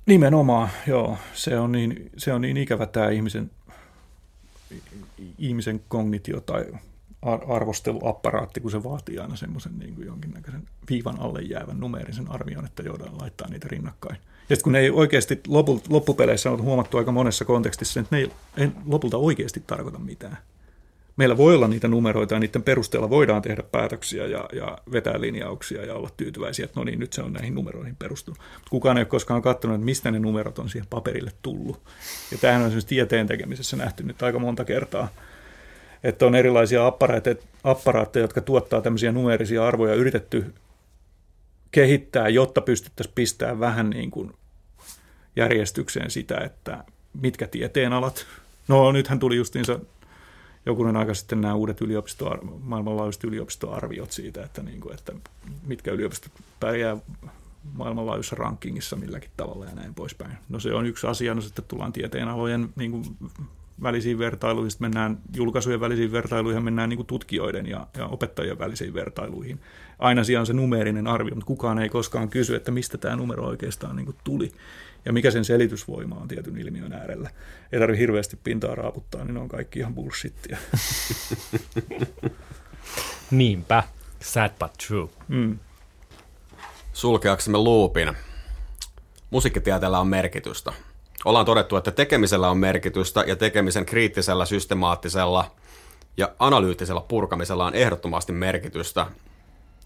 Nimenomaan, 0.06 0.70
joo. 0.88 1.18
Se 1.34 1.60
on 1.60 1.72
niin, 1.72 2.12
se 2.18 2.34
on 2.34 2.42
niin 2.42 2.58
ikävä 2.58 2.86
tämä 2.86 3.10
ihmisen, 3.10 3.52
ihmisen 5.38 5.82
kognitio 5.88 6.42
tai 6.42 6.66
arvosteluapparaatti, 7.48 8.60
kun 8.60 8.72
se 8.72 8.84
vaatii 8.84 9.20
aina 9.20 9.36
semmoisen 9.36 9.80
niin 9.80 10.06
jonkinnäköisen 10.06 10.64
viivan 10.90 11.20
alle 11.20 11.42
jäävän 11.42 11.80
numeerisen 11.80 12.32
arvion, 12.32 12.66
että 12.66 12.84
joudaan 12.84 13.18
laittaa 13.22 13.50
niitä 13.50 13.68
rinnakkain. 13.70 14.18
Ja 14.50 14.58
kun 14.64 14.72
ne 14.72 14.80
ei 14.80 14.90
oikeasti 14.90 15.42
loppupeleissä 15.90 16.52
on 16.52 16.62
huomattu 16.62 16.98
aika 16.98 17.12
monessa 17.12 17.46
kontekstissa, 17.46 18.00
että 18.00 18.16
ne 18.16 18.22
ei, 18.22 18.32
ei 18.58 18.72
lopulta 18.86 19.18
oikeasti 19.18 19.64
tarkoita 19.68 20.00
mitään 20.00 20.38
meillä 21.18 21.38
voi 21.38 21.56
olla 21.56 21.68
niitä 21.68 21.88
numeroita 21.88 22.34
ja 22.34 22.40
niiden 22.40 22.64
perusteella 22.64 23.10
voidaan 23.10 23.42
tehdä 23.42 23.64
päätöksiä 23.64 24.26
ja, 24.26 24.50
ja 24.54 24.78
vetää 24.92 25.22
linjauksia 25.22 25.86
ja 25.86 25.96
olla 25.96 26.10
tyytyväisiä, 26.18 26.66
että 26.66 26.80
no 26.80 26.84
niin, 26.84 27.00
nyt 27.00 27.14
se 27.14 27.22
on 27.22 27.34
näihin 27.34 27.56
numeroihin 27.56 27.96
perustunut. 27.96 28.38
Mutta 28.38 28.70
kukaan 28.70 28.98
ei 28.98 29.02
ole 29.02 29.08
koskaan 29.08 29.42
katsonut, 29.42 29.76
että 29.76 29.86
mistä 29.86 30.12
ne 30.12 30.20
numerot 30.20 30.60
on 30.60 30.70
siihen 30.70 30.88
paperille 30.90 31.32
tullut. 31.42 31.82
Ja 32.32 32.38
tämähän 32.38 32.62
on 32.62 32.68
esimerkiksi 32.68 32.88
tieteen 32.88 33.28
tekemisessä 33.28 33.78
nähty 33.78 34.04
nyt 34.04 34.24
aika 34.24 34.40
monta 34.40 34.66
kertaa, 34.66 35.08
että 36.04 36.26
on 36.26 36.36
erilaisia 36.36 36.88
apparaatteja, 37.64 38.24
jotka 38.24 38.42
tuottaa 38.42 38.82
tämmöisiä 38.82 39.12
numerisia 39.12 39.68
arvoja 39.68 39.96
yritetty 39.96 40.54
kehittää, 41.72 42.30
jotta 42.30 42.62
pystyttäisiin 42.62 43.16
pistämään 43.16 43.60
vähän 43.60 43.90
niin 43.90 44.12
kuin 44.12 44.34
järjestykseen 45.36 46.12
sitä, 46.12 46.38
että 46.38 46.84
mitkä 47.22 47.48
tieteenalat. 47.48 48.26
No 48.68 48.92
nythän 48.92 49.20
tuli 49.20 49.36
justiinsa 49.36 49.80
jokunen 50.68 50.98
aika 50.98 51.14
sitten 51.14 51.42
nämä 51.42 51.54
uudet 51.54 51.82
yliopisto, 51.82 52.38
maailmanlaajuiset 52.62 53.24
yliopistoarviot 53.24 54.12
siitä, 54.12 54.44
että, 54.44 54.64
niin 54.64 54.82
kuin, 54.82 54.94
että 54.94 55.14
mitkä 55.68 55.92
yliopistot 55.92 56.32
pärjää 56.60 56.98
maailmanlaajuisessa 57.74 58.36
rankingissa 58.36 58.96
milläkin 58.96 59.32
tavalla 59.38 59.66
ja 59.66 59.76
näin 59.76 59.94
poispäin. 59.94 60.32
No 60.50 60.60
se 60.60 60.74
on 60.74 60.86
yksi 60.86 61.08
asia, 61.08 61.34
no 61.34 61.42
sitten 61.42 61.66
tullaan 61.68 61.94
tieteenalojen 61.94 62.70
niin 62.76 62.92
kuin 62.92 63.04
välisiin 63.84 64.20
vertailuihin, 64.20 64.72
sitten 64.72 64.86
mennään 64.86 65.20
julkaisujen 65.36 65.80
välisiin 65.80 66.12
vertailuihin, 66.12 66.64
mennään 66.64 66.90
niin 66.90 66.98
kuin 66.98 67.08
tutkijoiden 67.08 67.66
ja, 67.66 67.88
ja 67.98 68.08
opettajien 68.08 68.60
välisiin 68.60 68.94
vertailuihin. 68.94 69.60
Aina 70.00 70.24
siellä 70.24 70.40
on 70.40 70.46
se 70.46 70.54
numeerinen 70.54 71.08
arvio, 71.08 71.36
mutta 71.36 71.48
kukaan 71.48 71.80
ei 71.80 71.90
koskaan 71.90 72.30
kysy, 72.30 72.56
että 72.56 72.72
mistä 72.72 72.98
tämä 72.98 73.16
numero 73.16 73.46
oikeastaan 73.46 73.96
niin 73.96 74.06
kuin 74.06 74.18
tuli 74.24 74.52
ja 75.08 75.14
mikä 75.14 75.32
sen 75.32 75.46
selitysvoima 75.46 76.16
on 76.16 76.28
tietyn 76.28 76.58
ilmiön 76.58 76.94
äärellä. 76.94 77.30
Ei 77.72 77.80
tarvitse 77.80 78.02
hirveästi 78.02 78.40
pintaa 78.44 78.76
raaputtaa, 78.76 79.24
niin 79.24 79.34
ne 79.34 79.40
on 79.40 79.48
kaikki 79.50 79.80
ihan 79.80 79.96
bullshittia. 79.96 80.58
Niinpä. 83.32 83.84
Sad 84.20 84.52
but 84.60 84.72
true. 84.88 85.10
Mm. 85.28 85.60
Sulkeaksemme 86.94 87.58
luupin. 87.58 88.18
Musiikkitieteellä 89.30 90.00
on 90.00 90.08
merkitystä. 90.08 90.74
Ollaan 91.26 91.46
todettu, 91.46 91.76
että 91.76 91.92
tekemisellä 91.92 92.50
on 92.50 92.58
merkitystä 92.58 93.24
ja 93.28 93.36
tekemisen 93.36 93.86
kriittisellä, 93.86 94.46
systemaattisella 94.46 95.52
ja 96.18 96.32
analyyttisella 96.40 97.02
purkamisella 97.02 97.66
on 97.66 97.76
ehdottomasti 97.76 98.34
merkitystä. 98.34 99.06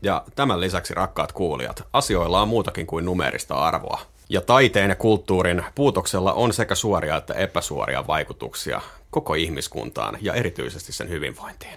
Ja 0.02 0.24
tämän 0.36 0.62
lisäksi, 0.62 0.94
rakkaat 0.94 1.32
kuulijat, 1.32 1.84
asioilla 1.94 2.42
on 2.42 2.48
muutakin 2.48 2.88
kuin 2.88 3.06
numerista 3.06 3.56
arvoa. 3.56 4.11
Ja 4.32 4.42
taiteen 4.42 4.90
ja 4.90 4.96
kulttuurin 4.96 5.64
puutoksella 5.76 6.34
on 6.34 6.54
sekä 6.54 6.76
suoria 6.76 7.18
että 7.18 7.34
epäsuoria 7.34 8.08
vaikutuksia 8.08 8.82
koko 9.10 9.34
ihmiskuntaan 9.34 10.18
ja 10.22 10.34
erityisesti 10.34 10.94
sen 10.94 11.10
hyvinvointiin. 11.10 11.74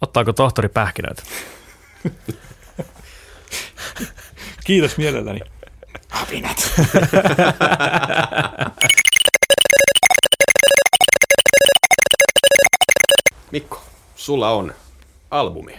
Ottaako 0.00 0.32
tohtori 0.32 0.68
pähkinöitä? 0.68 1.22
Kiitos 4.66 4.96
mielelläni. 4.96 5.40
Hapinat. 6.08 6.72
Mikko, 13.52 13.82
sulla 14.16 14.50
on 14.50 14.74
albumi, 15.30 15.78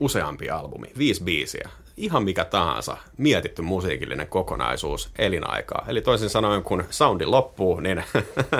useampi 0.00 0.50
albumi, 0.50 0.88
viisi 0.98 1.24
biisiä, 1.24 1.68
ihan 1.96 2.24
mikä 2.24 2.44
tahansa 2.44 2.96
mietitty 3.16 3.62
musiikillinen 3.62 4.26
kokonaisuus 4.28 5.10
elinaikaa. 5.18 5.84
Eli 5.88 6.00
toisin 6.00 6.30
sanoen, 6.30 6.62
kun 6.62 6.84
soundi 6.90 7.26
loppuu, 7.26 7.80
niin 7.80 8.04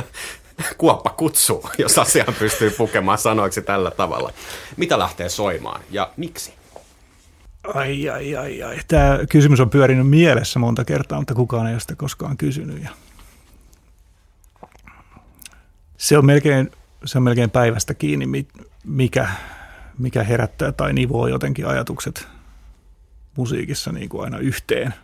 kuoppa 0.79 1.11
kutsuu, 1.11 1.71
jos 1.79 1.99
asiaan 1.99 2.35
pystyy 2.39 2.71
pukemaan 2.71 3.19
sanoiksi 3.19 3.63
tällä 3.63 3.91
tavalla. 3.91 4.33
Mitä 4.77 4.99
lähtee 4.99 5.29
soimaan 5.29 5.81
ja 5.91 6.11
miksi? 6.17 6.55
Ai, 7.75 8.09
ai, 8.09 8.37
ai, 8.37 8.63
ai. 8.63 8.77
Tämä 8.89 9.19
kysymys 9.29 9.61
on 9.61 9.71
pyörinyt 9.71 10.09
mielessä 10.09 10.59
monta 10.59 10.85
kertaa, 10.85 11.19
mutta 11.19 11.35
kukaan 11.35 11.67
ei 11.67 11.75
ole 11.75 11.81
sitä 11.81 11.97
koskaan 11.97 12.37
kysynyt. 12.37 12.83
Ja 12.83 12.91
se, 15.97 16.19
on 16.19 16.27
melkein, 16.27 16.71
se 17.05 17.19
on 17.19 17.25
melkein 17.25 17.51
päivästä 17.51 17.95
kiinni, 17.95 18.47
mikä, 18.85 19.29
mikä 19.99 20.23
herättää 20.23 20.73
tai 20.73 20.93
nivoo 20.93 21.27
jotenkin 21.27 21.67
ajatukset 21.67 22.34
musiikissa 23.37 23.93
niin 23.93 24.09
kuin 24.09 24.25
aina 24.25 24.39
yhteen. 24.39 24.95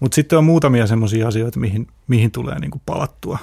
Mutta 0.00 0.14
sitten 0.14 0.38
on 0.38 0.44
muutamia 0.44 0.86
semmoisia 0.86 1.28
asioita, 1.28 1.60
mihin, 1.60 1.86
mihin 2.08 2.30
tulee 2.30 2.58
niin 2.58 2.70
kuin 2.70 2.82
palattua. 2.86 3.38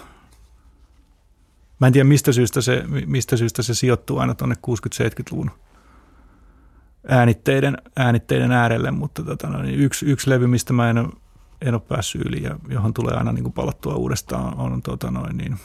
Mä 1.80 1.88
en 1.88 1.94
tiedä, 1.94 2.08
mistä 2.08 2.32
syystä 2.32 2.62
se, 2.62 2.84
mistä 3.06 3.38
syystä 3.38 3.62
se 3.62 3.74
sijoittuu 3.74 4.18
aina 4.18 4.36
tuonne 4.36 4.56
60-70-luvun 4.68 5.52
äänitteiden, 7.08 7.78
äänitteiden 7.96 8.52
äärelle, 8.52 8.92
mutta 8.92 9.24
tota, 9.24 9.48
no, 9.48 9.62
niin 9.62 9.80
yksi, 9.80 10.06
yksi 10.06 10.30
levy, 10.30 10.48
mistä 10.48 10.74
mä 10.74 10.90
en, 10.90 11.12
en 11.62 11.74
ole 11.74 11.82
päässyt 11.88 12.22
yli 12.26 12.44
ja 12.44 12.60
johon 12.70 12.94
tulee 12.94 13.16
aina 13.16 13.32
niin 13.32 13.44
kuin 13.44 13.54
palattua 13.54 13.96
uudestaan, 13.96 14.58
on, 14.58 14.82
tota, 14.82 15.12
noin, 15.12 15.38
niin, 15.38 15.58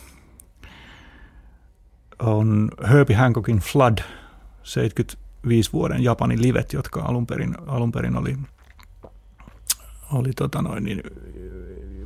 on 2.18 2.68
Herbie 2.90 3.16
Hancockin 3.16 3.59
Flood 3.59 3.99
75 5.43 5.72
vuoden 5.72 6.05
Japanin 6.05 6.43
livet, 6.43 6.72
jotka 6.72 7.01
alun 7.01 7.26
perin, 7.26 7.55
alun 7.66 7.93
perin 7.93 8.16
oli, 8.16 8.36
oli 10.12 10.30
tota 10.36 10.62
noin, 10.62 10.84
niin, 10.84 11.03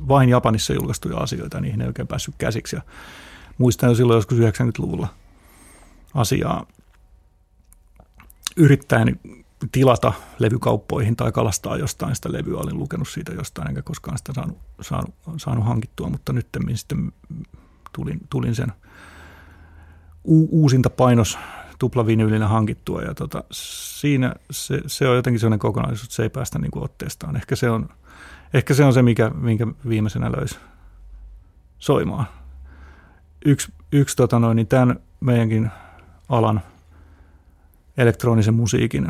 vain 0.07 0.29
Japanissa 0.29 0.73
julkaistuja 0.73 1.17
asioita, 1.17 1.61
niihin 1.61 1.81
ei 1.81 1.87
oikein 1.87 2.07
päässyt 2.07 2.35
käsiksi. 2.37 2.75
Ja 2.75 2.81
muistan 3.57 3.89
jo 3.89 3.95
silloin 3.95 4.17
joskus 4.17 4.37
90-luvulla 4.37 5.07
asiaa 6.13 6.65
yrittäen 8.55 9.19
tilata 9.71 10.13
levykauppoihin 10.39 11.15
tai 11.15 11.31
kalastaa 11.31 11.77
jostain 11.77 12.15
sitä 12.15 12.31
levyä. 12.31 12.57
Olin 12.57 12.79
lukenut 12.79 13.07
siitä 13.07 13.33
jostain, 13.33 13.67
enkä 13.67 13.81
koskaan 13.81 14.17
sitä 14.17 14.33
saanut, 14.33 14.57
saanut, 14.81 15.15
saanut 15.37 15.65
hankittua, 15.65 16.09
mutta 16.09 16.33
nyt 16.33 16.47
sitten 16.73 17.11
tulin, 17.93 18.19
tulin 18.29 18.55
sen 18.55 18.73
u, 20.25 20.61
uusinta 20.61 20.89
painos 20.89 21.37
tuplavinyylinä 21.79 22.47
hankittua. 22.47 23.01
Ja 23.01 23.13
tota, 23.13 23.43
siinä 23.51 24.33
se, 24.51 24.81
se, 24.87 25.07
on 25.07 25.15
jotenkin 25.15 25.39
sellainen 25.39 25.59
kokonaisuus, 25.59 26.03
että 26.03 26.15
se 26.15 26.23
ei 26.23 26.29
päästä 26.29 26.59
niin 26.59 26.71
kuin 26.71 26.83
otteestaan. 26.83 27.35
Ehkä 27.35 27.55
se 27.55 27.69
on, 27.69 27.89
ehkä 28.53 28.73
se, 28.73 28.83
on 28.83 28.93
se 28.93 29.01
mikä, 29.01 29.29
minkä 29.29 29.67
viimeisenä 29.89 30.31
löysi 30.31 30.57
soimaan. 31.79 32.25
Yksi, 33.45 33.73
yksi 33.91 34.15
tota 34.15 34.39
noin, 34.39 34.55
niin 34.55 34.67
tämän 34.67 34.99
meidänkin 35.19 35.71
alan– 36.29 36.61
elektronisen 37.97 38.53
musiikin, 38.53 39.07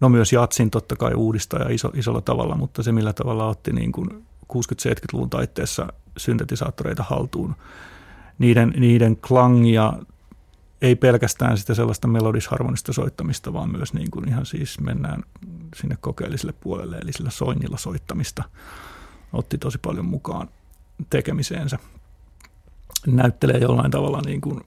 no 0.00 0.08
myös 0.08 0.32
jatsin 0.32 0.70
totta 0.70 0.96
kai 0.96 1.14
uudistaja 1.14 1.68
iso, 1.70 1.90
isolla 1.94 2.20
tavalla, 2.20 2.56
mutta 2.56 2.82
se 2.82 2.92
millä 2.92 3.12
tavalla 3.12 3.48
otti 3.48 3.72
niin 3.72 3.92
kuin 3.92 4.08
60-70-luvun 4.52 5.30
taitteessa 5.30 5.92
syntetisaattoreita 6.16 7.02
haltuun, 7.02 7.56
niiden, 8.38 8.74
niiden 8.76 9.16
klangia 9.16 9.92
ei 10.82 10.96
pelkästään 10.96 11.58
sitä 11.58 11.74
sellaista 11.74 12.08
melodisharmonista 12.08 12.92
soittamista, 12.92 13.52
vaan 13.52 13.70
myös 13.72 13.94
niin 13.94 14.10
kuin 14.10 14.28
ihan 14.28 14.46
siis 14.46 14.80
mennään 14.80 15.22
sinne 15.76 15.96
kokeelliselle 16.00 16.54
puolelle, 16.60 16.96
eli 16.96 17.12
sillä 17.12 17.30
soinnilla 17.30 17.76
soittamista 17.76 18.44
otti 19.32 19.58
tosi 19.58 19.78
paljon 19.78 20.06
mukaan 20.06 20.48
tekemiseensä. 21.10 21.78
Näyttelee 23.06 23.58
jollain 23.58 23.90
tavalla 23.90 24.22
niin 24.26 24.40
kuin 24.40 24.60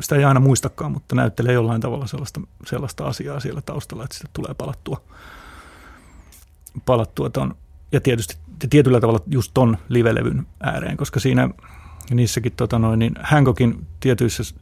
sitä 0.00 0.16
ei 0.16 0.24
aina 0.24 0.40
muistakaan, 0.40 0.92
mutta 0.92 1.14
näyttelee 1.14 1.52
jollain 1.52 1.80
tavalla 1.80 2.06
sellaista, 2.06 2.40
sellaista 2.66 3.06
asiaa 3.06 3.40
siellä 3.40 3.60
taustalla, 3.60 4.04
että 4.04 4.16
sitten 4.16 4.32
tulee 4.32 4.54
palattua. 4.54 5.02
palattua 6.86 7.30
ton, 7.30 7.54
ja 7.92 8.00
tietysti 8.00 8.36
tietyllä 8.70 9.00
tavalla 9.00 9.20
just 9.26 9.50
ton 9.54 9.78
livelevyn 9.88 10.46
ääreen, 10.60 10.96
koska 10.96 11.20
siinä 11.20 11.48
niissäkin 12.16 12.52
tota 12.52 12.78
noin, 12.78 12.98
niin 12.98 13.14
Hancockin 13.22 13.86
tietyissä 14.00 14.54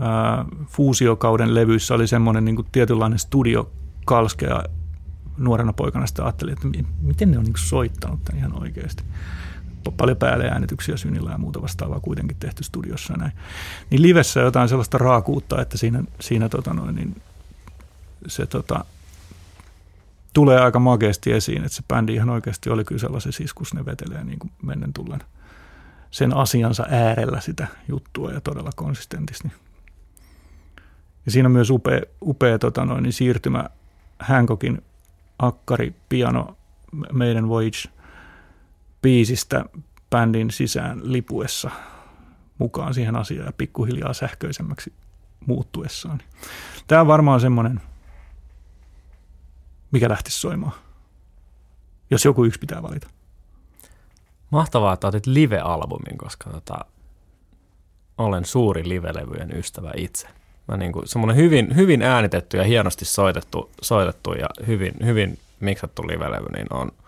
ää, 0.00 0.44
fuusiokauden 0.66 1.54
levyissä 1.54 1.94
oli 1.94 2.06
semmoinen 2.06 2.44
niin 2.44 2.56
kuin 2.56 2.68
tietynlainen 2.72 3.18
studiokalske 3.18 4.46
ja 4.46 4.64
nuorena 5.38 5.72
poikana. 5.72 6.06
Sitä 6.06 6.24
ajattelin, 6.24 6.52
että 6.52 6.68
miten 7.00 7.30
ne 7.30 7.38
on 7.38 7.44
niin 7.44 7.54
soittanut 7.58 8.24
tämän 8.24 8.38
ihan 8.38 8.62
oikeasti 8.62 9.04
paljon 9.96 10.18
äänityksiä 10.52 10.96
synillä 10.96 11.30
ja 11.30 11.38
muuta 11.38 11.62
vastaavaa 11.62 12.00
kuitenkin 12.00 12.36
tehty 12.40 12.64
studiossa 12.64 13.14
näin. 13.16 13.32
Niin 13.90 14.02
livessä 14.02 14.40
jotain 14.40 14.68
sellaista 14.68 14.98
raakuutta, 14.98 15.62
että 15.62 15.78
siinä, 15.78 16.02
siinä 16.20 16.48
tota 16.48 16.74
noin, 16.74 16.94
niin 16.94 17.22
se 18.26 18.46
tota, 18.46 18.84
tulee 20.32 20.60
aika 20.60 20.78
makeasti 20.78 21.32
esiin, 21.32 21.64
että 21.64 21.76
se 21.76 21.82
bändi 21.88 22.14
ihan 22.14 22.30
oikeasti 22.30 22.70
oli 22.70 22.84
kyllä 22.84 23.00
sellaisessa 23.00 23.44
iskus, 23.44 23.74
ne 23.74 23.84
vetelee 23.84 24.24
niin 24.24 24.38
kuin 24.38 24.50
mennen 24.62 24.92
tullen 24.92 25.20
sen 26.10 26.36
asiansa 26.36 26.86
äärellä 26.90 27.40
sitä 27.40 27.66
juttua 27.88 28.32
ja 28.32 28.40
todella 28.40 28.70
konsistentisti. 28.76 29.52
Ja 31.26 31.32
siinä 31.32 31.46
on 31.46 31.52
myös 31.52 31.70
upea, 31.70 32.00
upea 32.22 32.58
tota 32.58 32.84
noin, 32.84 33.02
niin 33.02 33.12
siirtymä 33.12 33.64
Hancockin 34.18 34.82
akkari, 35.38 35.94
piano, 36.08 36.56
meidän 37.12 37.48
Voyage 37.48 37.78
biisistä 39.02 39.64
bändin 40.10 40.50
sisään 40.50 41.00
lipuessa 41.12 41.70
mukaan 42.58 42.94
siihen 42.94 43.16
asiaan 43.16 43.46
ja 43.46 43.52
pikkuhiljaa 43.52 44.12
sähköisemmäksi 44.12 44.92
muuttuessaan. 45.46 46.22
Tämä 46.86 47.00
on 47.00 47.06
varmaan 47.06 47.40
semmoinen, 47.40 47.80
mikä 49.90 50.08
lähtisi 50.08 50.40
soimaan, 50.40 50.72
jos 52.10 52.24
joku 52.24 52.44
yksi 52.44 52.60
pitää 52.60 52.82
valita. 52.82 53.17
Mahtavaa, 54.50 54.92
että 54.92 55.06
otit 55.06 55.26
live-albumin, 55.26 56.18
koska 56.18 56.50
tota, 56.50 56.78
olen 58.18 58.44
suuri 58.44 58.88
live-levyjen 58.88 59.58
ystävä 59.58 59.92
itse. 59.96 60.28
Mä 60.68 60.76
niin 60.76 60.92
kuin, 60.92 61.08
semmoinen 61.08 61.36
hyvin, 61.36 61.76
hyvin 61.76 62.02
äänitetty 62.02 62.56
ja 62.56 62.64
hienosti 62.64 63.04
soitettu, 63.04 63.70
soitettu 63.82 64.32
ja 64.32 64.48
hyvin, 64.66 64.94
hyvin 65.04 65.38
miksattu 65.60 66.02
live-levy, 66.02 66.48
niin 66.52 66.66
on– 66.70 66.92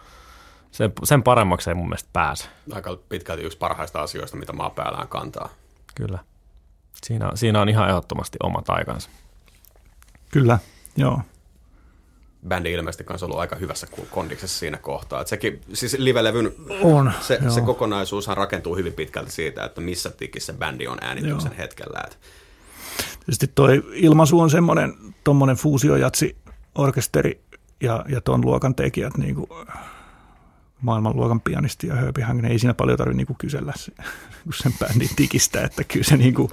sen, 0.70 0.92
sen 1.04 1.22
paremmaksi 1.22 1.70
ei 1.70 1.74
mun 1.74 1.88
mielestä 1.88 2.08
pääse. 2.12 2.48
Aika 2.72 2.98
pitkälti 3.08 3.42
yksi 3.42 3.58
parhaista 3.58 4.02
asioista, 4.02 4.36
mitä 4.36 4.52
maapäällään 4.52 5.08
kantaa. 5.08 5.48
Kyllä. 5.94 6.18
Siinä, 7.04 7.30
siinä 7.34 7.60
on 7.60 7.68
ihan 7.68 7.88
ehdottomasti 7.88 8.38
omat 8.42 8.70
aikansa. 8.70 9.10
Kyllä, 10.30 10.58
joo. 10.96 11.20
Bändi 12.48 12.72
ilmeisesti 12.72 13.04
kanssa 13.04 13.26
ollut 13.26 13.38
aika 13.38 13.56
hyvässä 13.56 13.86
kondiksessa 14.10 14.58
siinä 14.58 14.76
kohtaa. 14.76 15.20
Et 15.20 15.26
sekin, 15.26 15.60
siis 15.72 15.96
live-levyn 15.98 16.52
on, 16.82 17.12
se, 17.20 17.40
se 17.48 17.60
kokonaisuushan 17.60 18.36
rakentuu 18.36 18.76
hyvin 18.76 18.92
pitkälti 18.92 19.30
siitä, 19.30 19.64
että 19.64 19.80
missä 19.80 20.10
tikissä 20.10 20.52
bändi 20.52 20.86
on 20.86 20.98
äänityksen 21.00 21.52
joo. 21.52 21.58
hetkellä. 21.58 22.00
Et. 22.06 22.18
Tietysti 23.18 23.46
toi 23.54 23.82
ilmaisu 23.92 24.40
on 24.40 24.50
semmoinen 24.50 24.94
tuommoinen 25.24 25.56
fuusiojatsi 25.56 26.36
orkesteri 26.74 27.40
ja, 27.80 28.04
ja 28.08 28.20
tuon 28.20 28.44
luokan 28.44 28.74
tekijät, 28.74 29.16
niin 29.16 29.34
kuin 29.34 29.48
maailmanluokan 30.80 31.40
pianisti 31.40 31.86
ja 31.86 31.94
Herbie 31.94 32.24
Hangen, 32.24 32.44
ei 32.44 32.58
siinä 32.58 32.74
paljon 32.74 32.98
tarvitse 32.98 33.16
niin 33.16 33.36
kysellä 33.38 33.72
se, 33.76 33.92
sen 34.62 34.72
bändin 34.78 35.10
tikistä, 35.16 35.64
että 35.64 35.84
kyllä 35.84 36.04
se 36.04 36.16
niin 36.16 36.34
kuin, 36.34 36.50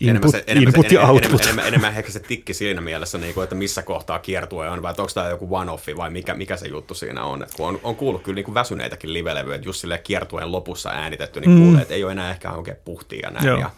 Input, 0.00 0.30
se, 0.30 0.44
enemmän, 0.46 0.68
input 0.68 0.92
ja 0.92 1.00
output. 1.00 1.24
Enemmän, 1.24 1.44
enemmän, 1.44 1.66
enemmän 1.66 1.94
ehkä 1.94 2.12
se 2.12 2.20
tikki 2.20 2.54
siinä 2.54 2.80
mielessä, 2.80 3.18
niin 3.18 3.34
kuin, 3.34 3.44
että 3.44 3.54
missä 3.54 3.82
kohtaa 3.82 4.18
kiertue 4.18 4.68
on, 4.68 4.82
vai 4.82 4.94
onko 4.98 5.12
tämä 5.14 5.28
joku 5.28 5.46
one-offi, 5.46 5.96
vai 5.96 6.10
mikä, 6.10 6.34
mikä 6.34 6.56
se 6.56 6.68
juttu 6.68 6.94
siinä 6.94 7.24
on. 7.24 7.42
Et 7.42 7.54
kun 7.56 7.68
on, 7.68 7.80
on 7.82 7.96
kuullut 7.96 8.22
kyllä 8.22 8.34
niin 8.34 8.44
kuin 8.44 8.54
väsyneitäkin 8.54 9.12
livelevyjä, 9.12 9.54
että 9.54 9.68
just 9.68 9.80
silleen 9.80 10.00
kiertueen 10.02 10.52
lopussa 10.52 10.90
äänitetty, 10.90 11.40
niin 11.40 11.50
mm. 11.50 11.62
kuulee, 11.62 11.82
että 11.82 11.94
ei 11.94 12.04
ole 12.04 12.12
enää 12.12 12.30
ehkä 12.30 12.52
oikein 12.52 12.76
puhtia 12.84 13.20
ja 13.22 13.30
näin. 13.30 13.46
Joo. 13.46 13.60
Ja 13.60 13.70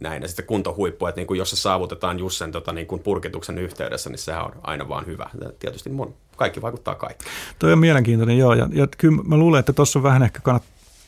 näin. 0.00 0.22
Ja 0.22 0.28
sitten 0.28 0.46
kuntohuippu, 0.46 1.06
että 1.06 1.20
niin 1.20 1.26
kuin 1.26 1.38
jos 1.38 1.50
se 1.50 1.56
saavutetaan 1.56 2.18
just 2.18 2.38
sen 2.38 2.52
tota, 2.52 2.72
niin 2.72 2.86
kuin 2.86 3.02
purkituksen 3.02 3.58
yhteydessä, 3.58 4.10
niin 4.10 4.18
sehän 4.18 4.44
on 4.44 4.52
aina 4.62 4.88
vaan 4.88 5.06
hyvä. 5.06 5.30
Ja 5.40 5.50
tietysti 5.58 5.90
mun, 5.90 6.14
kaikki 6.36 6.62
vaikuttaa 6.62 6.94
kaikki. 6.94 7.24
Toi 7.58 7.72
on 7.72 7.78
mielenkiintoinen, 7.78 8.38
joo. 8.38 8.54
Ja, 8.54 8.68
ja 8.72 8.86
kyllä 8.98 9.22
mä 9.22 9.36
luulen, 9.36 9.60
että 9.60 9.72
tuossa 9.72 9.98
on 9.98 10.02
vähän 10.02 10.22
ehkä 10.22 10.40
kannat, 10.40 10.62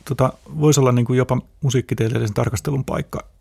tota, 0.04 0.32
voisi 0.60 0.80
olla 0.80 0.92
niin 0.92 1.06
kuin 1.06 1.16
jopa 1.16 1.38
musiikkitieteellisen 1.60 2.34
tarkastelun 2.34 2.84
paikka 2.84 3.35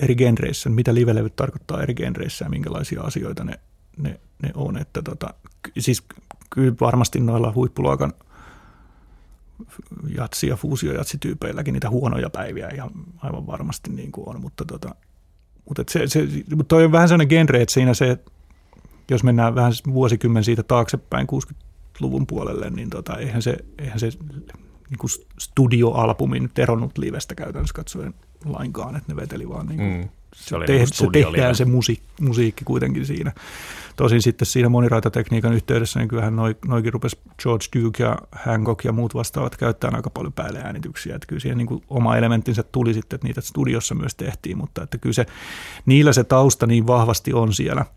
eri 0.00 0.14
genreissä, 0.14 0.70
mitä 0.70 0.94
livelevyt 0.94 1.36
tarkoittaa 1.36 1.82
eri 1.82 1.94
genreissä 1.94 2.44
ja 2.44 2.48
minkälaisia 2.48 3.02
asioita 3.02 3.44
ne, 3.44 3.60
ne, 3.96 4.20
ne 4.42 4.50
on. 4.54 4.76
Että 4.76 5.02
tota, 5.02 5.34
siis 5.78 6.02
kyllä 6.50 6.74
varmasti 6.80 7.20
noilla 7.20 7.52
huippuluokan 7.54 8.12
jatsi- 10.16 10.46
ja 10.46 10.56
fuusiojatsityypeilläkin 10.56 11.72
niitä 11.72 11.90
huonoja 11.90 12.30
päiviä 12.30 12.68
ihan 12.68 12.90
aivan 13.18 13.46
varmasti 13.46 13.90
niin 13.90 14.12
kuin 14.12 14.28
on, 14.28 14.40
mutta, 14.40 14.64
tota, 14.64 14.94
mutta 15.68 15.84
se, 15.90 16.06
se, 16.06 16.28
toi 16.68 16.84
on 16.84 16.92
vähän 16.92 17.08
sellainen 17.08 17.28
genre, 17.28 17.62
että 17.62 17.74
siinä 17.74 17.94
se, 17.94 18.18
jos 19.10 19.24
mennään 19.24 19.54
vähän 19.54 19.72
vuosikymmen 19.92 20.44
siitä 20.44 20.62
taaksepäin 20.62 21.26
60-luvun 21.32 22.26
puolelle, 22.26 22.70
niin 22.70 22.90
tota, 22.90 23.16
eihän 23.16 23.42
se, 23.42 23.56
eihän 23.78 24.00
se 24.00 24.08
niin 24.90 24.98
kuin 24.98 25.10
studioalbumi 25.38 26.40
nyt 26.40 26.58
eronnut 26.58 26.98
livestä 26.98 27.34
käytännössä 27.34 27.74
katsoen 27.74 28.14
lainkaan, 28.46 28.96
että 28.96 29.12
ne 29.12 29.16
veteli 29.16 29.48
vaan 29.48 29.66
niin 29.66 29.78
kuin, 29.78 29.96
mm. 29.96 30.08
se, 30.34 30.56
oli 30.56 30.66
te, 30.66 30.72
niin 30.72 30.86
se 30.86 31.06
tehdään 31.12 31.54
se 31.54 31.64
musiikki, 31.64 32.06
musiikki 32.20 32.64
kuitenkin 32.64 33.06
siinä. 33.06 33.32
Tosin 33.96 34.22
sitten 34.22 34.46
siinä 34.46 34.68
moniraitatekniikan 34.68 35.52
yhteydessä, 35.52 35.98
niin 35.98 36.08
kyllähän 36.08 36.36
noi, 36.36 36.56
noikin 36.66 36.92
rupesi 36.92 37.18
George 37.42 37.64
Duke 37.80 38.02
ja 38.02 38.18
Hancock 38.32 38.84
ja 38.84 38.92
muut 38.92 39.14
vastaavat 39.14 39.56
käyttämään 39.56 39.96
aika 39.96 40.10
paljon 40.10 40.32
päälle-äänityksiä. 40.32 41.14
Että 41.14 41.26
kyllä 41.26 41.40
siihen 41.40 41.58
niin 41.58 41.68
kuin 41.68 41.82
oma 41.88 42.16
elementtinsä 42.16 42.62
tuli 42.62 42.94
sitten, 42.94 43.16
että 43.16 43.26
niitä 43.26 43.40
studiossa 43.40 43.94
myös 43.94 44.14
tehtiin, 44.14 44.58
mutta 44.58 44.82
että 44.82 44.98
kyllä 44.98 45.14
se, 45.14 45.26
niillä 45.86 46.12
se 46.12 46.24
tausta 46.24 46.66
niin 46.66 46.86
vahvasti 46.86 47.32
on 47.32 47.54
siellä– 47.54 47.86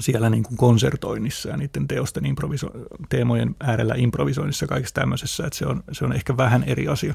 siellä 0.00 0.30
niin 0.30 0.42
kuin 0.42 0.56
konsertoinnissa 0.56 1.48
ja 1.48 1.56
niiden 1.56 1.88
teosten 1.88 2.24
improviso- 2.24 3.06
teemojen 3.08 3.56
äärellä 3.60 3.94
improvisoinnissa 3.96 4.66
kaikessa 4.66 4.94
tämmöisessä, 4.94 5.46
että 5.46 5.58
se 5.58 5.66
on, 5.66 5.84
se 5.92 6.04
on 6.04 6.12
ehkä 6.12 6.36
vähän 6.36 6.64
eri 6.64 6.88
asia. 6.88 7.14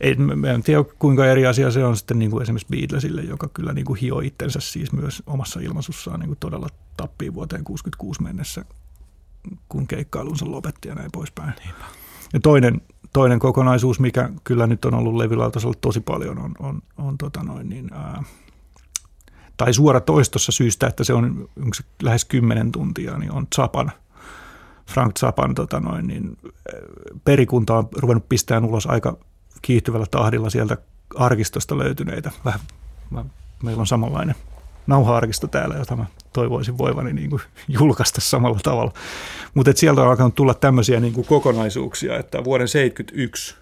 Ei, 0.00 0.14
mä 0.14 0.50
en 0.50 0.62
tiedä, 0.62 0.84
kuinka 0.98 1.26
eri 1.26 1.46
asia 1.46 1.70
se 1.70 1.84
on 1.84 1.96
sitten 1.96 2.18
niin 2.18 2.30
kuin 2.30 2.42
esimerkiksi 2.42 2.68
Beatlesille, 2.70 3.22
joka 3.22 3.48
kyllä 3.48 3.72
niin 3.72 3.84
kuin 3.84 4.00
hioi 4.00 4.26
itsensä 4.26 4.60
siis 4.60 4.92
myös 4.92 5.22
omassa 5.26 5.60
ilmaisussaan 5.60 6.20
niin 6.20 6.28
kuin 6.28 6.38
todella 6.40 6.68
tappiin 6.96 7.34
vuoteen 7.34 7.64
66 7.64 8.22
mennessä, 8.22 8.64
kun 9.68 9.86
keikkailunsa 9.86 10.50
lopetti 10.50 10.88
ja 10.88 10.94
näin 10.94 11.10
poispäin. 11.12 11.52
Niinpä. 11.64 11.84
Ja 12.32 12.40
toinen, 12.40 12.80
toinen 13.12 13.38
kokonaisuus, 13.38 14.00
mikä 14.00 14.30
kyllä 14.44 14.66
nyt 14.66 14.84
on 14.84 14.94
ollut 14.94 15.14
levylautasolla 15.14 15.78
tosi 15.80 16.00
paljon, 16.00 16.38
on, 16.38 16.54
on, 16.58 16.82
on 16.98 17.18
tota 17.18 17.42
noin, 17.42 17.68
niin, 17.68 17.92
ää, 17.92 18.22
tai 19.56 19.74
suora 19.74 20.00
toistossa 20.00 20.52
syystä, 20.52 20.86
että 20.86 21.04
se 21.04 21.12
on 21.12 21.48
se 21.74 21.84
lähes 22.02 22.24
10 22.24 22.72
tuntia, 22.72 23.18
niin 23.18 23.32
on 23.32 23.46
Zapan, 23.54 23.92
Frank 24.86 25.18
Zapan 25.18 25.54
tota 25.54 25.80
noin, 25.80 26.06
niin 26.06 26.38
perikunta 27.24 27.78
on 27.78 27.88
ruvennut 27.96 28.28
pistämään 28.28 28.64
ulos 28.64 28.86
aika 28.86 29.18
kiihtyvällä 29.62 30.06
tahdilla 30.10 30.50
sieltä 30.50 30.76
arkistosta 31.14 31.78
löytyneitä. 31.78 32.30
Vähän, 32.44 32.60
meillä 33.62 33.80
on 33.80 33.86
samanlainen 33.86 34.34
nauha-arkisto 34.86 35.46
täällä, 35.46 35.74
jota 35.74 35.96
mä 35.96 36.06
toivoisin 36.32 36.78
voivani 36.78 37.12
niin 37.12 37.30
kuin 37.30 37.42
julkaista 37.68 38.20
samalla 38.20 38.58
tavalla. 38.62 38.92
Mutta 39.54 39.72
sieltä 39.74 40.02
on 40.02 40.08
alkanut 40.08 40.34
tulla 40.34 40.54
tämmöisiä 40.54 41.00
niin 41.00 41.12
kuin 41.12 41.26
kokonaisuuksia, 41.26 42.18
että 42.18 42.44
vuoden 42.44 42.68
71 42.68 43.56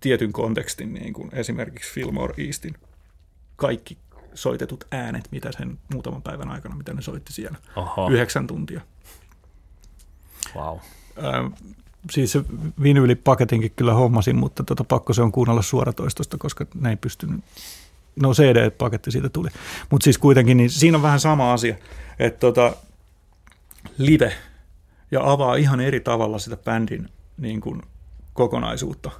tietyn 0.00 0.32
kontekstin, 0.32 0.94
niin 0.94 1.12
kuin 1.12 1.30
esimerkiksi 1.32 1.94
Fillmore 1.94 2.34
Eastin 2.46 2.74
kaikki 3.56 3.98
soitetut 4.34 4.84
äänet, 4.90 5.28
mitä 5.30 5.52
sen 5.52 5.78
muutaman 5.92 6.22
päivän 6.22 6.50
aikana, 6.50 6.76
mitä 6.76 6.94
ne 6.94 7.02
soitti 7.02 7.32
siellä. 7.32 7.58
Oho. 7.76 8.10
Yhdeksän 8.10 8.46
tuntia. 8.46 8.80
Wow. 10.56 10.78
Siis 12.10 12.32
se 12.32 12.44
vinyylipaketinkin 12.82 13.72
kyllä 13.76 13.94
hommasin, 13.94 14.36
mutta 14.36 14.64
tota, 14.64 14.84
pakko 14.84 15.12
se 15.12 15.22
on 15.22 15.32
kuunnella 15.32 15.62
suoratoistosta, 15.62 16.38
koska 16.38 16.66
ei 16.88 16.96
pystynyt. 16.96 17.40
No 18.16 18.32
CD-paketti 18.32 19.10
siitä 19.10 19.28
tuli. 19.28 19.48
Mutta 19.90 20.04
siis 20.04 20.18
kuitenkin, 20.18 20.56
niin 20.56 20.70
siinä 20.70 20.98
on 20.98 21.02
vähän 21.02 21.20
sama 21.20 21.52
asia, 21.52 21.74
että 22.18 22.40
tota, 22.40 22.76
live 23.98 24.32
ja 25.10 25.32
avaa 25.32 25.54
ihan 25.54 25.80
eri 25.80 26.00
tavalla 26.00 26.38
sitä 26.38 26.56
bändin 26.56 27.08
niin 27.38 27.60
kuin, 27.60 27.82
kokonaisuutta. 28.32 29.10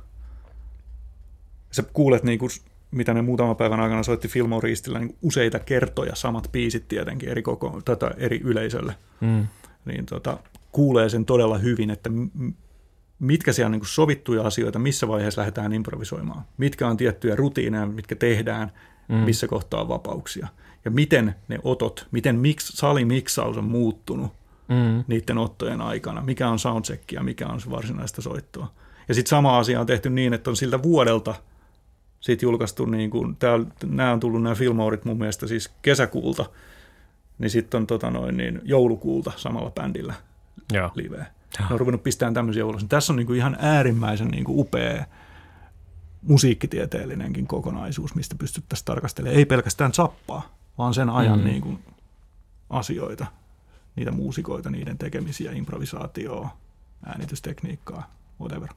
Sä 1.71 1.83
kuulet 1.83 2.23
niin 2.23 2.39
kuin, 2.39 2.51
mitä 2.91 3.15
ne 3.15 3.23
muutaman 3.23 3.57
päivän 3.57 3.81
aikana 3.81 4.03
soitti 4.03 4.29
Filmoristillä 4.29 4.99
niin 4.99 5.17
useita 5.23 5.59
kertoja, 5.59 6.15
samat 6.15 6.49
biisit 6.53 6.89
tietenkin 6.89 7.29
eri, 7.29 7.43
koko, 7.43 7.81
tota, 7.85 8.11
eri 8.17 8.41
yleisölle, 8.45 8.95
mm. 9.21 9.47
niin 9.85 10.07
tota, 10.07 10.39
kuulee 10.73 11.09
sen 11.09 11.25
todella 11.25 11.59
hyvin, 11.59 11.91
että 11.91 12.11
mitkä 13.21 13.53
siellä 13.53 13.67
on 13.67 13.73
niin 13.73 13.81
sovittuja 13.85 14.43
asioita, 14.43 14.79
missä 14.79 15.09
vaiheessa 15.09 15.41
lähdetään 15.41 15.73
improvisoimaan, 15.73 16.45
mitkä 16.57 16.89
on 16.89 16.97
tiettyjä 16.97 17.37
rutiineja, 17.37 17.87
mitkä 17.87 18.17
tehdään, 18.17 18.73
mm. 19.09 19.15
missä 19.15 19.47
kohtaa 19.47 19.81
on 19.81 19.89
vapauksia, 19.89 20.49
ja 20.85 20.91
miten 20.91 21.35
ne 21.49 21.59
otot, 21.63 22.07
miten 22.11 22.37
mix, 22.37 22.73
salimiksaus 22.75 23.57
on 23.57 23.65
muuttunut 23.65 24.33
mm. 24.69 25.05
niiden 25.07 25.39
ottojen 25.39 25.81
aikana, 25.81 26.21
mikä 26.21 26.49
on 26.49 26.59
soundcheck 26.59 27.13
ja 27.13 27.23
mikä 27.23 27.47
on 27.47 27.61
se 27.61 27.71
varsinaista 27.71 28.23
soittoa. 28.23 28.73
Ja 29.09 29.15
sitten 29.15 29.31
sama 29.31 29.59
asia 29.59 29.81
on 29.81 29.87
tehty 29.87 30.11
niin, 30.11 30.35
että 30.35 30.51
on 30.51 30.57
siltä 30.57 30.83
vuodelta– 30.83 31.35
siitä 32.21 32.45
julkaistu, 32.45 32.87
niin 32.87 33.11
kuin, 33.11 33.37
nämä 33.87 34.13
on 34.13 34.21
tullut 34.21 34.43
nämä 34.43 34.55
filmaurit 34.55 35.05
mun 35.05 35.19
mielestä 35.19 35.47
siis 35.47 35.71
kesäkuulta, 35.83 36.47
niin 37.39 37.51
sitten 37.51 37.79
on 37.79 37.87
tota 37.87 38.11
noin, 38.11 38.37
niin 38.37 38.61
joulukuulta 38.65 39.33
samalla 39.37 39.71
bändillä 39.71 40.15
Joo. 40.73 40.91
liveä. 40.95 41.27
Ne 41.59 41.67
on 41.71 41.81
ruvennut 41.81 42.03
pistämään 42.03 42.35
tämmöisiä 42.35 42.67
ulos. 42.67 42.85
Tässä 42.85 43.13
on 43.13 43.17
niin 43.17 43.27
kuin 43.27 43.37
ihan 43.37 43.57
äärimmäisen 43.61 44.29
niin 44.29 44.45
kuin 44.45 44.59
upea 44.59 45.05
musiikkitieteellinenkin 46.23 47.47
kokonaisuus, 47.47 48.15
mistä 48.15 48.35
pystyttäisiin 48.35 48.85
tarkastelemaan. 48.85 49.39
Ei 49.39 49.45
pelkästään 49.45 49.95
zappaa, 49.95 50.55
vaan 50.79 50.95
sen 50.95 51.11
ajan 51.11 51.39
mm. 51.39 51.45
niin 51.45 51.63
kuin 51.63 51.85
asioita, 52.71 53.27
niitä 53.97 54.11
muusikoita, 54.11 54.71
niiden 54.71 54.99
tekemisiä, 54.99 55.53
improvisaatioa, 55.53 56.57
äänitystekniikkaa, 57.07 58.11
whatever. 58.41 58.69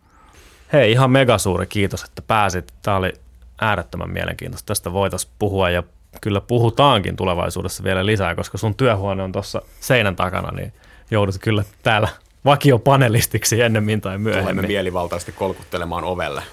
Hei, 0.74 0.92
ihan 0.92 1.12
megasuuri 1.12 1.68
kiitos, 1.68 2.04
että 2.04 2.22
pääsit. 2.22 2.74
Tämä 2.82 2.98
oli 2.98 3.14
äärettömän 3.62 4.10
mielenkiintoista. 4.10 4.68
Tästä 4.68 4.94
voitaisiin 4.94 5.34
puhua 5.40 5.70
ja 5.70 5.84
kyllä 6.22 6.42
puhutaankin 6.42 7.16
tulevaisuudessa 7.16 7.84
vielä 7.84 8.06
lisää, 8.06 8.36
koska 8.36 8.58
sun 8.58 8.76
työhuone 8.76 9.24
on 9.24 9.32
tuossa 9.32 9.62
seinän 9.80 10.16
takana, 10.16 10.52
niin 10.52 10.74
joudut 11.12 11.38
kyllä 11.42 11.64
täällä 11.84 12.08
vakiopanelistiksi 12.46 13.62
ennemmin 13.62 14.02
tai 14.02 14.18
myöhemmin. 14.18 14.44
Tulemme 14.44 14.68
mielivaltaisesti 14.68 15.32
kolkuttelemaan 15.32 16.04
ovelle. 16.04 16.44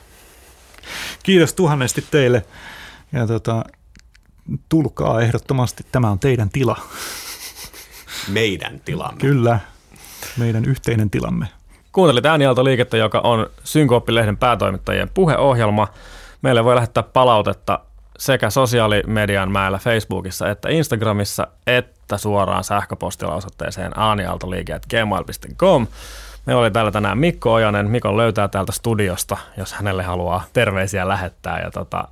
Kiitos 1.22 1.54
tuhannesti 1.54 2.04
teille. 2.10 2.44
Ja 3.12 3.26
tota, 3.26 3.64
tulkaa 4.68 5.20
ehdottomasti, 5.20 5.86
tämä 5.92 6.10
on 6.10 6.18
teidän 6.18 6.50
tila. 6.50 6.76
Meidän 8.28 8.80
tilamme. 8.84 9.20
Kyllä, 9.20 9.60
meidän 10.36 10.64
yhteinen 10.64 11.10
tilamme. 11.10 11.46
Kuuntelit 11.92 12.26
äänialtoliikettä, 12.26 12.96
joka 12.96 13.20
on 13.20 13.50
Synkooppilehden 13.64 14.36
päätoimittajien 14.36 15.10
puheohjelma. 15.14 15.88
Meille 16.42 16.64
voi 16.64 16.74
lähettää 16.74 17.02
palautetta 17.02 17.78
sekä 18.20 18.50
sosiaalimedian 18.50 19.52
mäellä 19.52 19.78
Facebookissa 19.78 20.50
että 20.50 20.68
Instagramissa, 20.68 21.46
että 21.66 22.18
suoraan 22.18 22.64
sähköpostilla 22.64 23.34
osoitteeseen 23.34 23.98
aanialtoliike.gmail.com. 23.98 25.86
Meillä 26.46 26.60
oli 26.62 26.70
täällä 26.70 26.90
tänään 26.90 27.18
Mikko 27.18 27.52
Ojanen. 27.52 27.90
Mikon 27.90 28.16
löytää 28.16 28.48
täältä 28.48 28.72
studiosta, 28.72 29.36
jos 29.56 29.72
hänelle 29.72 30.02
haluaa 30.02 30.44
terveisiä 30.52 31.08
lähettää. 31.08 31.60
Ja 31.60 31.70
tota, 31.70 32.08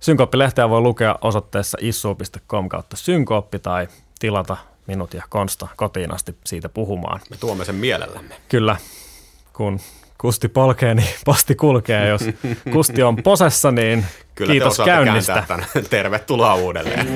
Synkooppilehteä 0.00 0.68
voi 0.68 0.80
lukea 0.80 1.18
osoitteessa 1.20 1.78
issu.com 1.80 2.68
kautta 2.68 2.96
synkooppi 2.96 3.58
tai 3.58 3.88
tilata 4.18 4.56
minut 4.86 5.14
ja 5.14 5.22
Konsta 5.28 5.68
kotiin 5.76 6.14
asti 6.14 6.36
siitä 6.44 6.68
puhumaan. 6.68 7.20
Me 7.30 7.36
tuomme 7.36 7.64
sen 7.64 7.74
mielellämme. 7.74 8.34
Kyllä, 8.48 8.76
kun 9.52 9.80
Kusti 10.18 10.48
polkee, 10.48 10.94
niin 10.94 11.08
posti 11.24 11.54
kulkee. 11.54 12.08
Jos 12.08 12.22
Kusti 12.72 13.02
on 13.02 13.16
posessa, 13.16 13.70
niin 13.70 14.04
Kyllä 14.34 14.50
kiitos 14.50 14.76
te 14.76 14.84
käynnistä. 14.84 15.44
Tämän. 15.48 15.66
Tervetuloa 15.90 16.54
uudelleen. 16.54 17.06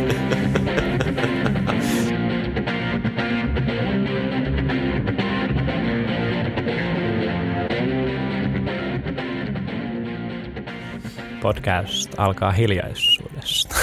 Podcast 11.43 12.15
alkaa 12.17 12.51
hiljaisuudesta. 12.53 13.77